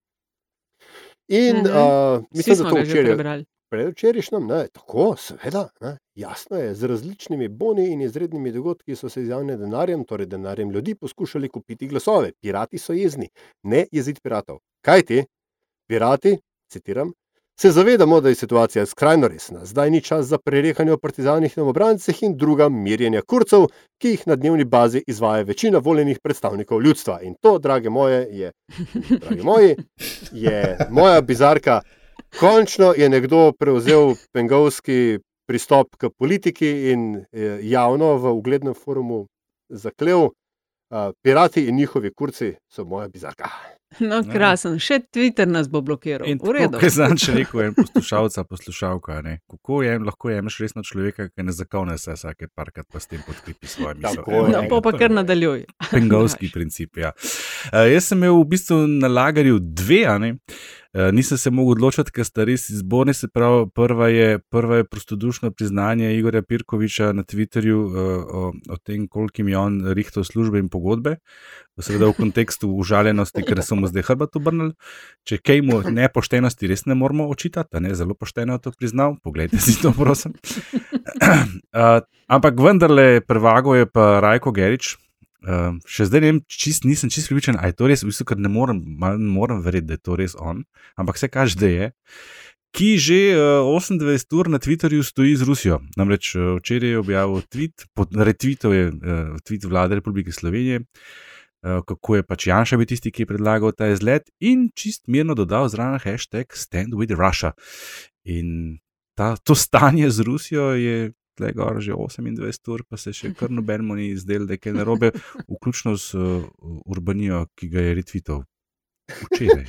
In 1.30 1.58
Mhm. 1.58 1.66
uh, 1.68 2.24
Vsi 2.32 2.38
mislim, 2.38 2.58
da 2.58 2.64
to 2.66 2.76
včeraj. 2.78 3.44
Predvčerajšnjem, 3.70 4.48
tako, 4.74 5.16
seveda, 5.18 5.70
ne, 5.82 5.98
jasno 6.16 6.58
je, 6.58 6.76
z 6.76 6.84
različnimi 6.84 7.48
boni 7.50 7.88
in 7.88 8.02
izrednimi 8.02 8.52
dogodki 8.52 8.96
so 8.96 9.10
se 9.10 9.24
z 9.26 9.30
javnim 9.30 9.60
denarjem, 9.60 10.04
torej 10.04 10.26
denarjem 10.26 10.72
ljudi, 10.72 10.96
poskušali 10.96 11.50
kupiti 11.50 11.88
glasove. 11.88 12.32
Pirati 12.34 12.78
so 12.78 12.94
jezni, 12.94 13.30
ne 13.64 13.86
jezid 13.92 14.20
piratov. 14.22 14.58
Kaj 14.82 15.02
ti? 15.02 15.24
Pirati, 15.88 16.38
citiram, 16.68 17.14
se 17.62 17.72
zavedamo, 17.72 18.22
da 18.22 18.30
je 18.30 18.36
situacija 18.36 18.86
skrajno 18.86 19.28
resna. 19.28 19.66
Zdaj 19.66 19.90
ni 19.92 20.02
čas 20.02 20.26
za 20.26 20.38
prerekanje 20.38 20.92
o 20.92 20.98
partizanih 20.98 21.58
in 21.58 21.64
obrancih 21.64 22.24
in 22.24 22.38
druga 22.38 22.70
mirjenja 22.70 23.22
kurcev, 23.22 23.68
ki 24.02 24.10
jih 24.10 24.24
na 24.26 24.36
dnevni 24.36 24.64
bazi 24.66 25.04
izvaja 25.08 25.44
večina 25.44 25.78
voljenih 25.78 26.20
predstavnikov 26.24 26.82
ljudstva. 26.82 27.20
In 27.22 27.36
to, 27.42 27.60
drage 27.60 27.90
moje, 27.90 28.28
je, 28.32 28.52
dragi 29.22 29.44
moji, 29.44 29.76
je 30.32 30.78
moja 30.90 31.22
bizarka. 31.22 31.82
Končno 32.40 32.94
je 32.98 33.10
nekdo 33.10 33.52
prevzel 33.52 34.16
pengovski 34.34 35.20
pristop 35.48 35.96
k 35.98 36.10
politiki 36.18 36.72
in 36.92 37.16
eh, 37.16 37.60
javno 37.62 38.16
v 38.18 38.32
uglednem 38.32 38.74
forumu 38.74 39.28
zaklel, 39.70 40.24
uh, 40.24 41.14
pirati 41.24 41.68
in 41.68 41.76
njihovi 41.76 42.14
kurci 42.14 42.56
so 42.74 42.86
moja 42.86 43.08
bizarka. 43.08 43.50
No, 44.00 44.22
krasen, 44.24 44.78
še 44.80 45.02
Twitter 45.12 45.50
nas 45.52 45.68
bo 45.68 45.82
blokiral. 45.84 46.24
In 46.30 46.40
V 46.40 46.54
redu. 46.56 46.78
tako, 46.78 46.86
kot 46.86 46.94
sem 46.96 47.18
že 47.20 47.34
rekel, 47.36 47.62
en 47.66 47.74
poslušalca, 47.76 48.44
poslušalka, 48.48 49.18
ne. 49.22 49.34
kako 49.52 49.82
je, 49.84 49.98
lahko 50.00 50.32
jemliš 50.32 50.60
resno 50.64 50.84
človeka, 50.84 51.28
ki 51.28 51.44
ne 51.44 51.52
zakovne 51.52 51.98
se 52.00 52.16
vsake 52.16 52.48
parkrat, 52.56 52.88
pa 52.88 53.00
s 53.04 53.12
tem 53.12 53.20
podkrepi 53.28 53.68
svoje 53.68 54.00
misli. 54.00 54.24
No, 54.56 54.64
pol 54.72 54.82
pa 54.86 54.96
kar 54.96 55.12
nadaljuj. 55.12 55.66
Pengovski 55.92 56.52
princip. 56.54 57.02
Ja. 57.04 57.12
Uh, 57.70 57.86
jaz 57.92 58.10
sem 58.10 58.18
imel 58.18 58.42
v 58.42 58.50
bistvu 58.56 58.84
na 58.90 59.10
lagarju 59.12 59.60
dve, 59.62 60.04
ne. 60.20 60.32
Uh, 60.92 61.08
nisem 61.16 61.40
se 61.40 61.52
mogel 61.54 61.78
odločiti, 61.78 62.12
ker 62.12 62.26
sta 62.28 62.44
res 62.48 62.66
izborni. 62.74 63.14
Se 63.16 63.30
pravi, 63.32 63.68
prva 63.76 64.10
je, 64.12 64.40
prva 64.52 64.82
je 64.82 64.88
prostodušno 64.90 65.52
priznanje 65.56 66.10
Igorja 66.18 66.42
Pirkoviča 66.44 67.12
na 67.16 67.24
Twitterju 67.24 67.78
uh, 67.80 67.94
o, 68.28 68.42
o 68.52 68.78
tem, 68.84 69.06
koliko 69.08 69.40
jim 69.40 69.52
je 69.54 69.58
on 69.58 69.78
rihtal 69.96 70.26
službe 70.28 70.60
in 70.60 70.68
pogodbe. 70.74 71.16
Seveda 71.82 72.12
v 72.12 72.18
kontekstu 72.18 72.70
užaljenosti, 72.78 73.42
ker 73.48 73.62
so 73.66 73.78
mu 73.80 73.88
zdaj 73.90 74.10
hrbet 74.10 74.36
obrnili. 74.38 74.76
Če 75.26 75.40
kaj 75.40 75.64
mu 75.66 75.80
nepoštenosti 75.88 76.70
res 76.70 76.84
ne 76.90 76.98
moramo 76.98 77.30
očitati, 77.32 77.80
ne 77.82 77.96
zelo 77.96 78.14
pošteno 78.18 78.60
je 78.60 78.66
to 78.68 78.76
priznal, 78.76 79.16
poglejte 79.24 79.62
si 79.64 79.78
to, 79.82 79.94
prosim. 79.96 80.36
uh, 80.36 82.04
ampak 82.36 82.60
vendarle, 82.60 83.24
prvago 83.24 83.80
je 83.80 83.88
pa 83.88 84.20
Rajko 84.20 84.52
Gerič. 84.52 84.98
Uh, 85.42 85.80
še 85.90 86.06
zdaj 86.06 86.22
ne 86.22 86.28
vem, 86.30 86.40
čist, 86.46 86.86
nisem 86.86 87.10
čist 87.10 87.32
pripričan, 87.32 87.58
ali 87.58 87.74
je 87.74 87.80
to 87.80 87.88
res, 87.90 88.04
v 88.06 88.12
bistvu, 88.12 88.28
ker 88.30 88.42
ne 88.42 88.50
morem, 88.52 88.78
ne 89.02 89.18
morem 89.18 89.64
verjeti, 89.66 89.88
da 89.90 89.98
je 89.98 90.04
to 90.06 90.18
res 90.20 90.36
on, 90.38 90.62
ampak 91.02 91.18
se 91.18 91.32
kaže, 91.34 91.58
da 91.58 91.72
je. 91.72 91.88
Ki 92.72 92.96
že 93.02 93.34
uh, 93.36 93.68
28 93.68 94.38
ur 94.38 94.48
na 94.48 94.62
Twitterju 94.62 95.04
stoji 95.04 95.34
z 95.36 95.44
Rusijo. 95.44 95.82
Namreč 96.00 96.36
uh, 96.38 96.62
včeraj 96.62 96.94
je 96.94 97.02
objavil 97.02 97.42
tweet, 97.50 97.90
pod 97.98 98.14
retweetov 98.16 98.72
je 98.78 98.86
uh, 98.94 99.42
tweet 99.44 99.66
vlade 99.68 99.98
Republike 99.98 100.32
Slovenije, 100.32 100.86
uh, 100.86 101.82
kako 101.84 102.22
je 102.22 102.28
pač 102.30 102.48
Janša 102.48 102.80
bil 102.80 102.88
tisti, 102.88 103.12
ki 103.12 103.26
je 103.26 103.32
predlagal 103.34 103.74
ta 103.76 103.90
izlet 103.92 104.30
in 104.40 104.70
čist 104.72 105.10
mirno 105.12 105.36
dodal 105.36 105.68
zraven 105.74 106.00
hashtag 106.00 106.54
Stand 106.56 106.96
with 106.96 107.12
Russia. 107.18 107.52
In 108.24 108.80
ta, 109.18 109.36
to 109.42 109.58
stanje 109.58 110.08
z 110.14 110.24
Rusijo 110.24 110.72
je 110.78 111.12
tle 111.42 111.52
gor 111.58 111.82
že 111.82 111.98
28 111.98 112.72
ur, 112.76 112.86
pa 112.86 113.02
se 113.02 113.14
še 113.18 113.34
kar 113.38 113.50
nobenemu 113.50 113.98
ni 113.98 114.12
izdel, 114.14 114.46
da 114.46 114.58
je 114.58 114.62
kaj 114.62 114.78
narobe, 114.78 115.12
vključno 115.50 115.98
z 115.98 116.22
uh, 116.22 116.46
Urbanijo, 116.86 117.48
ki 117.58 117.74
ga 117.74 117.90
je 117.90 117.98
retweetal 117.98 118.44
včeraj. 119.26 119.66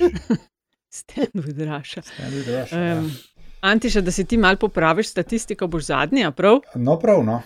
with 1.33 1.57
Russia. 1.57 2.01
Stand 2.05 2.33
with 2.33 2.47
Russia, 2.47 2.77
ja. 2.77 2.99
Um, 2.99 3.09
Antiša, 3.63 4.01
da 4.03 4.11
si 4.11 4.25
ti 4.27 4.37
mal 4.37 4.57
popraviš 4.59 5.09
statistiko, 5.09 5.67
boš 5.67 5.87
zadnji, 5.89 6.25
prav? 6.35 6.59
No, 6.75 6.99
prav, 6.99 7.23
no. 7.25 7.41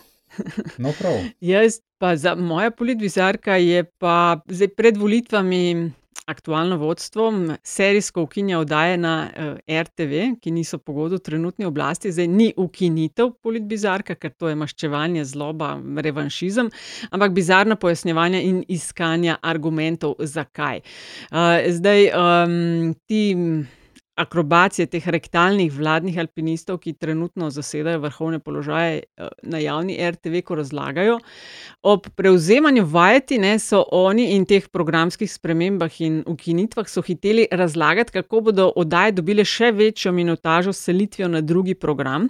No, 0.78 0.92
prav. 0.98 1.22
Jaz 1.54 1.80
pa 1.98 2.16
za 2.18 2.36
moja 2.36 2.72
politvizarka 2.72 3.56
je 3.62 3.84
pa 3.84 4.42
zdaj 4.50 4.74
pred 4.76 4.98
volitvami 4.98 5.92
aktualno 6.28 6.78
vodstvo 6.78 7.32
serijsko 7.64 8.22
ukinja 8.22 8.60
oddaje 8.60 8.98
na 8.98 9.30
uh, 9.30 9.80
RTV, 9.82 10.40
ki 10.42 10.52
niso 10.52 10.78
pogodu 10.78 11.20
trenutni 11.20 11.66
oblasti. 11.66 12.12
Zdaj 12.12 12.28
ni 12.28 12.52
ukinitev 12.58 13.32
politvizarka, 13.44 14.16
ker 14.16 14.34
to 14.36 14.52
je 14.52 14.60
maščevanje, 14.60 15.26
zloba, 15.26 15.78
revanšizem, 16.04 16.70
ampak 17.12 17.32
bizarna 17.32 17.76
pojasnjevanja 17.76 18.42
in 18.44 18.64
iskanja 18.68 19.38
argumentov, 19.42 20.18
zakaj. 20.20 20.84
Uh, 21.32 21.72
zdaj 21.80 22.12
ti. 23.08 23.24
Akrobacije 24.18 24.88
teh 24.90 25.08
rektalnih 25.14 25.70
vladnih 25.74 26.18
alpinistov, 26.20 26.80
ki 26.82 26.96
trenutno 26.98 27.52
zasedajo 27.54 28.00
vrhovne 28.02 28.40
položaje 28.40 29.04
eh, 29.04 29.28
na 29.44 29.62
javni 29.62 29.98
RTV, 30.12 30.42
ko 30.46 30.58
razlagajo, 30.58 31.20
ob 31.84 32.10
prevzemanju 32.16 32.86
vajeti 32.86 33.38
ne, 33.38 33.54
so 33.60 33.84
oni 33.92 34.32
in 34.36 34.46
teh 34.50 34.66
programskih 34.74 35.30
spremembah 35.32 36.02
in 36.02 36.24
ukinitvah 36.26 36.90
so 36.90 37.02
hiteli 37.06 37.48
razlagati, 37.52 38.18
kako 38.18 38.42
bodo 38.50 38.72
oddaje 38.76 39.14
dobile 39.22 39.46
še 39.46 39.72
večjo 39.72 40.12
minutažo 40.12 40.74
s 40.74 40.90
selitvijo 40.90 41.30
na 41.30 41.42
drugi 41.42 41.76
program. 41.76 42.30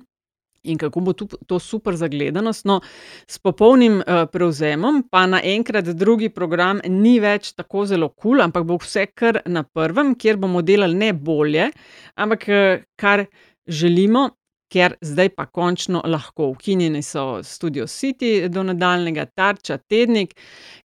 In 0.64 0.78
kako 0.78 1.00
bo 1.00 1.14
tu, 1.14 1.28
to 1.48 1.60
super 1.60 1.96
zagledanost. 1.96 2.66
No, 2.66 2.80
s 3.28 3.40
popolnim 3.40 4.00
uh, 4.02 4.26
prevzemom, 4.32 5.04
pa 5.12 5.26
naenkrat 5.30 5.92
drugi 5.96 6.30
program 6.30 6.82
ni 6.88 7.20
več 7.20 7.54
tako 7.56 7.86
zelo 7.86 8.10
kul, 8.10 8.38
cool, 8.38 8.42
ampak 8.46 8.66
bo 8.68 8.80
vse 8.82 9.08
kar 9.16 9.42
na 9.46 9.64
prvem, 9.64 10.16
kjer 10.16 10.38
bomo 10.42 10.62
delali 10.62 10.98
ne 10.98 11.14
bolje, 11.14 11.70
ampak 12.16 12.50
uh, 12.50 12.84
kar 13.00 13.26
želimo, 13.68 14.30
ker 14.72 14.98
zdaj 15.02 15.30
pa 15.36 15.46
končno 15.46 16.02
lahko. 16.06 16.50
Ukinjeni 16.52 17.02
so 17.02 17.44
Studio 17.44 17.88
City 17.88 18.48
do 18.50 18.64
nadaljnega, 18.64 19.26
tarča, 19.26 19.78
tednik, 19.78 20.36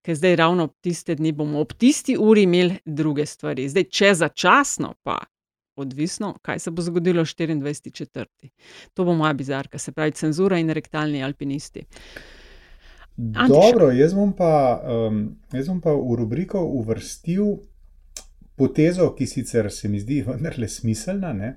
ker 0.02 0.16
zdaj 0.16 0.36
ravno 0.36 0.68
tiste 0.80 1.14
dni 1.18 1.32
bomo 1.32 1.60
ob 1.60 1.74
tisti 1.78 2.16
uri 2.18 2.46
imeli 2.46 2.78
druge 2.84 3.26
stvari. 3.26 3.68
Zdaj, 3.68 3.88
če 3.90 4.14
začasno 4.14 4.94
pa. 5.02 5.18
Odvisno, 5.76 6.34
kaj 6.42 6.58
se 6.58 6.70
bo 6.70 6.82
zgodilo 6.82 7.24
24.4. 7.24 8.48
To 8.94 9.04
bo 9.04 9.14
moja 9.14 9.32
bizarka, 9.32 9.78
se 9.78 9.92
pravi 9.92 10.12
cenzura 10.12 10.58
in 10.58 10.70
rektalni 10.70 11.22
alpinisti. 11.24 11.84
Antiša. 13.16 13.48
Dobro, 13.48 13.90
jaz 13.90 14.14
bom, 14.14 14.32
pa, 14.36 14.82
um, 15.08 15.22
jaz 15.52 15.68
bom 15.68 15.80
pa 15.80 15.92
v 15.92 16.16
rubriko 16.16 16.60
uvrstil 16.64 17.56
potezo, 18.56 19.10
ki 19.16 19.26
sicer 19.26 19.70
se 19.72 19.88
mi 19.88 20.00
zdi 20.00 20.22
vendarle 20.26 20.68
smiselna. 20.68 21.32
Ne? 21.32 21.54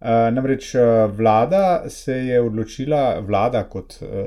Uh, 0.00 0.30
namreč 0.34 0.74
uh, 0.74 1.06
vlada 1.16 1.90
se 1.90 2.16
je 2.30 2.40
odločila, 2.40 3.20
vlada 3.26 3.64
kot 3.68 3.98
uh, 4.02 4.26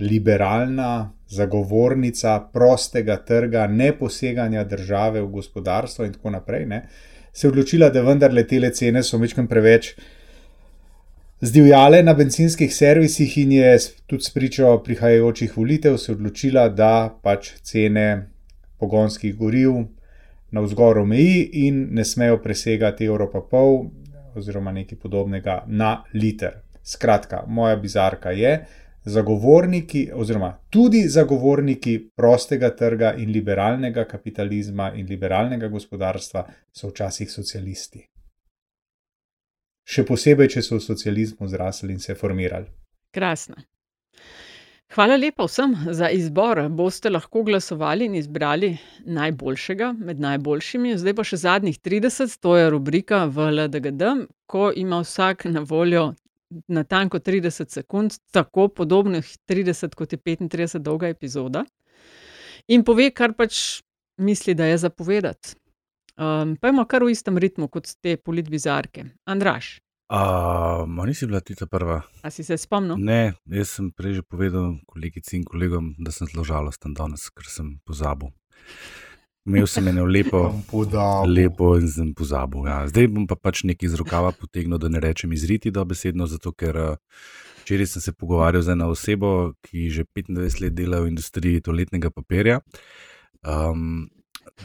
liberalna 0.00 1.12
zagovornica 1.28 2.40
prostega 2.52 3.16
trga, 3.16 3.66
ne 3.66 3.92
poseganja 3.98 4.64
države 4.64 5.22
v 5.22 5.26
gospodarstvo 5.26 6.04
in 6.04 6.12
tako 6.12 6.30
naprej, 6.30 6.66
ne, 6.66 6.82
se 7.38 7.46
je 7.46 7.50
odločila, 7.50 7.88
da 7.88 8.02
vendarle 8.02 8.42
te 8.46 8.58
cene 8.72 9.02
so 9.02 9.18
večkrat 9.18 9.46
preveč 9.48 9.92
zdivjale 11.40 12.02
na 12.02 12.14
benzinskih 12.14 12.74
servisih 12.74 13.38
in 13.38 13.52
je 13.52 13.78
s- 13.78 13.92
tudi 14.06 14.24
spričo 14.24 14.78
prihajajočih 14.78 15.56
volitev 15.56 15.96
se 15.96 16.12
odločila, 16.12 16.68
da 16.68 17.14
pač 17.22 17.52
cene 17.62 18.26
pogonskih 18.78 19.36
goriv 19.36 19.70
na 20.50 20.60
vzgor 20.60 20.98
omeji 20.98 21.50
in 21.52 21.88
ne 21.90 22.04
smejo 22.04 22.40
presegati 22.42 23.04
evro 23.04 23.30
pa 23.30 23.40
pol 23.40 23.84
oziroma 24.34 24.72
nekaj 24.72 24.98
podobnega 24.98 25.62
na 25.66 26.02
liter. 26.14 26.52
Skratka, 26.82 27.44
moja 27.46 27.76
bizarka 27.76 28.30
je, 28.30 28.64
zagovorniki 29.08 30.10
oziroma 30.14 30.52
tudi 30.70 31.02
zagovorniki 31.08 32.10
prostega 32.16 32.70
trga 32.76 33.14
in 33.16 33.32
liberalnega 33.32 34.04
kapitalizma 34.04 34.92
in 34.94 35.06
liberalnega 35.06 35.68
gospodarstva 35.68 36.44
so 36.72 36.92
včasih 36.92 37.32
socialisti. 37.32 38.04
Še 39.88 40.04
posebej, 40.04 40.52
če 40.52 40.62
so 40.62 40.76
v 40.76 40.84
socializmu 40.84 41.48
zrasli 41.48 41.94
in 41.96 42.00
se 42.04 42.14
formirali. 42.14 42.68
Krasno. 43.14 43.56
Hvala 44.94 45.16
lepa 45.16 45.44
vsem 45.44 45.74
za 45.92 46.08
izbor. 46.10 46.60
Boste 46.68 47.10
lahko 47.10 47.42
glasovali 47.44 48.06
in 48.08 48.14
izbrali 48.14 48.70
najboljšega 49.04 49.92
med 49.98 50.20
najboljšimi. 50.20 50.94
Zdaj 50.96 51.14
pa 51.16 51.24
še 51.24 51.40
zadnjih 51.44 51.76
30, 51.84 52.38
to 52.40 52.56
je 52.56 52.70
rubrika 52.72 53.26
v 53.28 53.50
LDGD, 53.52 54.12
ko 54.48 54.70
ima 54.76 55.02
vsak 55.04 55.44
na 55.52 55.60
voljo 55.60 56.12
na 56.68 56.84
tanko 56.84 57.18
30 57.18 57.68
sekund, 57.70 58.16
tako 58.32 58.68
podobnih 58.68 59.36
30, 59.48 59.94
kot 59.94 60.12
je 60.12 60.18
35 60.18 60.78
dolga 60.78 61.08
epizoda, 61.08 61.64
in 62.68 62.84
pove, 62.84 63.10
kar 63.10 63.34
pač 63.36 63.80
misli, 64.18 64.54
da 64.54 64.66
je 64.66 64.78
zapovedati. 64.78 65.56
Um, 66.18 66.56
pa 66.56 66.72
imamo 66.72 66.86
kar 66.90 67.04
v 67.06 67.12
istem 67.14 67.38
ritmu 67.38 67.68
kot 67.70 67.92
te 68.02 68.16
politbizarke. 68.16 69.04
Andraš. 69.30 69.78
Uh, 70.08 71.06
nisi 71.06 71.26
bila 71.26 71.40
ti 71.40 71.54
ta 71.54 71.66
prva? 71.66 72.00
A 72.22 72.30
si 72.30 72.42
se 72.44 72.56
spomnil? 72.56 72.96
Ne, 72.96 73.34
jaz 73.44 73.76
sem 73.76 73.90
prej 73.92 74.18
že 74.18 74.22
povedal 74.24 74.80
kolegici 74.88 75.36
in 75.36 75.44
kolegom, 75.44 75.92
da 76.00 76.10
sem 76.10 76.26
zelo 76.32 76.46
žalosten 76.48 76.96
danes, 76.96 77.28
ker 77.30 77.44
sem 77.44 77.76
pozabil. 77.84 78.32
Imel 79.48 79.66
sem 79.66 79.86
eno 79.88 80.04
lepo, 80.04 80.42
lepo 81.26 81.72
in 81.80 81.88
sem 81.88 82.12
pozabil. 82.14 82.66
Ja. 82.68 82.82
Zdaj 82.90 83.08
bom 83.14 83.24
pa 83.28 83.36
pač 83.40 83.64
nekaj 83.64 83.88
iz 83.88 83.94
rokava 83.96 84.32
potegnil, 84.36 84.76
da 84.78 84.90
ne 84.92 85.00
rečem 85.00 85.32
izriti 85.32 85.72
dobesedno, 85.72 86.28
zato 86.28 86.52
ker 86.52 86.76
včeraj 87.62 87.88
sem 87.94 88.04
se 88.04 88.12
pogovarjal 88.12 88.62
z 88.62 88.76
eno 88.76 88.90
osebo, 88.92 89.54
ki 89.64 89.88
že 89.92 90.04
25 90.04 90.62
let 90.64 90.76
dela 90.76 91.00
v 91.00 91.12
industriji 91.14 91.64
toaletnega 91.64 92.12
papirja. 92.12 92.60
Um, 93.40 94.08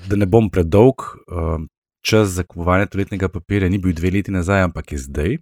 da 0.09 0.19
ne 0.19 0.27
bom 0.27 0.49
predolg, 0.51 1.07
um, 1.27 1.69
čas 2.03 2.35
za 2.35 2.43
kupovanje 2.43 2.91
toaletnega 2.91 3.31
papirja 3.31 3.71
ni 3.71 3.79
bil 3.79 3.95
dve 3.95 4.11
leti 4.17 4.31
nazaj, 4.31 4.67
ampak 4.67 4.95
je 4.95 4.99
zdaj. 4.99 5.37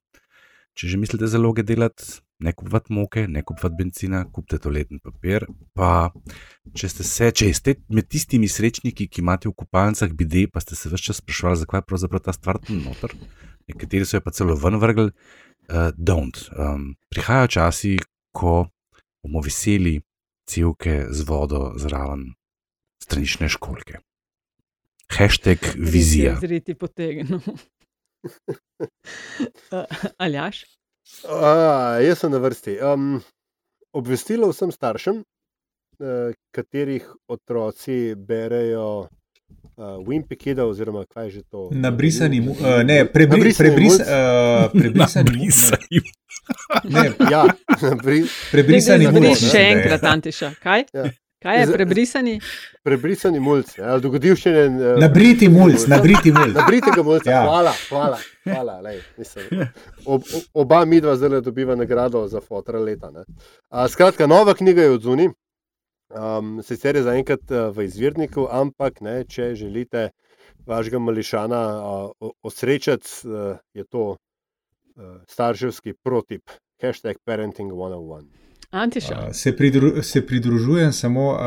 Če 0.77 0.87
že 0.93 0.97
mislite 1.01 1.27
zaloge 1.27 1.65
delati, 1.67 2.21
ne 2.41 2.53
kupovati 2.53 2.93
moke, 2.93 3.27
ne 3.27 3.43
kupovati 3.43 3.75
benzina, 3.77 4.23
kupite 4.33 4.59
toaletni 4.61 4.99
papir. 4.99 5.45
Pa 5.77 6.11
če 6.77 6.89
ste 6.89 7.05
se, 7.07 7.31
če 7.31 7.51
ste 7.53 7.75
med 7.93 8.09
tistimi 8.11 8.49
srečniki, 8.49 9.07
ki 9.07 9.23
imate 9.23 9.49
v 9.49 9.55
kupalnicah 9.63 10.13
bide, 10.17 10.47
pa 10.51 10.63
ste 10.63 10.75
se 10.75 10.89
vse 10.89 11.01
čas 11.01 11.21
sprašvali, 11.21 11.61
zakaj 11.63 11.83
je 11.83 11.87
pravzaprav 11.89 12.25
ta 12.25 12.35
stvar 12.35 12.59
tam 12.63 12.81
noter, 12.85 13.15
nekateri 13.69 14.07
so 14.07 14.17
jo 14.17 14.25
pa 14.25 14.33
celo 14.35 14.57
ven 14.59 14.79
vrgli, 14.81 15.11
uh, 15.11 15.89
don't. 15.97 16.45
Um, 16.57 16.93
prihajajo 17.13 17.53
časi, 17.57 17.97
ko 18.35 18.65
bomo 19.21 19.43
veseli 19.45 19.99
cevke 20.49 21.05
z 21.11 21.27
vodo 21.27 21.71
zraven 21.77 22.31
stranične 23.01 23.49
školke. 23.49 24.01
Hashtag 25.11 25.75
vizija. 25.75 26.37
Zreti 26.41 26.73
potegnemo. 26.73 27.41
Aljaš? 30.23 30.63
A, 31.29 31.99
jaz 32.03 32.19
sem 32.19 32.31
na 32.31 32.37
vrsti. 32.37 32.77
Um, 32.83 33.21
obvestilo 33.93 34.49
vsem 34.51 34.71
staršem, 34.71 35.21
uh, 35.21 36.33
katerih 36.55 37.07
otroci 37.27 38.15
berejo 38.15 38.87
uh, 39.01 39.99
Wimpy 40.07 40.37
Kida, 40.37 40.65
oziroma 40.65 41.05
kaj 41.09 41.25
je 41.25 41.31
že 41.31 41.41
to? 41.49 41.69
Nabrisani, 41.71 42.39
uh, 42.49 42.81
ne, 42.83 43.05
prebri, 43.05 43.53
prebris, 43.57 43.99
uh, 43.99 44.69
prebrisani. 44.71 45.29
Nabrisani. 45.29 46.01
Ne, 46.83 47.11
ja, 47.31 47.45
nabri, 47.85 48.23
Prebrisani 48.51 49.05
Prebrisani. 49.05 49.11
mulj. 49.11 49.35
Še 49.51 49.65
enkrat, 49.75 50.03
Antiša. 50.03 50.53
Kaj? 50.63 50.87
Ja. 50.93 51.09
Kaj 51.41 51.59
je 51.59 51.67
prebrisani? 51.73 52.39
prebrisani 52.83 53.39
mulj, 53.39 53.63
ja, 53.77 53.95
dogodivščine. 53.99 54.65
Uh, 54.67 54.99
Nabriti 55.01 55.49
mulj, 55.49 55.75
nabriti 55.89 56.31
mulj. 56.31 56.51
Nabritega 56.53 57.03
mulca, 57.03 57.29
Ja. 57.31 57.35
ja. 57.37 57.43
hvala, 57.47 57.73
hvala. 57.89 58.17
hvala 58.45 58.75
lej, 58.81 58.99
mislim, 59.17 59.45
ob, 60.05 60.21
ob, 60.21 60.43
oba 60.53 60.85
midva 60.85 61.15
zdaj 61.17 61.41
dobiva 61.41 61.75
nagrado 61.75 62.27
za 62.27 62.41
fotra 62.41 62.79
leta. 62.79 63.09
ne. 63.11 63.23
A, 63.69 63.87
skratka, 63.87 64.27
nova 64.27 64.53
knjiga 64.53 64.81
je 64.81 64.91
od 64.91 65.01
zunaj. 65.01 65.31
Um, 66.11 66.59
sicer 66.63 66.95
je 66.95 67.03
zaenkrat 67.03 67.51
uh, 67.51 67.69
v 67.75 67.85
izvirniku, 67.87 68.47
ampak 68.51 69.01
ne, 69.01 69.23
če 69.23 69.55
želite 69.55 70.09
vašega 70.67 70.99
mališana 70.99 71.61
uh, 71.79 72.29
osrečati, 72.43 73.07
uh, 73.25 73.57
je 73.73 73.85
to 73.89 74.03
uh, 74.09 74.17
starševski 75.27 75.93
protip. 76.03 76.51
Hashtag 76.81 77.17
parenting 77.25 77.71
101. 77.71 78.25
Antiša. 78.71 79.15
Uh, 79.17 79.33
Se, 79.33 79.51
pridru, 79.51 80.03
se 80.03 80.21
pridružujem 80.21 80.91
samo, 80.93 81.29
uh, 81.29 81.37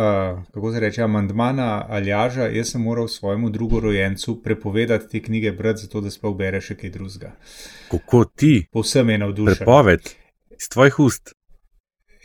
kako 0.53 0.73
se 0.73 0.81
reče, 0.81 1.03
amandmana 1.03 1.87
Aljaža. 1.89 2.43
Jaz 2.45 2.69
sem 2.69 2.81
moral 2.81 3.09
svojemu 3.09 3.51
drugorojencu 3.51 4.43
prepovedati 4.43 5.09
te 5.11 5.23
knjige 5.23 5.53
brati, 5.53 5.81
zato 5.81 6.01
da 6.01 6.11
sploh 6.11 6.37
bere 6.37 6.61
še 6.61 6.75
kaj 6.75 6.91
drugega. 6.91 7.33
Kako 7.91 8.25
ti, 8.27 8.67
Povsem 8.73 9.11
je 9.11 9.19
navdušen. 9.19 9.55
prepoved 9.57 10.01
iz 10.53 10.69
tvojih 10.69 10.99
ust. 11.01 11.33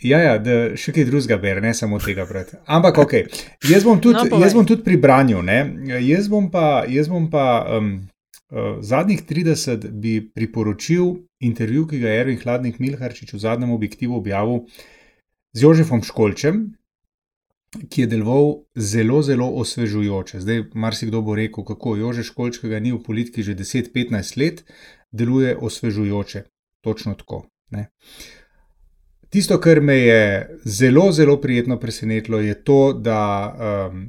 Ja, 0.02 0.20
ja, 0.20 0.38
da 0.38 0.76
še 0.76 0.92
kaj 0.92 1.06
drugega 1.06 1.38
bere, 1.38 1.62
ne 1.62 1.74
samo 1.74 2.00
tega 2.00 2.26
brati. 2.26 2.56
Ampak, 2.68 2.98
ok, 2.98 3.14
jaz 3.66 3.84
bom 3.84 4.00
tudi, 4.00 4.16
No, 4.16 4.30
povej. 4.30 4.44
jaz 4.44 4.54
bom 4.54 4.66
tudi 4.66 4.84
pri 4.84 4.98
branju. 4.98 5.42
Ne? 5.42 5.58
Jaz 6.02 6.28
bom 6.28 6.52
pa, 6.52 6.84
jaz 6.88 7.08
bom 7.08 7.30
pa 7.30 7.48
um, 7.70 7.90
zadnjih 8.82 9.24
30 9.30 9.90
bi 9.92 10.32
priporočil 10.34 11.14
intervju, 11.40 11.88
ki 11.88 12.00
ga 12.00 12.10
je 12.10 12.22
Erwin 12.24 12.42
Hladnik 12.42 12.80
Milharčič 12.80 13.34
v 13.34 13.40
zadnjem 13.40 13.72
objektivu 13.72 14.18
objavil 14.18 14.66
z 15.54 15.64
Jožefom 15.64 16.02
Školčem, 16.04 16.64
ki 17.90 18.02
je 18.02 18.08
deloval 18.08 18.66
zelo, 18.76 19.22
zelo 19.22 19.50
osvežujoče. 19.62 20.42
Zdaj, 20.42 20.64
marsikdo 20.74 21.22
bo 21.22 21.36
rekel, 21.38 21.64
kako 21.66 21.96
Jože 22.00 22.26
Školč, 22.26 22.58
ki 22.58 22.72
ga 22.74 22.82
ni 22.82 22.92
v 22.92 23.04
politiki 23.06 23.46
že 23.46 23.54
10-15 23.56 24.38
let, 24.42 24.64
deluje 25.12 25.56
osvežujoče. 25.56 26.44
Točno 26.82 27.14
tako. 27.14 27.46
Ne? 27.70 27.90
Tisto, 29.30 29.60
kar 29.62 29.82
me 29.82 30.00
je 30.00 30.58
zelo, 30.66 31.12
zelo 31.12 31.38
prijetno 31.38 31.78
presenetilo, 31.78 32.40
je 32.40 32.56
to, 32.64 32.94
da 32.94 33.22
um, 33.92 34.08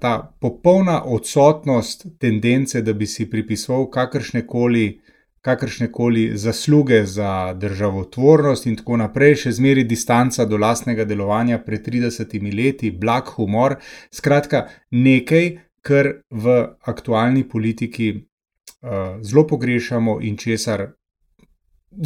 ta 0.00 0.34
popolna 0.40 1.02
odsotnost 1.04 2.06
tendence, 2.18 2.82
da 2.82 2.92
bi 2.92 3.06
si 3.06 3.30
pripisoval 3.30 3.90
kakršne 3.90 4.46
koli, 4.46 5.00
kakršne 5.40 5.90
koli 5.92 6.30
zasluge 6.36 7.04
za 7.04 7.54
državotvornost 7.54 8.66
in 8.66 8.76
tako 8.76 8.96
naprej, 9.02 9.34
še 9.42 9.52
zmeri 9.58 9.84
distanca 9.84 10.44
do 10.44 10.58
lastnega 10.58 11.04
delovanja 11.04 11.58
pred 11.64 11.86
30 11.86 12.36
leti, 12.54 12.90
blag 12.90 13.30
humor, 13.36 13.76
skratka 14.10 14.66
nekaj, 14.90 15.56
kar 15.86 16.12
v 16.30 16.56
aktualni 16.82 17.44
politiki 17.48 18.12
uh, 18.16 19.18
zelo 19.22 19.46
pogrešamo 19.46 20.18
in 20.22 20.36
česar 20.36 20.88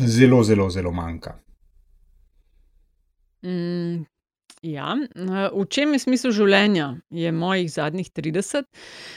zelo, 0.06 0.42
zelo, 0.44 0.70
zelo 0.70 0.92
manjka. 0.92 1.38
Mm, 3.42 4.04
ja, 4.62 4.96
eh, 4.96 5.50
v 5.52 5.64
čem 5.68 5.92
je 5.94 5.98
smisel 5.98 6.32
življenja, 6.36 7.00
je 7.11 7.32
mojih 7.32 7.70
zadnjih 7.72 8.11
30. 8.12 8.66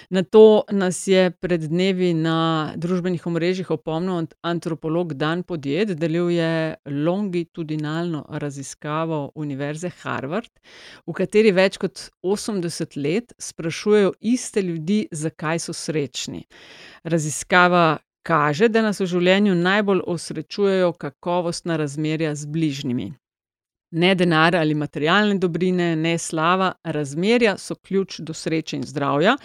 Na 0.10 0.24
to 0.24 0.64
nas 0.72 1.08
je 1.08 1.32
pred 1.32 1.62
dnevi 1.68 2.14
na 2.14 2.74
družbenih 2.78 3.26
omrežjih 3.28 3.72
opomnil 3.72 4.24
ant- 4.24 4.36
antropolog 4.44 5.14
Dan 5.14 5.44
Podjed, 5.44 5.96
delil 6.00 6.30
je 6.32 6.76
longitudinalno 6.86 8.26
raziskavo 8.30 9.32
Univerze 9.36 9.92
Harvard, 10.04 10.52
v 11.08 11.14
kateri 11.14 11.52
več 11.52 11.78
kot 11.78 12.10
80 12.24 12.96
let 12.98 13.34
sprašujejo 13.40 14.14
iste 14.22 14.62
ljudi, 14.62 15.08
zakaj 15.12 15.60
so 15.60 15.74
srečni. 15.74 16.46
Raziskava 17.04 18.00
kaže, 18.24 18.70
da 18.70 18.82
nas 18.82 19.02
v 19.04 19.10
življenju 19.12 19.56
najbolj 19.56 20.06
osrečujejo 20.08 20.94
kakovostna 20.94 21.76
razmerja 21.78 22.36
z 22.36 22.48
bližnjimi. 22.48 23.12
Ne 23.96 24.16
denar 24.16 24.56
ali 24.56 24.74
materialne 24.74 25.36
dobrine, 25.38 25.92
ne 25.96 26.18
slava, 26.18 26.72
razmerja 26.84 27.58
so 27.58 27.76
ključ 27.76 28.20
do 28.20 28.34
sreče 28.34 28.78
in 28.80 28.84
zdravja. 28.90 29.36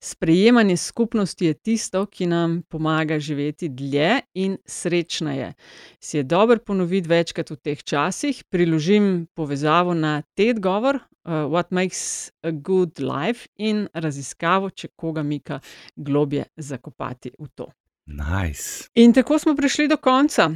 Sprejemanje 0.00 0.76
skupnosti 0.76 1.46
je 1.46 1.54
tisto, 1.54 2.06
ki 2.06 2.26
nam 2.26 2.62
pomaga 2.68 3.18
živeti 3.18 3.68
dlje 3.68 4.20
in 4.34 4.56
srečneje. 4.64 5.52
Si 6.00 6.16
je 6.16 6.22
dobro 6.22 6.58
ponoviti 6.58 7.08
večkrat 7.08 7.50
v 7.50 7.56
teh 7.56 7.82
časih, 7.84 8.44
priložim 8.48 9.26
povezavo 9.34 9.94
na 9.94 10.22
TED 10.34 10.60
govor, 10.60 10.96
uh, 10.96 11.32
What 11.52 11.70
makes 11.70 12.30
a 12.42 12.50
good 12.50 13.00
life 13.00 13.48
in 13.56 13.88
raziskavo, 13.94 14.70
če 14.70 14.88
koga 14.96 15.22
mika 15.22 15.60
globje 15.96 16.48
zakopati 16.56 17.32
v 17.38 17.48
to. 17.54 17.68
Nice. 18.06 18.88
In 18.94 19.12
tako 19.12 19.38
smo 19.38 19.56
prišli 19.56 19.88
do 19.88 19.96
konca. 19.96 20.48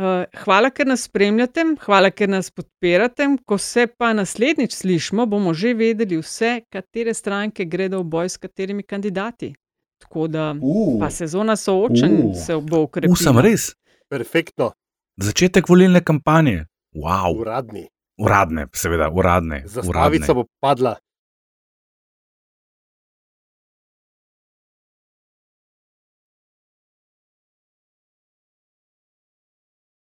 Uh, 0.00 0.24
hvala, 0.44 0.70
ker 0.72 0.86
nas 0.88 1.02
spremljate, 1.04 1.60
hvala, 1.84 2.08
ker 2.10 2.28
nas 2.28 2.48
podpirate. 2.50 3.26
Ko 3.44 3.58
se 3.58 3.84
pa 3.86 4.12
naslednjič 4.16 4.72
slišimo, 4.72 5.26
bomo 5.26 5.52
že 5.54 5.74
vedeli 5.74 6.16
vse, 6.16 6.60
katere 6.72 7.12
stranke 7.14 7.64
gredo 7.64 8.00
v 8.00 8.04
boj 8.04 8.28
s 8.28 8.36
katerimi 8.40 8.82
kandidati. 8.82 9.52
Tako 10.00 10.26
da 10.28 10.54
Uh. 10.62 10.96
pa 11.00 11.10
sezona 11.10 11.56
soočanj 11.56 12.14
Uh. 12.24 12.32
se 12.46 12.56
bo 12.56 12.82
ukrepila. 12.82 13.12
Usam 13.12 13.38
res. 13.38 13.74
Perfektno, 14.08 14.72
Začetek 15.20 15.68
volilne 15.68 16.00
kampanje. 16.00 16.64
Wow. 16.96 17.36
uradni. 17.40 17.88
Uradne, 18.18 18.66
seveda, 18.72 19.10
uradne. 19.10 19.62
Zastavica 19.66 19.90
uradne. 19.90 20.34
bo 20.34 20.44
padla. 20.60 20.96